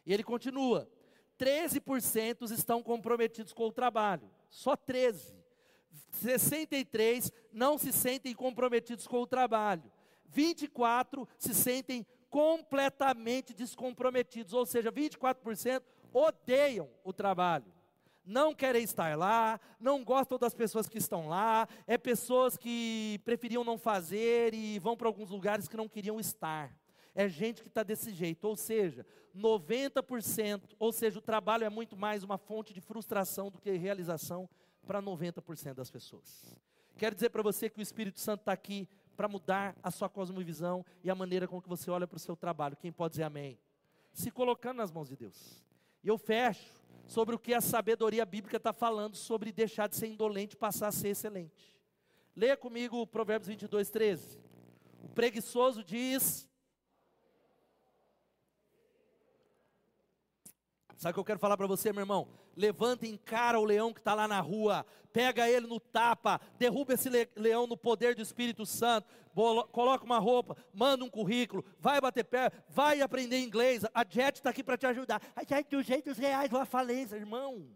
E 0.07 0.15
ele 0.15 0.23
continua: 0.23 0.89
13% 1.37 2.49
estão 2.53 2.81
comprometidos 2.81 3.53
com 3.53 3.65
o 3.65 3.73
trabalho, 3.73 4.31
só 4.49 4.77
13. 4.77 5.35
63 6.11 7.33
não 7.53 7.77
se 7.77 7.93
sentem 7.93 8.35
comprometidos 8.35 9.07
com 9.07 9.21
o 9.21 9.27
trabalho. 9.27 9.91
24 10.27 11.29
se 11.39 11.55
sentem 11.55 12.07
completamente 12.29 13.55
descomprometidos, 13.55 14.53
ou 14.53 14.67
seja, 14.67 14.91
24% 14.91 15.83
odeiam 16.13 16.89
o 17.05 17.13
trabalho 17.13 17.77
não 18.27 18.53
querem 18.53 18.83
estar 18.83 19.17
lá, 19.17 19.61
não 19.79 20.03
gostam 20.03 20.37
das 20.37 20.53
pessoas 20.53 20.89
que 20.89 20.99
estão 20.99 21.29
lá, 21.29 21.69
é 21.87 21.97
pessoas 21.97 22.57
que 22.57 23.21
preferiam 23.25 23.63
não 23.63 23.79
fazer 23.79 24.53
e 24.53 24.81
vão 24.81 24.97
para 24.97 25.07
alguns 25.07 25.31
lugares 25.31 25.69
que 25.69 25.77
não 25.77 25.89
queriam 25.89 26.19
estar. 26.19 26.75
É 27.17 27.29
gente 27.31 27.63
que 27.63 27.69
está 27.69 27.83
desse 27.83 28.13
jeito, 28.13 28.45
ou 28.47 28.55
seja, 28.55 29.05
90%, 29.35 30.77
ou 30.79 30.93
seja, 30.93 31.19
o 31.19 31.23
trabalho 31.23 31.65
é 31.65 31.71
muito 31.71 31.97
mais 31.97 32.23
uma 32.23 32.37
fonte 32.37 32.75
de 32.75 32.81
frustração 32.81 33.51
do 33.51 33.59
que 33.59 33.71
realização 33.73 34.49
para 34.87 35.03
90% 35.03 35.75
das 35.75 35.91
pessoas. 35.91 36.55
Quero 36.99 37.15
dizer 37.15 37.31
para 37.31 37.43
você 37.43 37.71
que 37.71 37.79
o 37.79 37.83
Espírito 37.83 38.21
Santo 38.21 38.41
está 38.41 38.53
aqui 38.53 38.87
para 39.17 39.29
mudar 39.29 39.75
a 39.83 39.91
sua 39.91 40.11
cosmovisão 40.11 40.85
e 41.03 41.11
a 41.11 41.15
maneira 41.15 41.49
com 41.49 41.61
que 41.61 41.69
você 41.69 41.91
olha 41.91 42.07
para 42.07 42.17
o 42.17 42.21
seu 42.21 42.37
trabalho. 42.37 42.77
Quem 42.77 42.93
pode 42.93 43.13
dizer 43.13 43.25
amém? 43.25 43.59
Se 44.13 44.31
colocando 44.31 44.77
nas 44.77 44.93
mãos 44.93 45.09
de 45.09 45.17
Deus. 45.17 45.65
E 46.05 46.09
eu 46.09 46.19
fecho 46.19 46.71
sobre 47.07 47.35
o 47.35 47.39
que 47.39 47.55
a 47.55 47.63
sabedoria 47.63 48.27
bíblica 48.27 48.59
está 48.59 48.75
falando 48.75 49.17
sobre 49.17 49.53
deixar 49.53 49.89
de 49.89 49.97
ser 49.97 50.09
indolente 50.09 50.55
e 50.55 50.59
passar 50.59 50.89
a 50.89 50.93
ser 50.93 51.09
excelente. 51.09 51.79
Leia 52.35 52.59
comigo 52.59 53.07
Provérbios 53.07 53.49
22, 53.49 53.89
13. 53.89 54.39
O 55.03 55.09
preguiçoso 55.09 55.83
diz: 55.83 56.47
Sabe 60.97 61.11
o 61.11 61.15
que 61.15 61.21
eu 61.21 61.25
quero 61.25 61.39
falar 61.39 61.57
para 61.57 61.67
você, 61.67 61.93
meu 61.93 62.03
irmão? 62.03 62.29
Levanta 62.57 63.07
e 63.07 63.11
encara 63.11 63.61
o 63.61 63.65
leão 63.65 63.93
que 63.93 64.01
está 64.01 64.15
lá 64.15 64.27
na 64.27 64.41
rua, 64.41 64.87
pega 65.13 65.49
ele 65.49 65.67
no 65.67 65.79
tapa, 65.79 66.41
derruba 66.59 66.95
esse 66.95 67.11
leão 67.37 67.67
no 67.67 67.77
poder 67.77 68.15
do 68.15 68.23
Espírito 68.23 68.65
Santo, 68.65 69.07
coloca 69.73 70.05
uma 70.05 70.19
roupa, 70.19 70.57
manda 70.73 71.05
um 71.05 71.11
currículo, 71.11 71.63
vai 71.79 72.01
bater 72.01 72.25
pé, 72.25 72.51
vai 72.71 73.03
aprender 73.03 73.39
inglês. 73.39 73.85
A 73.93 74.05
Jet 74.09 74.39
está 74.39 74.51
aqui 74.51 74.65
para 74.65 74.79
te 74.79 74.87
ajudar. 74.87 75.21
A 75.37 75.45
Jet, 75.45 75.69
dos 75.69 75.85
jeitos 75.85 76.17
reais, 76.17 76.51
uma 76.51 76.65
falência, 76.65 77.17
irmão. 77.17 77.69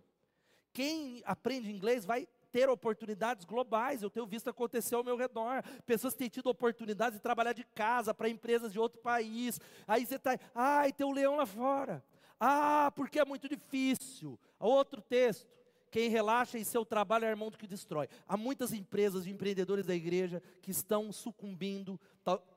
Quem 0.72 1.22
aprende 1.26 1.70
inglês 1.70 2.06
vai 2.06 2.26
ter 2.50 2.68
oportunidades 2.68 3.44
globais. 3.44 4.02
Eu 4.02 4.10
tenho 4.10 4.26
visto 4.26 4.48
acontecer 4.48 4.94
ao 4.94 5.04
meu 5.04 5.16
redor. 5.16 5.62
Pessoas 5.84 6.14
têm 6.14 6.28
tido 6.28 6.48
oportunidades 6.48 7.18
de 7.18 7.22
trabalhar 7.22 7.52
de 7.52 7.64
casa 7.64 8.14
para 8.14 8.28
empresas 8.28 8.72
de 8.72 8.78
outro 8.78 9.00
país. 9.00 9.60
Aí 9.86 10.06
você 10.06 10.16
está, 10.16 10.38
ai, 10.54 10.92
tem 10.92 11.06
um 11.06 11.12
leão 11.12 11.36
lá 11.36 11.44
fora. 11.44 12.02
Ah, 12.40 12.90
porque 12.96 13.20
é 13.20 13.24
muito 13.24 13.46
difícil. 13.46 14.38
Outro 14.58 15.02
texto. 15.02 15.46
Quem 15.90 16.08
relaxa 16.08 16.56
em 16.56 16.64
seu 16.64 16.84
trabalho 16.84 17.24
é 17.24 17.28
irmão 17.28 17.50
do 17.50 17.58
que 17.58 17.66
destrói. 17.66 18.08
Há 18.26 18.36
muitas 18.36 18.72
empresas 18.72 19.24
de 19.24 19.30
empreendedores 19.30 19.84
da 19.84 19.94
igreja 19.94 20.40
que 20.62 20.70
estão 20.70 21.12
sucumbindo. 21.12 22.00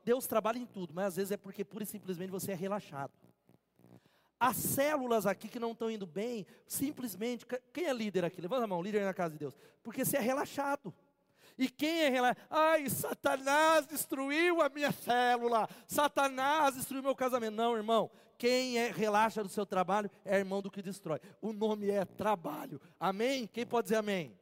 Deus 0.06 0.28
trabalha 0.28 0.60
em 0.60 0.66
tudo, 0.66 0.94
mas 0.94 1.08
às 1.08 1.16
vezes 1.16 1.32
é 1.32 1.38
porque 1.38 1.66
pura 1.66 1.84
e 1.84 1.88
simplesmente 1.88 2.30
você 2.30 2.52
é 2.52 2.56
relaxado. 2.56 3.12
As 4.40 4.58
células 4.58 5.26
aqui 5.26 5.48
que 5.48 5.60
não 5.60 5.72
estão 5.72 5.90
indo 5.90 6.06
bem, 6.06 6.46
simplesmente, 6.68 7.46
quem 7.72 7.86
é 7.86 7.94
líder 7.94 8.26
aqui? 8.26 8.42
Levanta 8.42 8.66
a 8.66 8.68
mão, 8.68 8.82
líder 8.84 9.04
na 9.04 9.14
casa 9.14 9.34
de 9.34 9.40
Deus. 9.40 9.58
Porque 9.82 10.06
você 10.06 10.18
é 10.18 10.20
relaxado. 10.20 10.94
E 11.58 11.70
quem 11.70 12.02
é 12.02 12.10
relaxado? 12.10 12.48
Ai, 12.50 12.90
Satanás 12.90 13.88
destruiu 13.88 14.62
a 14.62 14.70
minha 14.70 14.92
célula. 14.92 15.70
Satanás 15.88 16.76
destruiu 16.76 17.04
meu 17.04 17.16
casamento. 17.16 17.56
Não, 17.56 17.76
irmão. 17.76 18.10
Quem 18.38 18.78
é, 18.78 18.92
relaxa 18.92 19.44
do 19.44 19.50
seu 19.50 19.66
trabalho 19.66 20.10
é 20.26 20.38
irmão 20.38 20.62
do 20.62 20.72
que 20.72 20.82
destrói. 20.82 21.20
O 21.42 21.54
nome 21.54 21.90
é 21.90 22.04
trabalho. 22.04 22.82
Amém? 23.00 23.48
Quem 23.48 23.66
pode 23.66 23.86
dizer 23.86 23.98
amém? 23.98 24.38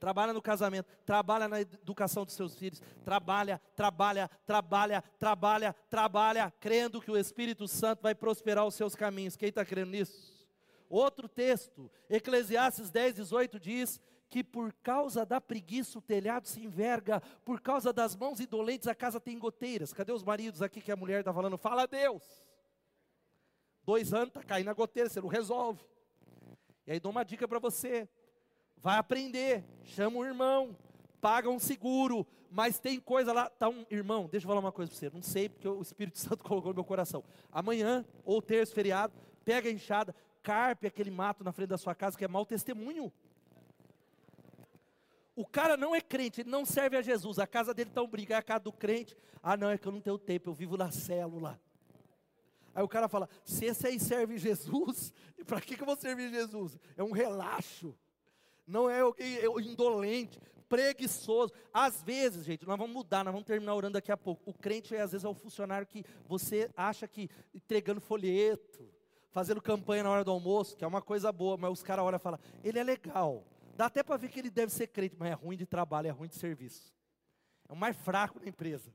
Trabalha 0.00 0.32
no 0.32 0.40
casamento, 0.40 0.88
trabalha 1.04 1.46
na 1.46 1.60
educação 1.60 2.24
dos 2.24 2.32
seus 2.32 2.56
filhos, 2.56 2.80
trabalha, 3.04 3.60
trabalha, 3.76 4.30
trabalha, 4.46 5.04
trabalha, 5.18 5.76
trabalha, 5.90 6.50
crendo 6.58 7.02
que 7.02 7.10
o 7.10 7.18
Espírito 7.18 7.68
Santo 7.68 8.00
vai 8.00 8.14
prosperar 8.14 8.66
os 8.66 8.74
seus 8.74 8.94
caminhos. 8.94 9.36
Quem 9.36 9.50
está 9.50 9.62
crendo 9.62 9.90
nisso? 9.90 10.48
Outro 10.88 11.28
texto, 11.28 11.90
Eclesiastes 12.08 12.90
10, 12.90 13.16
18 13.16 13.60
diz 13.60 14.00
que 14.30 14.44
por 14.44 14.72
causa 14.74 15.26
da 15.26 15.40
preguiça 15.40 15.98
o 15.98 16.02
telhado 16.02 16.46
se 16.46 16.64
enverga, 16.64 17.20
por 17.44 17.60
causa 17.60 17.92
das 17.92 18.14
mãos 18.14 18.38
indolentes 18.38 18.86
a 18.86 18.94
casa 18.94 19.20
tem 19.20 19.36
goteiras. 19.36 19.92
Cadê 19.92 20.12
os 20.12 20.22
maridos 20.22 20.62
aqui 20.62 20.80
que 20.80 20.92
a 20.92 20.96
mulher 20.96 21.18
está 21.18 21.34
falando? 21.34 21.58
Fala 21.58 21.82
a 21.82 21.86
Deus. 21.86 22.22
Dois 23.82 24.14
anos, 24.14 24.28
está 24.28 24.42
caindo 24.44 24.66
na 24.66 24.72
goteira, 24.72 25.10
você 25.10 25.20
não 25.20 25.28
resolve. 25.28 25.84
E 26.86 26.92
aí 26.92 27.00
dou 27.00 27.10
uma 27.10 27.24
dica 27.24 27.48
para 27.48 27.58
você. 27.58 28.08
Vai 28.76 28.98
aprender, 28.98 29.64
chama 29.82 30.18
um 30.18 30.24
irmão, 30.24 30.76
paga 31.20 31.50
um 31.50 31.58
seguro, 31.58 32.24
mas 32.48 32.78
tem 32.78 33.00
coisa 33.00 33.32
lá, 33.32 33.50
tá 33.50 33.68
um 33.68 33.84
irmão, 33.90 34.28
deixa 34.30 34.46
eu 34.46 34.48
falar 34.48 34.60
uma 34.60 34.72
coisa 34.72 34.90
para 34.90 34.98
você, 34.98 35.10
não 35.10 35.22
sei 35.22 35.48
porque 35.48 35.68
o 35.68 35.82
Espírito 35.82 36.16
Santo 36.20 36.44
colocou 36.44 36.70
no 36.70 36.76
meu 36.76 36.84
coração. 36.84 37.24
Amanhã 37.50 38.04
ou 38.24 38.40
terço 38.40 38.72
feriado, 38.72 39.12
pega 39.44 39.68
a 39.68 39.72
enxada, 39.72 40.14
carpe 40.40 40.86
aquele 40.86 41.10
mato 41.10 41.42
na 41.42 41.52
frente 41.52 41.68
da 41.68 41.78
sua 41.78 41.96
casa 41.96 42.16
que 42.16 42.24
é 42.24 42.28
mau 42.28 42.46
testemunho. 42.46 43.12
O 45.40 45.46
cara 45.46 45.74
não 45.74 45.94
é 45.94 46.02
crente, 46.02 46.42
ele 46.42 46.50
não 46.50 46.66
serve 46.66 46.98
a 46.98 47.00
Jesus. 47.00 47.38
A 47.38 47.46
casa 47.46 47.72
dele 47.72 47.88
está 47.88 48.02
um 48.02 48.06
brinco, 48.06 48.30
é 48.34 48.36
a 48.36 48.42
casa 48.42 48.64
do 48.64 48.70
crente. 48.70 49.16
Ah, 49.42 49.56
não, 49.56 49.70
é 49.70 49.78
que 49.78 49.88
eu 49.88 49.92
não 49.92 49.98
tenho 49.98 50.18
tempo, 50.18 50.50
eu 50.50 50.52
vivo 50.52 50.76
na 50.76 50.90
célula. 50.90 51.58
Aí 52.74 52.84
o 52.84 52.88
cara 52.88 53.08
fala: 53.08 53.26
se 53.42 53.64
esse 53.64 53.86
aí 53.86 53.98
serve 53.98 54.36
Jesus, 54.36 55.14
para 55.46 55.62
que, 55.62 55.76
que 55.76 55.82
eu 55.82 55.86
vou 55.86 55.96
servir 55.96 56.28
Jesus? 56.28 56.78
É 56.94 57.02
um 57.02 57.10
relaxo, 57.10 57.96
não 58.66 58.90
é 58.90 59.00
alguém 59.00 59.38
é 59.38 59.46
indolente, 59.62 60.38
preguiçoso. 60.68 61.54
Às 61.72 62.02
vezes, 62.02 62.44
gente, 62.44 62.66
nós 62.66 62.76
vamos 62.76 62.94
mudar, 62.94 63.24
nós 63.24 63.32
vamos 63.32 63.46
terminar 63.46 63.74
orando 63.74 63.94
daqui 63.94 64.12
a 64.12 64.18
pouco. 64.18 64.42
O 64.44 64.52
crente, 64.52 64.94
às 64.94 65.12
vezes, 65.12 65.24
é 65.24 65.28
o 65.28 65.32
funcionário 65.32 65.86
que 65.86 66.04
você 66.28 66.70
acha 66.76 67.08
que 67.08 67.30
entregando 67.54 67.98
folheto, 67.98 68.86
fazendo 69.30 69.62
campanha 69.62 70.02
na 70.02 70.10
hora 70.10 70.22
do 70.22 70.32
almoço, 70.32 70.76
que 70.76 70.84
é 70.84 70.86
uma 70.86 71.00
coisa 71.00 71.32
boa, 71.32 71.56
mas 71.56 71.72
os 71.72 71.82
caras 71.82 72.04
olham 72.04 72.18
e 72.18 72.20
falam: 72.20 72.38
ele 72.62 72.78
é 72.78 72.84
legal. 72.84 73.42
Dá 73.80 73.86
até 73.86 74.02
para 74.02 74.18
ver 74.18 74.28
que 74.28 74.38
ele 74.38 74.50
deve 74.50 74.70
ser 74.70 74.88
crente, 74.88 75.16
mas 75.18 75.30
é 75.30 75.32
ruim 75.32 75.56
de 75.56 75.64
trabalho, 75.64 76.06
é 76.06 76.10
ruim 76.10 76.28
de 76.28 76.36
serviço. 76.36 76.94
É 77.66 77.72
o 77.72 77.76
mais 77.76 77.96
fraco 77.96 78.38
da 78.38 78.46
empresa. 78.46 78.92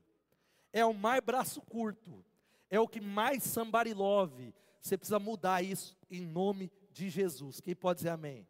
É 0.72 0.84
o 0.84 0.94
mais 0.94 1.20
braço 1.20 1.60
curto 1.60 2.24
é 2.70 2.78
o 2.80 2.88
que 2.88 3.00
mais 3.00 3.42
somebody 3.42 3.94
love. 3.94 4.54
Você 4.80 4.96
precisa 4.96 5.18
mudar 5.18 5.62
isso 5.62 5.96
em 6.10 6.20
nome 6.20 6.70
de 6.92 7.08
Jesus. 7.08 7.60
Quem 7.60 7.74
pode 7.74 7.98
dizer 7.98 8.10
amém? 8.10 8.46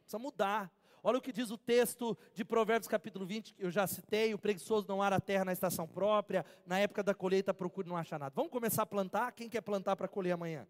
Precisa 0.00 0.18
mudar. 0.18 0.72
Olha 1.02 1.18
o 1.18 1.22
que 1.22 1.32
diz 1.32 1.50
o 1.50 1.56
texto 1.56 2.16
de 2.34 2.44
Provérbios 2.44 2.88
capítulo 2.88 3.24
20, 3.24 3.54
que 3.54 3.64
eu 3.64 3.70
já 3.70 3.86
citei: 3.86 4.34
o 4.34 4.38
preguiçoso 4.38 4.86
não 4.88 5.00
ara 5.00 5.16
a 5.16 5.20
terra 5.20 5.44
na 5.44 5.52
estação 5.52 5.86
própria, 5.86 6.44
na 6.66 6.78
época 6.78 7.02
da 7.02 7.14
colheita 7.14 7.54
procure 7.54 7.88
não 7.88 7.96
achar 7.96 8.18
nada. 8.18 8.34
Vamos 8.34 8.50
começar 8.50 8.82
a 8.82 8.86
plantar? 8.86 9.32
Quem 9.32 9.48
quer 9.48 9.60
plantar 9.60 9.96
para 9.96 10.08
colher 10.08 10.32
amanhã? 10.32 10.66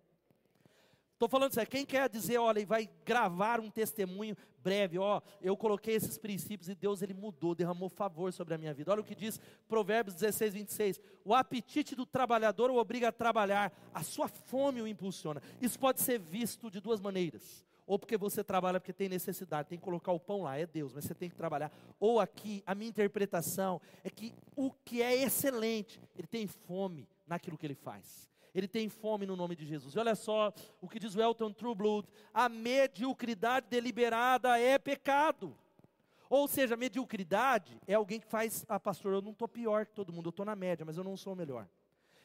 Estou 1.21 1.29
falando 1.29 1.53
sério, 1.53 1.71
quem 1.71 1.85
quer 1.85 2.09
dizer, 2.09 2.39
olha, 2.39 2.61
e 2.61 2.65
vai 2.65 2.89
gravar 3.05 3.61
um 3.61 3.69
testemunho 3.69 4.35
breve, 4.65 4.99
ó, 4.99 5.21
eu 5.43 5.55
coloquei 5.55 5.95
esses 5.95 6.17
princípios 6.17 6.71
e 6.71 6.75
Deus 6.75 7.03
ele 7.03 7.13
mudou, 7.13 7.55
derramou 7.55 7.91
favor 7.91 8.33
sobre 8.33 8.55
a 8.55 8.57
minha 8.57 8.73
vida. 8.73 8.91
Olha 8.91 9.03
o 9.03 9.05
que 9.05 9.15
diz 9.15 9.39
Provérbios 9.69 10.15
16, 10.15 10.55
26. 10.55 11.01
O 11.23 11.35
apetite 11.35 11.95
do 11.95 12.07
trabalhador 12.07 12.71
o 12.71 12.77
obriga 12.77 13.09
a 13.09 13.13
trabalhar, 13.13 13.71
a 13.93 14.03
sua 14.03 14.29
fome 14.29 14.81
o 14.81 14.89
impulsiona. 14.89 15.43
Isso 15.61 15.79
pode 15.79 16.01
ser 16.01 16.19
visto 16.19 16.71
de 16.71 16.81
duas 16.81 17.03
maneiras. 17.03 17.67
Ou 17.87 17.99
porque 17.99 18.17
você 18.17 18.43
trabalha 18.43 18.81
porque 18.81 18.95
tem 18.95 19.11
necessidade, 19.11 19.69
tem 19.69 19.77
que 19.77 19.85
colocar 19.85 20.13
o 20.13 20.19
pão 20.19 20.45
lá, 20.45 20.57
é 20.57 20.65
Deus, 20.65 20.95
mas 20.95 21.05
você 21.05 21.15
tem 21.15 21.29
que 21.29 21.37
trabalhar. 21.37 21.71
Ou 21.99 22.19
aqui, 22.19 22.63
a 22.67 22.75
minha 22.75 22.89
interpretação 22.89 23.79
é 24.03 24.09
que 24.09 24.33
o 24.57 24.73
que 24.73 25.03
é 25.03 25.15
excelente, 25.17 26.01
ele 26.17 26.27
tem 26.27 26.47
fome 26.47 27.07
naquilo 27.27 27.59
que 27.59 27.67
ele 27.67 27.75
faz 27.75 28.30
ele 28.55 28.69
tem 28.69 28.89
fome 28.89 29.27
no 29.27 29.37
nome 29.37 29.57
de 29.57 29.65
Jesus. 29.65 29.95
E 29.95 29.99
olha 29.99 30.15
só 30.15 30.53
o 30.81 30.89
que 30.89 30.99
diz 30.99 31.15
o 31.15 31.21
Elton 31.21 31.53
Trueblood: 31.53 32.09
a 32.33 32.49
mediocridade 32.49 33.67
deliberada 33.69 34.59
é 34.59 34.79
pecado. 34.79 35.57
Ou 36.29 36.47
seja, 36.47 36.77
mediocridade 36.77 37.81
é 37.89 37.95
alguém 37.95 38.21
que 38.21 38.27
faz, 38.27 38.65
ah, 38.69 38.79
pastor, 38.79 39.13
eu 39.13 39.21
não 39.21 39.33
estou 39.33 39.49
pior 39.49 39.85
que 39.85 39.93
todo 39.93 40.13
mundo, 40.13 40.27
eu 40.27 40.31
estou 40.31 40.47
na 40.47 40.55
média, 40.55 40.87
mas 40.87 40.97
eu 40.97 41.03
não 41.03 41.17
sou 41.17 41.33
o 41.33 41.37
melhor. 41.37 41.69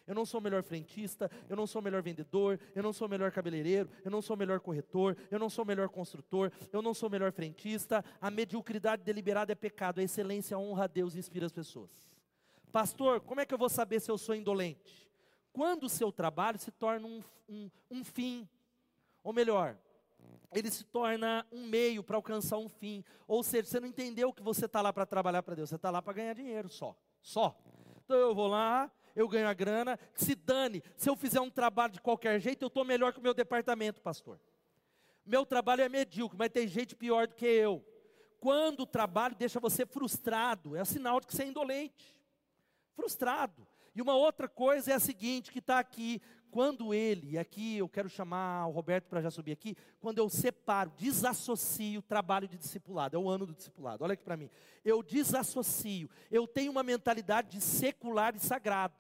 Eu 0.08 0.14
não 0.14 0.26
sou 0.26 0.40
o 0.40 0.44
melhor 0.44 0.62
frentista, 0.62 1.32
eu 1.50 1.56
não 1.56 1.66
sou 1.66 1.82
o 1.82 1.84
melhor 1.84 2.04
vendedor, 2.04 2.60
eu 2.76 2.84
não 2.84 2.94
sou 2.94 3.08
o 3.08 3.10
melhor 3.10 3.32
cabeleireiro, 3.32 3.90
eu 4.04 4.12
não 4.12 4.22
sou 4.22 4.36
o 4.36 4.40
melhor 4.40 4.60
corretor, 4.60 5.18
eu 5.32 5.40
não 5.40 5.50
sou 5.50 5.64
o 5.64 5.68
melhor 5.68 5.90
construtor, 5.90 6.52
eu 6.72 6.82
não 6.82 6.94
sou 6.94 7.10
o 7.10 7.12
melhor 7.12 7.32
frentista. 7.32 8.06
A 8.22 8.30
mediocridade 8.30 9.02
deliberada 9.02 9.52
é 9.52 9.56
pecado, 9.56 10.00
a 10.00 10.04
excelência 10.04 10.58
honra 10.60 10.84
a 10.84 10.88
Deus 10.88 11.16
e 11.16 11.18
inspira 11.18 11.48
as 11.48 11.52
pessoas. 11.52 11.90
Pastor, 12.72 13.22
como 13.22 13.42
é 13.42 13.46
que 13.46 13.54
eu 13.54 13.58
vou 13.58 13.70
saber 13.70 14.00
se 14.00 14.12
eu 14.12 14.18
sou 14.18 14.36
indolente? 14.36 15.10
Quando 15.56 15.86
o 15.86 15.90
seu 15.90 16.12
trabalho 16.12 16.60
se 16.60 16.70
torna 16.70 17.08
um, 17.08 17.24
um, 17.48 17.72
um 17.90 18.04
fim, 18.04 18.46
ou 19.24 19.32
melhor, 19.32 19.78
ele 20.54 20.70
se 20.70 20.84
torna 20.84 21.48
um 21.50 21.66
meio 21.66 22.04
para 22.04 22.18
alcançar 22.18 22.58
um 22.58 22.68
fim. 22.68 23.06
Ou 23.26 23.42
seja, 23.42 23.70
você 23.70 23.80
não 23.80 23.88
entendeu 23.88 24.34
que 24.34 24.44
você 24.44 24.66
está 24.66 24.82
lá 24.82 24.92
para 24.92 25.06
trabalhar 25.06 25.42
para 25.42 25.56
Deus, 25.56 25.70
você 25.70 25.78
está 25.78 25.90
lá 25.90 26.02
para 26.02 26.12
ganhar 26.12 26.34
dinheiro 26.34 26.68
só. 26.68 26.94
Só. 27.22 27.58
Então 28.04 28.18
eu 28.18 28.36
vou 28.36 28.48
lá, 28.48 28.92
eu 29.16 29.30
ganho 29.30 29.48
a 29.48 29.54
grana, 29.54 29.98
se 30.14 30.36
dane, 30.36 30.84
se 30.98 31.10
eu 31.10 31.16
fizer 31.16 31.40
um 31.40 31.50
trabalho 31.50 31.94
de 31.94 32.02
qualquer 32.02 32.38
jeito, 32.42 32.62
eu 32.62 32.68
estou 32.68 32.84
melhor 32.84 33.14
que 33.14 33.20
o 33.20 33.24
meu 33.24 33.34
departamento, 33.34 34.02
pastor. 34.02 34.38
Meu 35.26 35.46
trabalho 35.46 35.84
é 35.84 35.88
medíocre, 35.88 36.38
mas 36.38 36.52
tem 36.52 36.68
gente 36.68 36.98
pior 36.98 37.28
do 37.30 37.34
que 37.34 37.46
eu. 37.46 37.82
Quando 38.42 38.82
o 38.82 38.86
trabalho 38.86 39.36
deixa 39.36 39.58
você 39.58 39.86
frustrado, 39.86 40.76
é 40.76 40.84
sinal 40.84 41.22
de 41.22 41.28
que 41.28 41.34
você 41.34 41.44
é 41.44 41.48
indolente. 41.48 42.14
Frustrado. 42.94 43.66
E 43.96 44.02
uma 44.02 44.14
outra 44.14 44.50
coisa 44.50 44.92
é 44.92 44.94
a 44.94 45.00
seguinte, 45.00 45.52
que 45.52 45.60
está 45.60 45.80
aqui, 45.80 46.22
quando 46.52 46.94
ele, 46.94 47.32
e 47.32 47.38
aqui 47.38 47.78
eu 47.78 47.90
quero 47.90 48.08
chamar 48.08 48.68
o 48.68 48.72
Roberto 48.72 49.08
para 49.08 49.22
já 49.22 49.30
subir 49.30 49.52
aqui, 49.52 49.76
quando 50.00 50.20
eu 50.20 50.30
separo, 50.30 50.92
desassocio 50.98 52.00
o 52.00 52.02
trabalho 52.02 52.48
de 52.48 52.58
discipulado, 52.58 53.16
é 53.16 53.20
o 53.20 53.28
ano 53.30 53.46
do 53.46 53.54
discipulado, 53.54 54.04
olha 54.04 54.14
aqui 54.14 54.24
para 54.24 54.38
mim, 54.38 54.50
eu 54.84 55.04
desassocio, 55.04 56.10
eu 56.32 56.48
tenho 56.48 56.72
uma 56.72 56.84
mentalidade 56.84 57.50
de 57.50 57.62
secular 57.62 58.36
e 58.36 58.40
sagrado, 58.40 58.96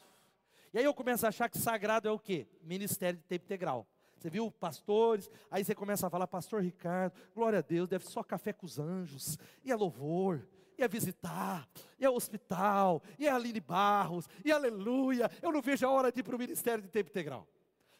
E 0.73 0.79
aí 0.79 0.83
eu 0.83 0.93
começo 0.93 1.25
a 1.25 1.29
achar 1.29 1.47
que 1.47 1.57
sagrado 1.57 2.09
é 2.09 2.11
o 2.11 2.19
quê? 2.19 2.45
Ministério 2.61 3.17
de 3.17 3.25
tempo 3.25 3.45
integral. 3.45 3.87
Você 4.17 4.29
viu 4.29 4.51
pastores, 4.51 5.29
aí 5.49 5.63
você 5.63 5.73
começa 5.73 6.07
a 6.07 6.09
falar, 6.09 6.27
pastor 6.27 6.61
Ricardo, 6.61 7.13
glória 7.33 7.59
a 7.59 7.61
Deus, 7.61 7.87
deve 7.87 8.05
só 8.05 8.23
café 8.23 8.51
com 8.51 8.65
os 8.65 8.79
anjos, 8.79 9.37
e 9.63 9.71
é 9.71 9.75
louvor, 9.75 10.45
e 10.77 10.83
é 10.83 10.87
visitar, 10.87 11.67
e 11.99 12.05
é 12.05 12.09
hospital, 12.09 13.01
e 13.17 13.27
é 13.27 13.31
Aline 13.31 13.59
Barros, 13.59 14.27
e 14.43 14.51
aleluia, 14.51 15.29
eu 15.41 15.51
não 15.51 15.61
vejo 15.61 15.85
a 15.85 15.89
hora 15.89 16.11
de 16.11 16.19
ir 16.19 16.23
para 16.23 16.35
o 16.35 16.39
ministério 16.39 16.81
de 16.81 16.89
tempo 16.89 17.09
integral. 17.09 17.47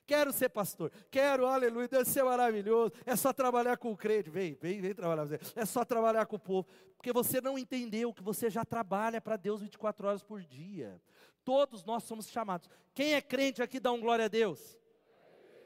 Quero 0.08 0.32
ser 0.32 0.50
pastor, 0.50 0.92
quero, 1.10 1.48
aleluia, 1.48 1.88
deve 1.88 2.06
ser 2.06 2.24
maravilhoso. 2.24 2.94
É 3.06 3.16
só 3.16 3.34
trabalhar 3.34 3.76
com 3.78 3.92
o 3.92 3.98
crente, 3.98 4.30
vem, 4.30 4.54
vem, 4.54 4.80
vem 4.80 4.94
trabalhar. 4.94 5.28
É 5.56 5.66
só 5.66 5.84
trabalhar 5.84 6.28
com 6.28 6.36
o 6.36 6.40
povo, 6.40 6.68
porque 6.96 7.12
você 7.12 7.42
não 7.42 7.58
entendeu 7.58 8.14
que 8.14 8.22
você 8.22 8.50
já 8.50 8.64
trabalha 8.64 9.20
para 9.20 9.36
Deus 9.36 9.62
24 9.62 10.08
horas 10.08 10.22
por 10.22 10.44
dia. 10.44 11.02
Todos 11.44 11.84
nós 11.84 12.04
somos 12.04 12.30
chamados. 12.30 12.70
Quem 12.94 13.16
é 13.16 13.22
crente 13.22 13.64
aqui 13.64 13.80
dá 13.80 13.92
um 13.92 14.00
glória 14.00 14.26
a 14.26 14.28
Deus. 14.28 14.78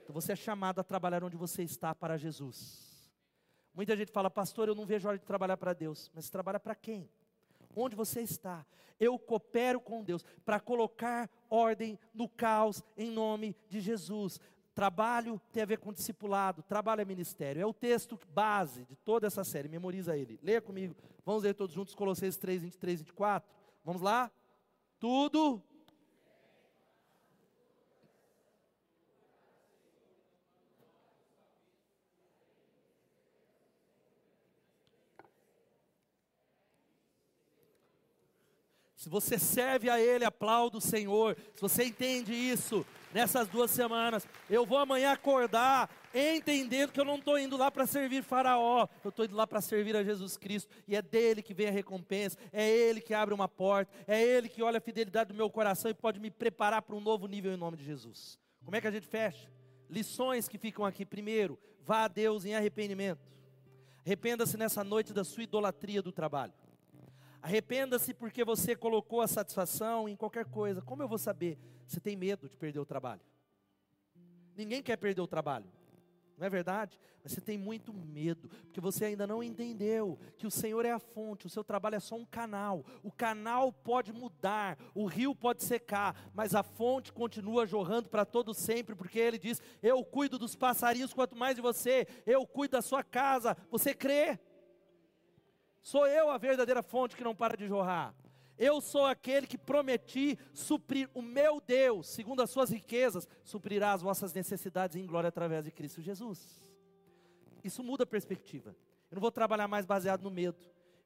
Então 0.03 0.13
você 0.13 0.31
é 0.31 0.35
chamado 0.35 0.79
a 0.79 0.83
trabalhar 0.83 1.23
onde 1.23 1.35
você 1.35 1.61
está 1.63 1.93
para 1.93 2.17
Jesus. 2.17 2.88
Muita 3.79 3.95
gente 3.95 4.11
fala, 4.11 4.29
pastor, 4.29 4.67
eu 4.67 4.75
não 4.75 4.85
vejo 4.85 5.07
hora 5.07 5.17
de 5.17 5.23
trabalhar 5.23 5.55
para 5.55 5.71
Deus. 5.71 6.11
Mas 6.13 6.29
trabalha 6.29 6.59
para 6.59 6.75
quem? 6.75 7.09
onde 7.75 7.95
você 7.95 8.21
está. 8.21 8.65
Eu 8.99 9.17
coopero 9.17 9.79
com 9.79 10.03
Deus 10.03 10.25
para 10.43 10.59
colocar 10.59 11.29
ordem 11.49 11.97
no 12.13 12.27
caos 12.27 12.83
em 12.97 13.09
nome 13.09 13.55
de 13.69 13.79
Jesus. 13.79 14.39
Trabalho 14.75 15.41
tem 15.51 15.63
a 15.63 15.65
ver 15.65 15.77
com 15.77 15.93
discipulado, 15.93 16.63
trabalho 16.63 17.01
é 17.01 17.05
ministério. 17.05 17.61
É 17.61 17.65
o 17.65 17.73
texto 17.73 18.19
base 18.33 18.85
de 18.85 18.95
toda 18.95 19.27
essa 19.27 19.43
série, 19.43 19.69
memoriza 19.69 20.17
ele. 20.17 20.39
Leia 20.43 20.61
comigo. 20.61 20.95
Vamos 21.25 21.43
ler 21.43 21.53
todos 21.53 21.73
juntos 21.73 21.95
Colossenses 21.95 22.37
3, 22.37 22.63
23 22.63 22.99
e 22.99 23.03
24. 23.03 23.49
Vamos 23.83 24.01
lá? 24.01 24.31
Tudo 24.99 25.63
Se 38.99 39.07
você 39.07 39.39
serve 39.39 39.89
a 39.89 39.97
Ele, 39.97 40.25
aplauda 40.25 40.77
o 40.77 40.81
Senhor. 40.81 41.37
Se 41.55 41.61
você 41.61 41.85
entende 41.85 42.33
isso 42.33 42.85
nessas 43.13 43.47
duas 43.47 43.71
semanas, 43.71 44.27
eu 44.49 44.65
vou 44.65 44.77
amanhã 44.77 45.13
acordar 45.13 45.89
entendendo 46.13 46.91
que 46.91 46.99
eu 46.99 47.05
não 47.05 47.15
estou 47.15 47.39
indo 47.39 47.55
lá 47.55 47.71
para 47.71 47.87
servir 47.87 48.21
Faraó, 48.23 48.89
eu 49.01 49.07
estou 49.07 49.23
indo 49.23 49.37
lá 49.37 49.47
para 49.47 49.61
servir 49.61 49.95
a 49.95 50.03
Jesus 50.03 50.35
Cristo, 50.35 50.69
e 50.85 50.97
é 50.97 51.01
dele 51.01 51.41
que 51.41 51.53
vem 51.53 51.69
a 51.69 51.71
recompensa, 51.71 52.37
é 52.51 52.69
Ele 52.69 52.99
que 52.99 53.13
abre 53.13 53.33
uma 53.33 53.47
porta, 53.47 53.89
é 54.05 54.21
Ele 54.21 54.49
que 54.49 54.61
olha 54.61 54.79
a 54.79 54.81
fidelidade 54.81 55.29
do 55.29 55.33
meu 55.33 55.49
coração 55.49 55.89
e 55.89 55.93
pode 55.93 56.19
me 56.19 56.29
preparar 56.29 56.81
para 56.81 56.93
um 56.93 56.99
novo 56.99 57.25
nível 57.25 57.53
em 57.53 57.57
nome 57.57 57.77
de 57.77 57.85
Jesus. 57.85 58.37
Como 58.65 58.75
é 58.75 58.81
que 58.81 58.87
a 58.87 58.91
gente 58.91 59.07
fecha? 59.07 59.49
Lições 59.89 60.49
que 60.49 60.57
ficam 60.57 60.83
aqui. 60.83 61.05
Primeiro, 61.05 61.57
vá 61.85 62.03
a 62.03 62.07
Deus 62.09 62.43
em 62.43 62.53
arrependimento. 62.53 63.21
Arrependa-se 64.05 64.57
nessa 64.57 64.83
noite 64.83 65.13
da 65.13 65.23
sua 65.23 65.43
idolatria 65.43 66.01
do 66.01 66.11
trabalho. 66.11 66.51
Arrependa-se 67.41 68.13
porque 68.13 68.43
você 68.43 68.75
colocou 68.75 69.21
a 69.21 69.27
satisfação 69.27 70.09
em 70.09 70.15
qualquer 70.15 70.45
coisa. 70.45 70.81
Como 70.81 71.01
eu 71.01 71.07
vou 71.07 71.17
saber? 71.17 71.57
Você 71.87 71.99
tem 71.99 72.15
medo 72.15 72.49
de 72.49 72.57
perder 72.57 72.79
o 72.79 72.85
trabalho. 72.85 73.21
Ninguém 74.55 74.83
quer 74.83 74.97
perder 74.97 75.21
o 75.21 75.27
trabalho. 75.27 75.65
Não 76.37 76.47
é 76.47 76.49
verdade? 76.49 76.97
Mas 77.21 77.33
você 77.33 77.41
tem 77.41 77.57
muito 77.57 77.93
medo, 77.93 78.47
porque 78.47 78.79
você 78.79 79.05
ainda 79.05 79.27
não 79.27 79.43
entendeu 79.43 80.17
que 80.37 80.47
o 80.47 80.51
Senhor 80.51 80.85
é 80.85 80.91
a 80.91 80.99
fonte, 80.99 81.45
o 81.45 81.49
seu 81.49 81.65
trabalho 81.65 81.95
é 81.95 81.99
só 81.99 82.15
um 82.15 82.25
canal. 82.25 82.85
O 83.03 83.11
canal 83.11 83.73
pode 83.73 84.13
mudar, 84.13 84.77
o 84.95 85.05
rio 85.05 85.35
pode 85.35 85.63
secar, 85.63 86.15
mas 86.33 86.55
a 86.55 86.63
fonte 86.63 87.11
continua 87.11 87.67
jorrando 87.67 88.07
para 88.07 88.23
todo 88.25 88.53
sempre, 88.53 88.95
porque 88.95 89.19
ele 89.19 89.37
diz: 89.37 89.61
"Eu 89.83 90.03
cuido 90.05 90.39
dos 90.39 90.55
passarinhos 90.55 91.13
quanto 91.13 91.35
mais 91.35 91.55
de 91.55 91.61
você, 91.61 92.07
eu 92.25 92.47
cuido 92.47 92.71
da 92.71 92.81
sua 92.81 93.03
casa". 93.03 93.57
Você 93.69 93.93
crê? 93.93 94.39
Sou 95.81 96.07
eu 96.07 96.29
a 96.29 96.37
verdadeira 96.37 96.83
fonte 96.83 97.15
que 97.15 97.23
não 97.23 97.35
para 97.35 97.57
de 97.57 97.67
jorrar. 97.67 98.13
Eu 98.57 98.81
sou 98.81 99.05
aquele 99.05 99.47
que 99.47 99.57
prometi 99.57 100.37
suprir 100.53 101.09
o 101.13 101.21
meu 101.21 101.61
Deus, 101.61 102.09
segundo 102.09 102.41
as 102.41 102.49
suas 102.49 102.69
riquezas, 102.69 103.25
suprirá 103.41 103.93
as 103.93 104.01
vossas 104.01 104.33
necessidades 104.33 104.97
em 104.97 105.05
glória 105.05 105.29
através 105.29 105.63
de 105.63 105.71
Cristo 105.71 106.01
Jesus. 106.01 106.69
Isso 107.63 107.81
muda 107.81 108.03
a 108.03 108.07
perspectiva. 108.07 108.75
Eu 109.09 109.15
não 109.15 109.21
vou 109.21 109.31
trabalhar 109.31 109.67
mais 109.67 109.85
baseado 109.85 110.23
no 110.23 110.29
medo. 110.29 110.57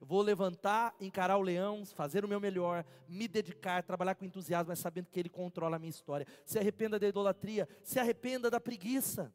Eu 0.01 0.07
vou 0.07 0.21
levantar, 0.21 0.95
encarar 0.99 1.37
o 1.37 1.41
leão, 1.41 1.85
fazer 1.85 2.25
o 2.25 2.27
meu 2.27 2.39
melhor, 2.39 2.83
me 3.07 3.27
dedicar, 3.27 3.83
trabalhar 3.83 4.15
com 4.15 4.25
entusiasmo, 4.25 4.69
mas 4.69 4.79
sabendo 4.79 5.09
que 5.11 5.19
Ele 5.19 5.29
controla 5.29 5.75
a 5.75 5.79
minha 5.79 5.91
história. 5.91 6.25
Se 6.43 6.57
arrependa 6.57 6.99
da 6.99 7.07
idolatria, 7.07 7.69
se 7.83 7.99
arrependa 7.99 8.49
da 8.49 8.59
preguiça 8.59 9.31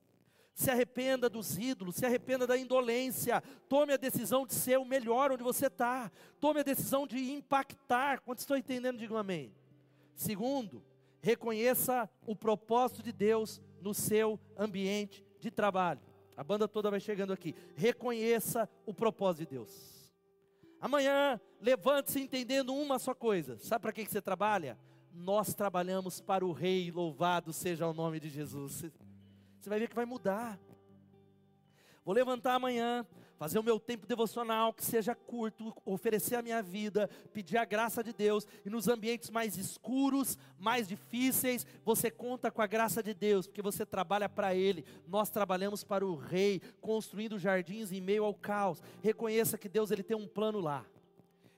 se 0.59 0.72
arrependa 0.72 1.28
dos 1.28 1.56
ídolos, 1.56 1.94
se 1.94 2.04
arrependa 2.04 2.44
da 2.44 2.59
indolência, 2.59 3.40
tome 3.68 3.92
a 3.92 3.96
decisão 3.96 4.44
de 4.44 4.52
ser 4.52 4.76
o 4.76 4.84
melhor 4.84 5.30
onde 5.30 5.44
você 5.44 5.68
está, 5.68 6.11
tome 6.40 6.59
a 6.59 6.64
decisão 6.64 7.06
de 7.06 7.30
impactar. 7.30 8.20
Quando 8.22 8.40
estou 8.40 8.56
entendendo, 8.56 8.98
digam 8.98 9.16
amém. 9.16 9.54
Segundo, 10.16 10.84
reconheça 11.20 12.11
o 12.26 12.34
propósito 12.34 13.04
de 13.04 13.12
Deus 13.12 13.61
no 13.80 13.94
seu 13.94 14.38
ambiente 14.56 15.24
de 15.38 15.48
trabalho. 15.48 16.00
A 16.36 16.42
banda 16.42 16.66
toda 16.66 16.90
vai 16.90 16.98
chegando 16.98 17.32
aqui. 17.32 17.54
Reconheça 17.76 18.68
o 18.84 18.92
propósito 18.92 19.48
de 19.48 19.54
Deus. 19.54 20.12
Amanhã, 20.80 21.40
levante-se 21.61 22.18
entendendo 22.18 22.74
uma 22.74 22.98
só 22.98 23.14
coisa. 23.14 23.56
Sabe 23.59 23.82
para 23.82 23.92
que 23.92 24.04
você 24.04 24.20
trabalha? 24.20 24.76
Nós 25.14 25.54
trabalhamos 25.54 26.20
para 26.20 26.44
o 26.44 26.50
Rei, 26.50 26.90
louvado 26.90 27.52
seja 27.52 27.86
o 27.86 27.94
nome 27.94 28.18
de 28.18 28.28
Jesus. 28.28 28.84
Você 29.61 29.68
vai 29.68 29.78
ver 29.78 29.88
que 29.88 29.94
vai 29.94 30.04
mudar. 30.04 30.59
Vou 32.04 32.14
levantar 32.14 32.54
amanhã, 32.54 33.06
fazer 33.36 33.59
o 33.59 33.62
meu 33.62 33.78
tempo 33.78 34.06
devocional 34.06 34.72
que 34.72 34.84
seja 34.84 35.14
curto, 35.14 35.74
oferecer 35.84 36.36
a 36.36 36.42
minha 36.42 36.62
vida, 36.62 37.09
pedir 37.32 37.56
a 37.56 37.64
graça 37.64 38.02
de 38.02 38.12
Deus 38.12 38.46
e 38.64 38.70
nos 38.70 38.88
ambientes 38.88 39.30
mais 39.30 39.56
escuros, 39.56 40.38
mais 40.59 40.88
difíceis, 40.88 41.66
você 41.84 42.11
conta 42.11 42.50
com 42.50 42.62
a 42.62 42.66
graça 42.66 43.02
de 43.02 43.12
Deus, 43.12 43.46
porque 43.46 43.62
você 43.62 43.84
trabalha 43.84 44.28
para 44.28 44.54
Ele. 44.54 44.84
Nós 45.06 45.30
trabalhamos 45.30 45.84
para 45.84 46.04
o 46.06 46.16
Rei, 46.16 46.61
construindo 46.80 47.38
jardins 47.38 47.92
em 47.92 48.00
meio 48.00 48.24
ao 48.24 48.34
caos. 48.34 48.82
Reconheça 49.02 49.59
que 49.59 49.68
Deus 49.68 49.90
ele 49.90 50.02
tem 50.02 50.16
um 50.16 50.26
plano 50.26 50.61
lá. 50.61 50.84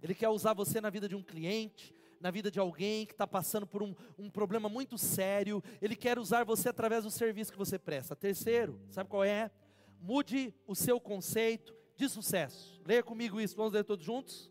Ele 0.02 0.14
quer 0.14 0.28
usar 0.28 0.52
você 0.52 0.80
na 0.80 0.90
vida 0.90 1.08
de 1.08 1.14
um 1.14 1.22
cliente, 1.22 1.94
na 2.20 2.30
vida 2.30 2.50
de 2.50 2.60
alguém 2.60 3.06
que 3.06 3.12
está 3.12 3.26
passando 3.26 3.66
por 3.66 3.82
um, 3.82 3.94
um 4.18 4.28
problema 4.28 4.68
muito 4.68 4.98
sério. 4.98 5.64
Ele 5.80 5.96
quer 5.96 6.18
usar 6.18 6.44
você 6.44 6.68
através 6.68 7.02
do 7.04 7.10
serviço 7.10 7.50
que 7.50 7.58
você 7.58 7.78
presta. 7.78 8.14
Terceiro, 8.14 8.78
sabe 8.90 9.08
qual 9.08 9.24
é? 9.24 9.50
Mude 9.98 10.54
o 10.66 10.74
seu 10.74 11.00
conceito 11.00 11.74
de 11.96 12.08
sucesso. 12.08 12.80
Leia 12.84 13.02
comigo 13.02 13.40
isso, 13.40 13.56
vamos 13.56 13.72
ler 13.72 13.84
todos 13.84 14.04
juntos? 14.04 14.50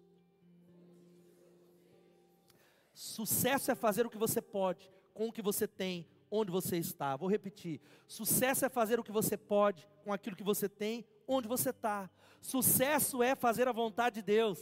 Sucesso 2.93 3.71
é 3.71 3.75
fazer 3.75 4.05
o 4.05 4.09
que 4.09 4.17
você 4.17 4.41
pode, 4.41 4.91
com 5.13 5.29
o 5.29 5.31
que 5.31 5.41
você 5.41 5.67
tem, 5.67 6.05
onde 6.29 6.51
você 6.51 6.77
está. 6.77 7.15
Vou 7.15 7.29
repetir. 7.29 7.79
Sucesso 8.07 8.65
é 8.65 8.69
fazer 8.69 8.99
o 8.99 9.03
que 9.03 9.11
você 9.11 9.37
pode, 9.37 9.87
com 10.03 10.11
aquilo 10.11 10.35
que 10.35 10.43
você 10.43 10.67
tem, 10.67 11.05
onde 11.27 11.47
você 11.47 11.69
está. 11.69 12.09
Sucesso 12.41 13.21
é 13.23 13.35
fazer 13.35 13.67
a 13.67 13.71
vontade 13.71 14.15
de 14.15 14.21
Deus. 14.23 14.59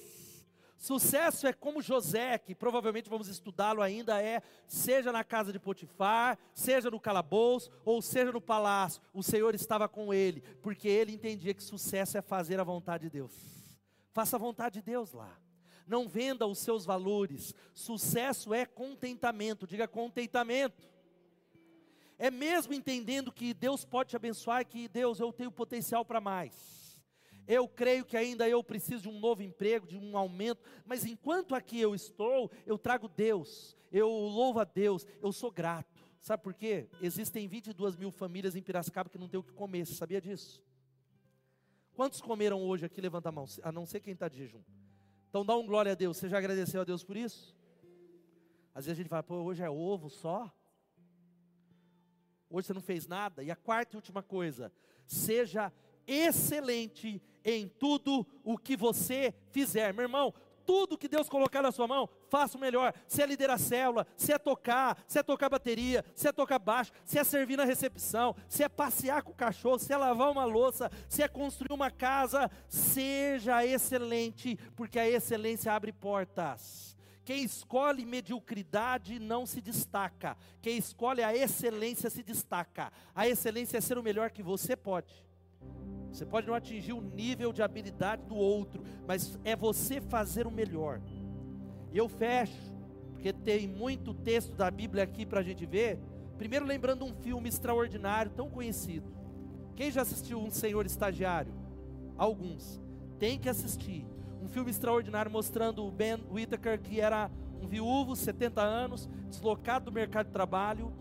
Sucesso 0.77 1.47
é 1.47 1.53
como 1.53 1.81
José, 1.81 2.37
que 2.37 2.53
provavelmente 2.53 3.09
vamos 3.09 3.27
estudá-lo 3.27 3.81
ainda, 3.81 4.21
é 4.21 4.43
seja 4.67 5.11
na 5.11 5.23
casa 5.23 5.51
de 5.51 5.59
Potifar, 5.59 6.37
seja 6.53 6.91
no 6.91 6.99
calabouço, 6.99 7.71
ou 7.83 7.99
seja 7.99 8.31
no 8.31 8.39
palácio, 8.39 9.01
o 9.11 9.23
Senhor 9.23 9.55
estava 9.55 9.89
com 9.89 10.13
ele, 10.13 10.41
porque 10.61 10.87
ele 10.87 11.11
entendia 11.11 11.53
que 11.53 11.63
sucesso 11.63 12.17
é 12.17 12.21
fazer 12.21 12.59
a 12.59 12.63
vontade 12.63 13.05
de 13.05 13.09
Deus. 13.09 13.33
Faça 14.13 14.35
a 14.35 14.39
vontade 14.39 14.75
de 14.75 14.81
Deus 14.83 15.13
lá. 15.13 15.35
Não 15.87 16.07
venda 16.07 16.45
os 16.45 16.59
seus 16.59 16.85
valores. 16.85 17.55
Sucesso 17.73 18.53
é 18.53 18.65
contentamento, 18.65 19.65
diga 19.65 19.87
contentamento. 19.87 20.87
É 22.19 22.29
mesmo 22.29 22.73
entendendo 22.73 23.31
que 23.31 23.53
Deus 23.53 23.83
pode 23.83 24.09
te 24.09 24.15
abençoar, 24.15 24.65
que 24.65 24.87
Deus, 24.87 25.19
eu 25.19 25.31
tenho 25.33 25.51
potencial 25.51 26.05
para 26.05 26.21
mais 26.21 26.86
eu 27.47 27.67
creio 27.67 28.03
que 28.03 28.17
ainda 28.17 28.47
eu 28.47 28.63
preciso 28.63 29.03
de 29.03 29.09
um 29.09 29.19
novo 29.19 29.41
emprego, 29.41 29.87
de 29.87 29.97
um 29.97 30.17
aumento, 30.17 30.61
mas 30.85 31.05
enquanto 31.05 31.55
aqui 31.55 31.79
eu 31.79 31.95
estou, 31.95 32.51
eu 32.65 32.77
trago 32.77 33.07
Deus, 33.07 33.75
eu 33.91 34.09
louvo 34.09 34.59
a 34.59 34.63
Deus, 34.63 35.07
eu 35.21 35.31
sou 35.31 35.49
grato. 35.49 36.05
Sabe 36.19 36.43
por 36.43 36.53
quê? 36.53 36.89
Existem 37.01 37.47
22 37.47 37.95
mil 37.95 38.11
famílias 38.11 38.55
em 38.55 38.61
Piracicaba 38.61 39.09
que 39.09 39.17
não 39.17 39.29
tem 39.29 39.39
o 39.39 39.43
que 39.43 39.53
comer, 39.53 39.85
você 39.85 39.93
sabia 39.93 40.19
disso? 40.19 40.61
Quantos 41.95 42.21
comeram 42.21 42.61
hoje 42.61 42.85
aqui? 42.85 42.99
Levanta 42.99 43.29
a 43.29 43.31
mão, 43.31 43.45
a 43.63 43.71
não 43.71 43.85
ser 43.85 44.01
quem 44.01 44.13
está 44.13 44.27
de 44.27 44.37
jejum. 44.37 44.61
Então 45.29 45.45
dá 45.45 45.55
um 45.55 45.65
glória 45.65 45.93
a 45.93 45.95
Deus, 45.95 46.17
você 46.17 46.27
já 46.27 46.37
agradeceu 46.37 46.81
a 46.81 46.83
Deus 46.83 47.03
por 47.03 47.15
isso? 47.15 47.55
Às 48.73 48.85
vezes 48.85 48.99
a 48.99 49.01
gente 49.01 49.09
fala, 49.09 49.23
pô, 49.23 49.35
hoje 49.37 49.63
é 49.63 49.69
ovo 49.69 50.09
só? 50.09 50.51
Hoje 52.49 52.67
você 52.67 52.73
não 52.73 52.81
fez 52.81 53.07
nada? 53.07 53.41
E 53.43 53.49
a 53.49 53.55
quarta 53.55 53.95
e 53.95 53.97
última 53.97 54.21
coisa, 54.21 54.71
seja 55.05 55.71
excelente 56.07 57.21
em 57.43 57.67
tudo 57.67 58.25
o 58.43 58.57
que 58.57 58.75
você 58.75 59.33
fizer. 59.51 59.93
Meu 59.93 60.03
irmão, 60.03 60.33
tudo 60.67 60.97
que 60.97 61.07
Deus 61.07 61.29
colocar 61.29 61.61
na 61.61 61.71
sua 61.71 61.87
mão, 61.87 62.09
faça 62.29 62.57
o 62.57 62.61
melhor. 62.61 62.93
Se 63.07 63.21
é 63.21 63.25
liderar 63.25 63.55
a 63.55 63.59
célula, 63.59 64.05
se 64.17 64.33
é 64.33 64.37
tocar, 64.37 65.01
se 65.07 65.17
é 65.17 65.23
tocar 65.23 65.47
bateria, 65.47 66.03
se 66.13 66.27
é 66.27 66.31
tocar 66.33 66.59
baixo, 66.59 66.91
se 67.05 67.17
é 67.17 67.23
servir 67.23 67.55
na 67.55 67.63
recepção, 67.63 68.35
se 68.49 68.63
é 68.63 68.67
passear 68.67 69.23
com 69.23 69.31
o 69.31 69.35
cachorro, 69.35 69.79
se 69.79 69.93
é 69.93 69.97
lavar 69.97 70.29
uma 70.29 70.43
louça, 70.43 70.91
se 71.07 71.23
é 71.23 71.27
construir 71.29 71.73
uma 71.73 71.89
casa, 71.89 72.51
seja 72.67 73.65
excelente, 73.65 74.59
porque 74.75 74.99
a 74.99 75.09
excelência 75.09 75.71
abre 75.71 75.93
portas. 75.93 76.97
Quem 77.23 77.43
escolhe 77.43 78.05
mediocridade 78.05 79.19
não 79.19 79.45
se 79.45 79.61
destaca. 79.61 80.37
Quem 80.61 80.77
escolhe 80.77 81.23
a 81.23 81.35
excelência 81.35 82.09
se 82.09 82.23
destaca. 82.23 82.91
A 83.13 83.27
excelência 83.27 83.77
é 83.77 83.81
ser 83.81 83.97
o 83.97 84.03
melhor 84.03 84.31
que 84.31 84.43
você 84.43 84.75
pode. 84.75 85.26
Você 86.17 86.25
pode 86.25 86.47
não 86.47 86.55
atingir 86.55 86.93
o 86.93 87.01
nível 87.01 87.53
de 87.53 87.61
habilidade 87.61 88.23
do 88.23 88.35
outro, 88.35 88.83
mas 89.05 89.37
é 89.43 89.55
você 89.55 90.01
fazer 90.01 90.47
o 90.47 90.51
melhor. 90.51 90.99
E 91.91 91.97
eu 91.97 92.09
fecho, 92.09 92.75
porque 93.11 93.31
tem 93.31 93.67
muito 93.67 94.15
texto 94.15 94.55
da 94.55 94.71
Bíblia 94.71 95.03
aqui 95.03 95.27
para 95.27 95.41
a 95.41 95.43
gente 95.43 95.63
ver. 95.65 95.99
Primeiro, 96.35 96.65
lembrando 96.65 97.05
um 97.05 97.13
filme 97.13 97.47
extraordinário, 97.47 98.31
tão 98.31 98.49
conhecido. 98.49 99.11
Quem 99.75 99.91
já 99.91 100.01
assistiu 100.01 100.39
Um 100.39 100.49
Senhor 100.49 100.87
Estagiário? 100.87 101.53
Alguns. 102.17 102.81
Tem 103.19 103.37
que 103.37 103.47
assistir. 103.47 104.03
Um 104.41 104.47
filme 104.47 104.71
extraordinário 104.71 105.31
mostrando 105.31 105.85
o 105.85 105.91
Ben 105.91 106.17
Whittaker, 106.31 106.81
que 106.81 106.99
era 106.99 107.29
um 107.61 107.67
viúvo, 107.67 108.15
70 108.15 108.59
anos, 108.59 109.07
deslocado 109.29 109.85
do 109.85 109.91
mercado 109.91 110.27
de 110.27 110.33
trabalho. 110.33 110.91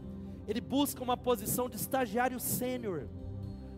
Ele 0.46 0.60
busca 0.60 1.02
uma 1.02 1.16
posição 1.16 1.70
de 1.70 1.76
estagiário 1.76 2.38
sênior 2.38 3.08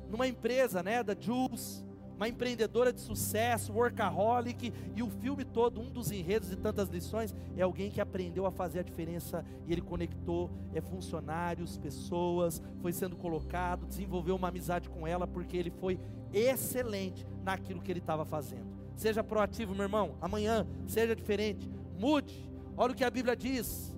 numa 0.09 0.27
empresa, 0.27 0.83
né, 0.83 1.03
da 1.03 1.15
Jules, 1.19 1.85
uma 2.19 2.29
empreendedora 2.29 2.93
de 2.93 3.01
sucesso, 3.01 3.73
workaholic, 3.73 4.73
e 4.97 5.03
o 5.05 5.09
filme 5.09 5.45
todo, 5.45 5.81
um 5.81 5.89
dos 5.89 6.11
enredos 6.11 6.51
de 6.51 6.57
tantas 6.57 6.89
lições, 6.89 7.33
é 7.57 7.63
alguém 7.63 7.93
que 7.93 8.01
aprendeu 8.01 8.45
a 8.45 8.51
fazer 8.51 8.81
a 8.81 8.83
diferença 8.83 9.45
e 9.69 9.73
ele 9.73 9.81
conectou 9.81 10.51
é, 10.75 10.81
funcionários, 10.81 11.79
pessoas, 11.79 12.61
foi 12.83 12.93
sendo 12.93 13.15
colocado, 13.15 13.87
desenvolveu 13.87 14.35
uma 14.35 14.49
amizade 14.49 14.91
com 14.91 15.07
ela 15.07 15.29
porque 15.29 15.57
ele 15.57 15.71
foi 15.71 16.01
excelente 16.33 17.25
naquilo 17.45 17.81
que 17.81 17.93
ele 17.93 18.01
estava 18.01 18.25
fazendo. 18.25 18.67
Seja 18.97 19.23
proativo, 19.23 19.73
meu 19.73 19.85
irmão, 19.85 20.17
amanhã 20.21 20.67
seja 20.89 21.15
diferente, 21.15 21.71
mude. 21.97 22.51
Olha 22.77 22.93
o 22.93 22.97
que 22.97 23.05
a 23.05 23.11
Bíblia 23.11 23.37
diz: 23.37 23.97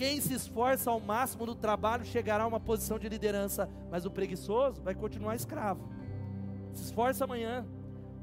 quem 0.00 0.18
se 0.18 0.32
esforça 0.32 0.88
ao 0.90 0.98
máximo 0.98 1.44
no 1.44 1.54
trabalho 1.54 2.06
chegará 2.06 2.44
a 2.44 2.46
uma 2.46 2.58
posição 2.58 2.98
de 2.98 3.06
liderança, 3.06 3.68
mas 3.90 4.06
o 4.06 4.10
preguiçoso 4.10 4.80
vai 4.80 4.94
continuar 4.94 5.36
escravo. 5.36 5.90
Se 6.72 6.84
esforça 6.84 7.24
amanhã. 7.24 7.66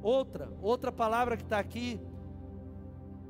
Outra, 0.01 0.51
outra 0.59 0.91
palavra 0.91 1.37
que 1.37 1.43
está 1.43 1.59
aqui, 1.59 1.99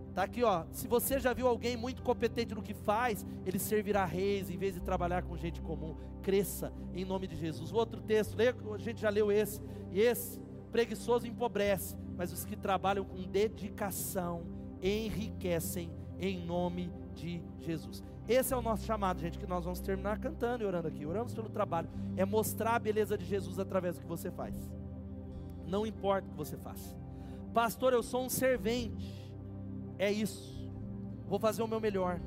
está 0.08 0.24
aqui, 0.24 0.46
ó. 0.46 0.64
Se 0.72 0.88
você 0.88 1.20
já 1.20 1.34
viu 1.34 1.46
alguém 1.46 1.76
muito 1.76 2.02
competente 2.02 2.56
no 2.56 2.64
que 2.64 2.74
faz, 2.74 3.26
ele 3.46 3.60
servirá 3.60 4.06
reis 4.06 4.50
em 4.50 4.58
vez 4.58 4.76
de 4.76 4.80
trabalhar 4.80 5.24
com 5.24 5.36
gente 5.36 5.62
comum. 5.62 5.98
Cresça 6.22 6.72
em 6.94 7.04
nome 7.04 7.28
de 7.28 7.36
Jesus. 7.36 7.74
O 7.74 7.76
outro 7.76 8.00
texto, 8.02 8.38
a 8.74 8.78
gente 8.78 9.02
já 9.02 9.10
leu 9.10 9.30
esse. 9.30 9.60
E 9.92 10.00
esse, 10.00 10.40
preguiçoso 10.72 11.28
empobrece, 11.28 11.98
mas 12.16 12.32
os 12.32 12.46
que 12.46 12.56
trabalham 12.56 13.04
com 13.04 13.24
dedicação 13.24 14.46
enriquecem 14.82 15.92
em 16.18 16.40
nome 16.46 16.94
de 17.14 17.44
Jesus. 17.60 18.02
Esse 18.28 18.54
é 18.54 18.58
o 18.58 18.62
nosso 18.62 18.86
chamado, 18.86 19.22
gente, 19.22 19.40
que 19.40 19.48
nós 19.48 19.64
vamos 19.64 19.80
terminar 19.80 20.20
cantando 20.20 20.64
e 20.64 20.68
orando 20.68 20.88
aqui. 20.88 21.06
Oramos 21.06 21.34
pelo 21.34 21.50
trabalho. 21.50 21.88
É 22.16 22.26
mostrar 22.26 22.76
a 22.76 22.80
beleza 22.80 23.18
de 23.18 23.26
Jesus 23.26 23.58
através 23.58 23.96
do 23.96 24.02
que 24.02 24.08
você 24.08 24.30
faz. 24.30 24.54
Não 25.66 25.88
importa 25.88 26.28
o 26.28 26.32
que 26.32 26.38
você 26.38 26.58
faça. 26.58 26.96
Pastor, 27.54 27.94
eu 27.94 28.04
sou 28.04 28.26
um 28.26 28.30
servente. 28.30 29.34
É 29.98 30.12
isso. 30.12 30.70
Vou 31.28 31.40
fazer 31.40 31.64
o 31.64 31.68
meu 31.68 31.80
melhor. 31.80 32.20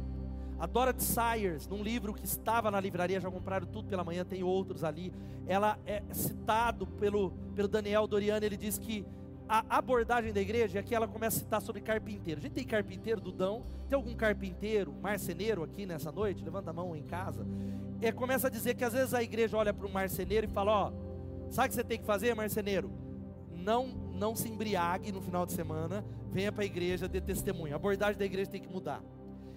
A 0.59 0.67
Dorothy 0.67 1.03
Sayers, 1.03 1.67
num 1.67 1.83
livro 1.83 2.13
que 2.13 2.25
estava 2.25 2.71
na 2.71 2.79
livraria, 2.79 3.19
já 3.19 3.31
compraram 3.31 3.67
tudo 3.67 3.89
pela 3.89 4.05
manhã, 4.05 4.25
tem 4.25 4.43
outros 4.43 4.85
ali. 4.85 5.13
Ela 5.47 5.79
é 5.87 6.03
citado 6.13 6.87
pelo, 6.87 7.31
pelo 7.55 7.67
Daniel 7.67 8.07
Doriano, 8.07 8.45
ele 8.45 8.59
diz 8.59 8.77
que 8.77 9.07
a 9.53 9.79
abordagem 9.79 10.33
da 10.33 10.41
igreja 10.41 10.79
é 10.79 10.83
que 10.83 10.95
ela 10.95 11.09
começa 11.09 11.39
a 11.39 11.41
citar 11.41 11.61
sobre 11.61 11.81
carpinteiro. 11.81 12.39
A 12.39 12.43
gente 12.43 12.53
tem 12.53 12.65
carpinteiro, 12.65 13.21
Dudão, 13.21 13.65
tem 13.89 13.97
algum 13.97 14.15
carpinteiro, 14.15 14.95
marceneiro 15.03 15.65
aqui 15.65 15.85
nessa 15.85 16.13
noite? 16.13 16.45
Levanta 16.45 16.71
a 16.71 16.73
mão 16.73 16.95
em 16.95 17.03
casa. 17.03 17.45
É, 18.01 18.13
começa 18.13 18.47
a 18.47 18.51
dizer 18.51 18.77
que 18.77 18.85
às 18.85 18.93
vezes 18.93 19.13
a 19.13 19.21
igreja 19.21 19.57
olha 19.57 19.75
para 19.75 19.85
o 19.85 19.93
marceneiro 19.93 20.47
e 20.47 20.49
fala: 20.49 20.71
Ó, 20.71 20.93
sabe 21.51 21.67
o 21.67 21.69
que 21.71 21.75
você 21.75 21.83
tem 21.83 21.99
que 21.99 22.07
fazer, 22.07 22.33
marceneiro? 22.33 22.93
Não, 23.51 23.89
não 23.89 24.37
se 24.37 24.49
embriague 24.49 25.11
no 25.11 25.21
final 25.21 25.45
de 25.45 25.53
semana, 25.53 26.05
venha 26.31 26.53
para 26.53 26.63
a 26.63 26.67
igreja, 26.67 27.09
dê 27.09 27.21
testemunho. 27.21 27.73
A 27.73 27.77
abordagem 27.77 28.17
da 28.17 28.25
igreja 28.25 28.53
tem 28.53 28.61
que 28.61 28.73
mudar. 28.73 29.03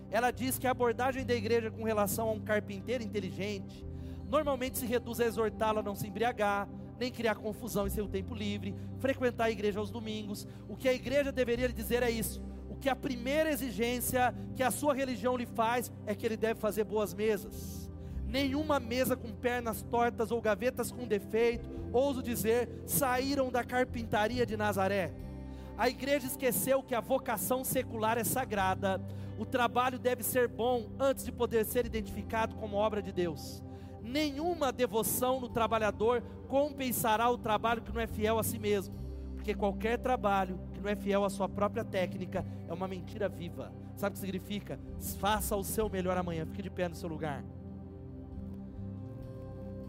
Ela 0.10 0.32
diz 0.32 0.58
que 0.58 0.66
a 0.66 0.72
abordagem 0.72 1.24
da 1.24 1.36
igreja 1.36 1.70
com 1.70 1.84
relação 1.84 2.30
a 2.30 2.32
um 2.32 2.40
carpinteiro 2.40 3.04
inteligente, 3.04 3.86
normalmente 4.28 4.80
se 4.80 4.88
reduz 4.88 5.20
a 5.20 5.26
exortá-lo 5.26 5.80
a 5.80 5.84
não 5.84 5.96
se 5.96 6.08
embriagar, 6.08 6.68
nem 7.04 7.12
criar 7.12 7.36
confusão 7.36 7.86
em 7.86 7.90
seu 7.90 8.08
tempo 8.08 8.34
livre, 8.34 8.74
frequentar 9.00 9.46
a 9.46 9.52
igreja 9.52 9.78
aos 9.78 9.92
domingos. 9.92 10.48
O 10.70 10.76
que 10.76 10.88
a 10.88 10.94
igreja 10.94 11.34
deveria 11.34 11.68
lhe 11.68 11.74
dizer 11.74 12.02
é 12.02 12.10
isso: 12.10 12.42
o 12.70 12.76
que 12.76 12.88
a 12.88 12.96
primeira 12.96 13.52
exigência 13.52 14.34
que 14.56 14.64
a 14.64 14.72
sua 14.72 14.94
religião 14.94 15.36
lhe 15.36 15.46
faz 15.46 15.92
é 16.06 16.16
que 16.16 16.26
ele 16.26 16.38
deve 16.38 16.60
fazer 16.60 16.86
boas 16.86 17.14
mesas. 17.14 17.92
Nenhuma 18.26 18.80
mesa 18.80 19.18
com 19.18 19.32
pernas 19.34 19.84
tortas 19.84 20.32
ou 20.32 20.42
gavetas 20.42 20.92
com 20.92 21.06
defeito, 21.06 21.70
ouso 21.92 22.24
dizer, 22.24 22.70
saíram 22.86 23.52
da 23.52 23.64
carpintaria 23.64 24.46
de 24.46 24.56
Nazaré. 24.56 25.14
A 25.78 25.90
igreja 25.90 26.26
esqueceu 26.26 26.82
que 26.82 26.96
a 26.96 27.02
vocação 27.02 27.66
secular 27.66 28.18
é 28.18 28.24
sagrada. 28.24 29.02
O 29.38 29.46
trabalho 29.46 30.00
deve 30.00 30.24
ser 30.24 30.48
bom 30.48 30.90
antes 30.98 31.26
de 31.26 31.32
poder 31.32 31.66
ser 31.66 31.86
identificado 31.86 32.56
como 32.56 32.78
obra 32.78 33.02
de 33.02 33.12
Deus 33.12 33.62
nenhuma 34.04 34.72
devoção 34.72 35.40
no 35.40 35.48
trabalhador 35.48 36.22
compensará 36.48 37.30
o 37.30 37.38
trabalho 37.38 37.82
que 37.82 37.92
não 37.92 38.02
é 38.02 38.06
fiel 38.06 38.38
a 38.38 38.44
si 38.44 38.60
mesmo, 38.60 38.94
porque 39.34 39.56
qualquer 39.56 39.98
trabalho 39.98 40.60
que 40.74 40.82
não 40.82 40.90
é 40.90 40.96
fiel 40.96 41.24
à 41.24 41.30
sua 41.30 41.48
própria 41.48 41.86
técnica 41.86 42.46
é 42.68 42.74
uma 42.74 42.88
mentira 42.88 43.30
viva. 43.30 43.72
Sabe 43.96 44.12
o 44.12 44.14
que 44.14 44.20
significa? 44.20 44.80
Faça 45.20 45.56
o 45.56 45.64
seu 45.64 45.90
melhor 45.90 46.18
amanhã, 46.18 46.46
fique 46.46 46.62
de 46.62 46.70
pé 46.70 46.90
no 46.90 46.96
seu 46.96 47.08
lugar. 47.08 47.44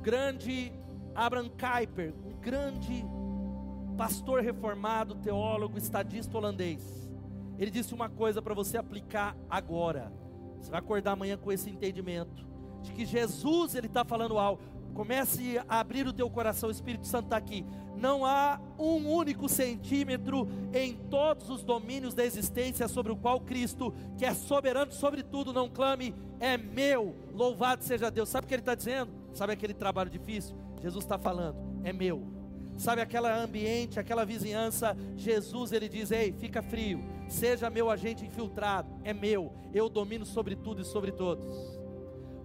Grande 0.01 0.73
Abraham 1.15 1.49
Kuyper, 1.49 2.15
um 2.25 2.41
grande 2.41 3.05
pastor 3.97 4.43
reformado, 4.43 5.15
teólogo, 5.17 5.79
estadista 5.79 6.37
holandês. 6.37 7.11
Ele 7.59 7.71
disse 7.71 7.95
uma 7.95 8.09
coisa 8.09 8.43
para 8.43 8.55
você 8.55 8.77
aplicar 8.77 9.37
agora. 9.49 10.13
Você 10.61 10.71
vai 10.71 10.81
acordar 10.81 11.13
amanhã 11.13 11.37
com 11.37 11.53
esse 11.53 11.71
entendimento 11.71 12.54
de 12.85 12.93
que 12.93 13.05
Jesus 13.05 13.75
ele 13.75 13.87
está 13.87 14.05
falando 14.05 14.39
algo. 14.39 14.63
Comece 14.93 15.61
a 15.69 15.81
abrir 15.81 16.07
o 16.07 16.13
teu 16.13 16.31
coração, 16.31 16.69
o 16.69 16.73
Espírito 16.73 17.07
Santo 17.07 17.25
está 17.25 17.37
aqui. 17.37 17.67
Não 17.97 18.25
há 18.25 18.61
um 18.79 19.13
único 19.13 19.49
centímetro 19.49 20.47
em 20.73 20.95
todos 20.95 21.51
os 21.51 21.65
domínios 21.65 22.15
da 22.15 22.25
existência 22.25 22.87
sobre 22.87 23.11
o 23.11 23.17
qual 23.17 23.41
Cristo, 23.41 23.93
que 24.17 24.25
é 24.25 24.33
soberano 24.33 24.93
sobre 24.93 25.23
tudo, 25.23 25.53
não 25.53 25.69
clame, 25.69 26.15
é 26.39 26.57
meu, 26.57 27.17
louvado 27.33 27.83
seja 27.83 28.11
Deus. 28.11 28.29
Sabe 28.29 28.45
o 28.45 28.49
que 28.49 28.55
ele 28.55 28.63
está 28.63 28.75
dizendo? 28.75 29.11
Sabe 29.33 29.53
aquele 29.53 29.75
trabalho 29.75 30.11
difícil? 30.11 30.57
Jesus 30.81 31.05
está 31.05 31.19
falando, 31.19 31.57
é 31.83 31.93
meu. 31.93 32.23
Sabe 32.77 33.01
aquele 33.01 33.29
ambiente, 33.29 33.99
aquela 33.99 34.25
vizinhança? 34.25 34.97
Jesus 35.17 35.73
ele 35.73 35.89
diz: 35.89 36.11
Ei, 36.11 36.33
fica 36.33 36.61
frio, 36.61 37.05
seja 37.29 37.71
meu 37.71 37.89
agente 37.89 38.25
infiltrado, 38.25 38.91
é 39.05 39.15
meu, 39.15 39.53
eu 39.73 39.89
domino 39.89 40.27
sobre 40.27 40.57
tudo 40.57 40.83
e 40.83 40.85
sobre 40.85 41.13
todos 41.13 41.84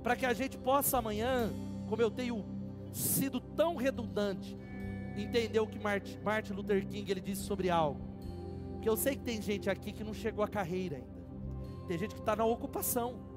para 0.04 0.16
que 0.16 0.26
a 0.26 0.34
gente 0.34 0.58
possa 0.58 0.98
amanhã, 0.98 1.52
como 1.88 2.02
eu 2.02 2.10
tenho 2.10 2.46
sido 2.92 3.40
tão 3.40 3.76
redundante, 3.76 4.58
entender 5.16 5.60
o 5.60 5.68
que 5.68 5.80
Martin 5.80 6.54
Luther 6.54 6.86
King 6.86 7.12
ele 7.12 7.22
disse 7.22 7.44
sobre 7.44 7.70
algo. 7.70 8.02
Que 8.82 8.88
eu 8.88 8.96
sei 8.96 9.16
que 9.16 9.24
tem 9.24 9.42
gente 9.42 9.70
aqui 9.70 9.92
que 9.92 10.04
não 10.04 10.14
chegou 10.14 10.44
à 10.44 10.48
carreira 10.48 10.98
ainda. 10.98 11.20
Tem 11.88 11.98
gente 11.98 12.14
que 12.14 12.22
está 12.22 12.36
na 12.36 12.46
ocupação. 12.46 13.28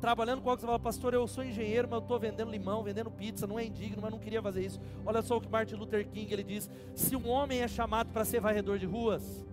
Trabalhando 0.00 0.42
com 0.42 0.50
algo 0.50 0.56
que 0.56 0.60
você 0.60 0.66
fala, 0.66 0.78
pastor, 0.78 1.14
eu 1.14 1.26
sou 1.26 1.42
engenheiro, 1.42 1.88
mas 1.88 1.98
eu 1.98 2.02
estou 2.02 2.18
vendendo 2.18 2.50
limão, 2.50 2.82
vendendo 2.82 3.10
pizza, 3.10 3.46
não 3.46 3.58
é 3.58 3.64
indigno, 3.64 4.02
mas 4.02 4.10
não 4.10 4.18
queria 4.18 4.42
fazer 4.42 4.66
isso. 4.66 4.78
Olha 5.06 5.22
só 5.22 5.38
o 5.38 5.40
que 5.40 5.48
Martin 5.48 5.76
Luther 5.76 6.06
King 6.06 6.30
ele 6.30 6.44
diz: 6.44 6.68
se 6.94 7.16
um 7.16 7.26
homem 7.28 7.62
é 7.62 7.68
chamado 7.68 8.12
para 8.12 8.24
ser 8.24 8.40
varredor 8.40 8.78
de 8.78 8.84
ruas, 8.84 9.46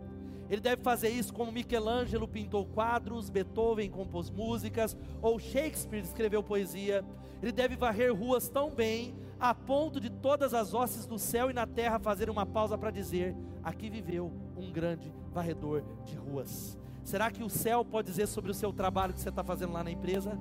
ele 0.52 0.60
deve 0.60 0.82
fazer 0.84 1.08
isso 1.08 1.34
como 1.34 1.50
Michelangelo 1.50 2.28
pintou 2.28 2.66
quadros, 2.66 3.30
Beethoven 3.30 3.90
compôs 3.90 4.30
músicas, 4.30 4.98
ou 5.22 5.40
Shakespeare 5.40 6.04
escreveu 6.04 6.44
poesia. 6.44 7.06
Ele 7.42 7.54
deve 7.54 7.78
varrer 7.78 8.14
ruas 8.14 8.50
tão 8.50 8.70
bem, 8.70 9.16
a 9.40 9.56
ponto 9.56 9.98
de 9.98 10.10
todas 10.10 10.54
as 10.54 10.74
hostes 10.74 11.06
do 11.06 11.18
céu 11.18 11.50
e 11.50 11.54
na 11.54 11.66
terra 11.66 12.00
fazerem 12.00 12.34
uma 12.34 12.46
pausa 12.46 12.78
para 12.78 12.92
dizer: 12.92 13.34
aqui 13.64 13.90
viveu 13.90 14.30
um 14.58 14.70
grande 14.70 15.10
varredor 15.32 15.84
de 16.04 16.18
ruas. 16.18 16.78
Será 17.02 17.32
que 17.32 17.44
o 17.44 17.50
céu 17.50 17.86
pode 17.86 18.10
dizer 18.10 18.28
sobre 18.28 18.52
o 18.52 18.54
seu 18.54 18.74
trabalho 18.74 19.14
que 19.14 19.22
você 19.22 19.30
está 19.30 19.46
fazendo 19.46 19.72
lá 19.72 19.86
na 19.86 19.92
empresa? 19.92 20.38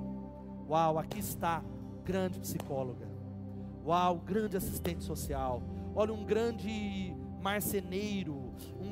Uau, 0.67 0.99
aqui 0.99 1.19
está, 1.19 1.63
grande 2.03 2.37
psicóloga. 2.37 3.07
Uau, 3.85 4.17
grande 4.17 4.57
assistente 4.57 5.05
social. 5.05 5.63
Olha, 5.95 6.13
um 6.13 6.25
grande 6.25 7.15
marceneiro, 7.41 8.40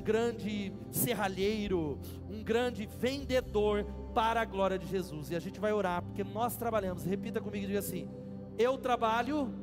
grande 0.10 0.74
serralheiro, 0.90 2.00
um 2.28 2.44
grande 2.44 2.88
vendedor 2.88 3.86
para 4.12 4.42
a 4.42 4.46
glória 4.46 4.80
de 4.80 4.88
Jesus. 4.88 5.30
E 5.30 5.36
a 5.36 5.40
gente 5.40 5.60
vai 5.60 5.72
orar, 5.72 6.02
porque 6.02 6.24
nós 6.24 6.56
trabalhamos. 6.56 7.06
Repita 7.06 7.40
comigo 7.40 7.66
e 7.66 7.68
diga 7.68 7.78
assim: 7.78 8.10
Eu 8.58 8.76
trabalho 8.76 9.54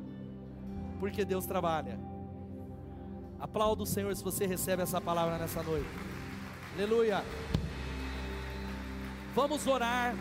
porque 1.01 1.25
Deus 1.25 1.45
trabalha. 1.45 1.99
Aplauda 3.37 3.83
o 3.83 3.85
Senhor 3.85 4.15
se 4.15 4.23
você 4.23 4.45
recebe 4.45 4.81
essa 4.81 5.01
palavra 5.01 5.37
nessa 5.37 5.61
noite. 5.61 5.89
Aleluia. 6.75 7.21
Vamos 9.35 9.67
orar, 9.67 10.15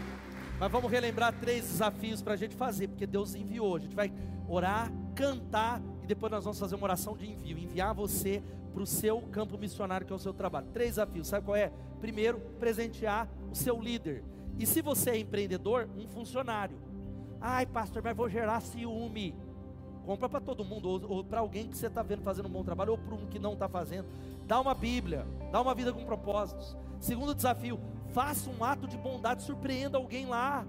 mas 0.59 0.72
vamos 0.72 0.91
relembrar 0.91 1.39
três 1.39 1.68
desafios 1.68 2.20
para 2.20 2.35
a 2.35 2.37
gente 2.37 2.57
fazer, 2.57 2.89
porque 2.89 3.07
Deus 3.07 3.37
enviou. 3.37 3.77
A 3.77 3.79
gente 3.79 3.95
vai 3.95 4.12
orar, 4.49 4.91
cantar 5.14 5.81
e 6.03 6.07
depois 6.09 6.33
nós 6.33 6.43
vamos 6.43 6.59
fazer 6.59 6.74
uma 6.74 6.85
oração 6.85 7.16
de 7.16 7.31
envio 7.31 7.59
enviar 7.59 7.95
você 7.95 8.43
para 8.77 8.83
o 8.83 8.87
seu 8.87 9.22
campo 9.33 9.57
missionário, 9.57 10.07
que 10.07 10.12
é 10.12 10.16
o 10.16 10.18
seu 10.18 10.35
trabalho. 10.35 10.66
Três 10.70 10.91
desafios, 10.91 11.29
sabe 11.29 11.47
qual 11.47 11.57
é? 11.57 11.72
Primeiro, 11.99 12.39
presentear 12.61 13.27
o 13.51 13.55
seu 13.55 13.81
líder. 13.81 14.22
E 14.59 14.66
se 14.66 14.83
você 14.83 15.12
é 15.12 15.18
empreendedor, 15.18 15.89
um 15.97 16.07
funcionário. 16.07 16.77
Ai, 17.41 17.64
pastor, 17.64 18.03
mas 18.03 18.14
vou 18.14 18.29
gerar 18.29 18.61
ciúme. 18.61 19.35
Compra 20.05 20.29
para 20.29 20.41
todo 20.41 20.62
mundo, 20.62 20.91
ou, 20.91 21.11
ou 21.11 21.24
para 21.24 21.41
alguém 21.41 21.68
que 21.68 21.77
você 21.77 21.87
está 21.87 22.03
vendo 22.03 22.20
fazendo 22.20 22.49
um 22.49 22.53
bom 22.53 22.62
trabalho, 22.62 22.93
ou 22.93 22.99
para 22.99 23.14
um 23.14 23.27
que 23.27 23.39
não 23.39 23.55
está 23.55 23.66
fazendo. 23.66 24.09
Dá 24.47 24.61
uma 24.61 24.74
Bíblia, 24.74 25.27
dá 25.51 25.62
uma 25.62 25.74
vida 25.74 25.91
com 25.91 26.05
propósitos. 26.05 26.77
Segundo 27.01 27.35
desafio, 27.35 27.81
faça 28.12 28.51
um 28.51 28.62
ato 28.62 28.87
de 28.87 28.99
bondade, 28.99 29.43
surpreenda 29.43 29.97
alguém 29.97 30.27
lá. 30.27 30.66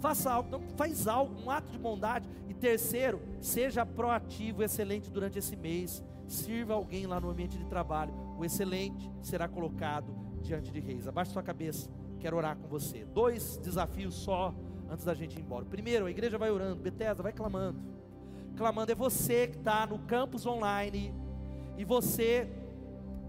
Faça 0.00 0.32
algo, 0.32 0.50
não, 0.50 0.62
faz 0.76 1.06
algo, 1.06 1.40
um 1.40 1.48
ato 1.48 1.70
de 1.70 1.78
bondade. 1.78 2.28
E 2.48 2.54
terceiro, 2.54 3.22
seja 3.40 3.86
proativo, 3.86 4.64
excelente 4.64 5.08
durante 5.12 5.38
esse 5.38 5.54
mês 5.54 6.02
sirva 6.26 6.74
alguém 6.74 7.06
lá 7.06 7.20
no 7.20 7.30
ambiente 7.30 7.56
de 7.56 7.64
trabalho, 7.66 8.12
o 8.38 8.44
excelente 8.44 9.10
será 9.22 9.48
colocado 9.48 10.14
diante 10.42 10.70
de 10.70 10.80
reis. 10.80 11.06
Abaixe 11.06 11.32
sua 11.32 11.42
cabeça, 11.42 11.90
quero 12.18 12.36
orar 12.36 12.56
com 12.56 12.68
você. 12.68 13.04
Dois 13.04 13.56
desafios 13.58 14.14
só 14.14 14.54
antes 14.90 15.04
da 15.04 15.14
gente 15.14 15.38
ir 15.38 15.42
embora. 15.42 15.64
Primeiro, 15.64 16.06
a 16.06 16.10
igreja 16.10 16.38
vai 16.38 16.50
orando, 16.50 16.76
Bethesda 16.76 17.22
vai 17.22 17.32
clamando. 17.32 17.78
Clamando 18.56 18.92
é 18.92 18.94
você 18.94 19.48
que 19.48 19.58
está 19.58 19.86
no 19.86 19.98
campus 20.00 20.46
online 20.46 21.12
e 21.76 21.84
você 21.84 22.48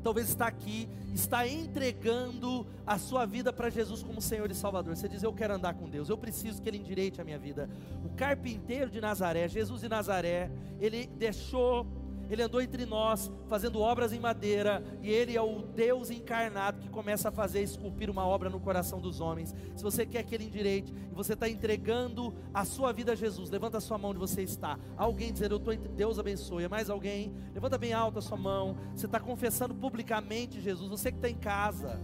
talvez 0.03 0.29
está 0.29 0.47
aqui, 0.47 0.87
está 1.13 1.45
entregando 1.45 2.65
a 2.85 2.97
sua 2.97 3.25
vida 3.25 3.51
para 3.51 3.69
Jesus 3.69 4.01
como 4.01 4.21
Senhor 4.21 4.49
e 4.49 4.55
Salvador. 4.55 4.95
Você 4.95 5.09
diz: 5.09 5.21
Eu 5.21 5.33
quero 5.33 5.53
andar 5.53 5.73
com 5.73 5.89
Deus, 5.89 6.07
eu 6.07 6.17
preciso 6.17 6.61
que 6.61 6.69
Ele 6.69 6.77
endireite 6.77 7.19
a 7.19 7.25
minha 7.25 7.37
vida. 7.37 7.69
O 8.05 8.09
carpinteiro 8.15 8.89
de 8.89 9.01
Nazaré, 9.01 9.47
Jesus 9.49 9.81
de 9.81 9.89
Nazaré, 9.89 10.49
ele 10.79 11.07
deixou 11.17 11.85
ele 12.33 12.43
andou 12.43 12.61
entre 12.61 12.85
nós, 12.85 13.31
fazendo 13.47 13.79
obras 13.79 14.11
em 14.11 14.19
madeira, 14.19 14.83
e 15.01 15.09
Ele 15.09 15.35
é 15.35 15.41
o 15.41 15.61
Deus 15.61 16.09
encarnado 16.09 16.79
que 16.79 16.89
começa 16.89 17.29
a 17.29 17.31
fazer, 17.31 17.61
esculpir 17.61 18.09
uma 18.09 18.25
obra 18.25 18.49
no 18.49 18.59
coração 18.59 18.99
dos 18.99 19.19
homens. 19.19 19.55
Se 19.75 19.83
você 19.83 20.05
quer 20.05 20.23
que 20.23 20.35
Ele 20.35 20.45
endireite, 20.45 20.93
e 20.93 21.15
você 21.15 21.33
está 21.33 21.47
entregando 21.47 22.33
a 22.53 22.65
sua 22.65 22.91
vida 22.91 23.13
a 23.13 23.15
Jesus, 23.15 23.49
levanta 23.49 23.77
a 23.77 23.81
sua 23.81 23.97
mão 23.97 24.11
onde 24.11 24.19
você 24.19 24.41
está. 24.41 24.77
Alguém 24.97 25.31
dizer, 25.31 25.51
eu 25.51 25.57
estou 25.57 25.73
entre 25.73 25.89
Deus 25.89 26.19
abençoe. 26.19 26.63
É 26.63 26.67
mais 26.67 26.89
alguém? 26.89 27.33
Levanta 27.53 27.77
bem 27.77 27.93
alto 27.93 28.19
a 28.19 28.21
sua 28.21 28.37
mão. 28.37 28.77
Você 28.95 29.05
está 29.05 29.19
confessando 29.19 29.73
publicamente 29.73 30.59
Jesus. 30.59 30.89
Você 30.89 31.11
que 31.11 31.17
está 31.17 31.29
em 31.29 31.35
casa 31.35 31.99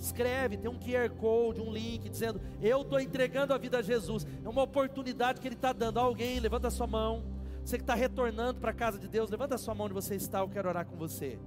escreve, 0.00 0.56
tem 0.56 0.70
um 0.70 0.78
QR 0.78 1.10
Code, 1.16 1.60
um 1.60 1.72
link 1.72 2.08
dizendo: 2.08 2.40
Eu 2.60 2.82
estou 2.82 3.00
entregando 3.00 3.52
a 3.52 3.58
vida 3.58 3.78
a 3.78 3.82
Jesus. 3.82 4.26
É 4.44 4.48
uma 4.48 4.62
oportunidade 4.62 5.40
que 5.40 5.48
Ele 5.48 5.54
está 5.54 5.72
dando 5.72 5.98
alguém. 5.98 6.40
Levanta 6.40 6.68
a 6.68 6.70
sua 6.70 6.86
mão. 6.86 7.37
Você 7.68 7.76
que 7.76 7.82
está 7.82 7.94
retornando 7.94 8.58
para 8.60 8.70
a 8.70 8.74
casa 8.74 8.98
de 8.98 9.06
Deus, 9.06 9.28
levanta 9.28 9.56
a 9.56 9.58
sua 9.58 9.74
mão 9.74 9.84
onde 9.84 9.92
você 9.92 10.14
está, 10.14 10.38
eu 10.38 10.48
quero 10.48 10.70
orar 10.70 10.86
com 10.86 10.96
você. 10.96 11.38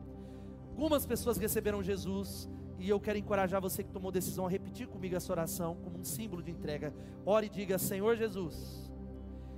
Algumas 0.69 1.03
pessoas 1.03 1.35
receberam 1.35 1.81
Jesus 1.81 2.47
e 2.77 2.87
eu 2.87 2.99
quero 2.99 3.17
encorajar 3.17 3.59
você 3.59 3.83
que 3.83 3.89
tomou 3.89 4.11
decisão 4.11 4.45
a 4.45 4.49
repetir 4.49 4.85
comigo 4.85 5.15
essa 5.15 5.33
oração 5.33 5.77
como 5.83 5.97
um 5.97 6.03
símbolo 6.03 6.43
de 6.43 6.51
entrega. 6.51 6.93
Ore 7.25 7.47
e 7.47 7.49
diga: 7.49 7.79
Senhor 7.79 8.15
Jesus, 8.17 8.87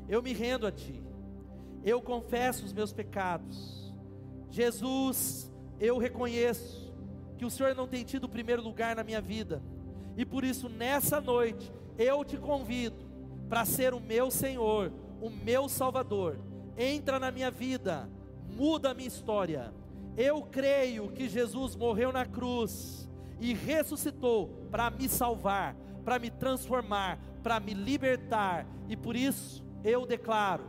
eu 0.08 0.24
me 0.24 0.32
rendo 0.32 0.66
a 0.66 0.72
Ti, 0.72 1.04
eu 1.84 2.02
confesso 2.02 2.64
os 2.64 2.72
meus 2.72 2.94
pecados. 2.94 3.94
Jesus, 4.50 5.52
eu 5.82 5.98
reconheço 5.98 6.96
que 7.38 7.44
o 7.44 7.50
Senhor 7.50 7.76
não 7.76 7.90
tem 7.90 8.06
tido 8.06 8.24
o 8.24 8.30
primeiro 8.30 8.62
lugar 8.62 8.96
na 8.96 9.04
minha 9.04 9.20
vida, 9.20 9.62
e 10.16 10.26
por 10.26 10.46
isso 10.46 10.70
nessa 10.70 11.20
noite 11.20 11.70
eu 11.98 12.24
te 12.24 12.38
convido 12.38 13.06
para 13.50 13.66
ser 13.66 13.94
o 13.94 14.00
meu 14.00 14.32
Senhor, 14.32 14.94
o 15.20 15.30
meu 15.30 15.68
Salvador 15.68 16.53
entra 16.78 17.20
na 17.20 17.32
minha 17.32 17.52
vida, 17.52 18.10
muda 18.56 18.92
a 18.92 18.94
minha 18.94 19.08
história. 19.08 19.74
Eu 20.16 20.44
creio 20.44 21.10
que 21.10 21.28
Jesus 21.28 21.76
morreu 21.76 22.12
na 22.12 22.26
cruz 22.26 23.10
e 23.40 23.54
ressuscitou 23.54 24.48
para 24.70 24.90
me 24.90 25.10
salvar, 25.10 25.76
para 26.06 26.20
me 26.20 26.30
transformar, 26.30 27.20
para 27.42 27.60
me 27.60 27.74
libertar, 27.74 28.66
e 28.88 28.96
por 28.96 29.16
isso 29.16 29.64
eu 29.84 30.06
declaro 30.06 30.64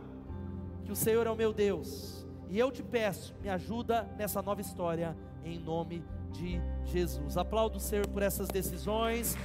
que 0.83 0.91
o 0.91 0.95
Senhor 0.95 1.25
é 1.25 1.29
o 1.29 1.35
meu 1.35 1.53
Deus, 1.53 2.27
e 2.49 2.59
eu 2.59 2.71
te 2.71 2.83
peço, 2.83 3.33
me 3.41 3.49
ajuda 3.49 4.03
nessa 4.17 4.41
nova 4.41 4.61
história, 4.61 5.15
em 5.43 5.57
nome 5.57 6.03
de 6.31 6.59
Jesus. 6.83 7.37
Aplaudo 7.37 7.77
o 7.77 7.81
Senhor 7.81 8.07
por 8.07 8.21
essas 8.21 8.47
decisões. 8.49 9.37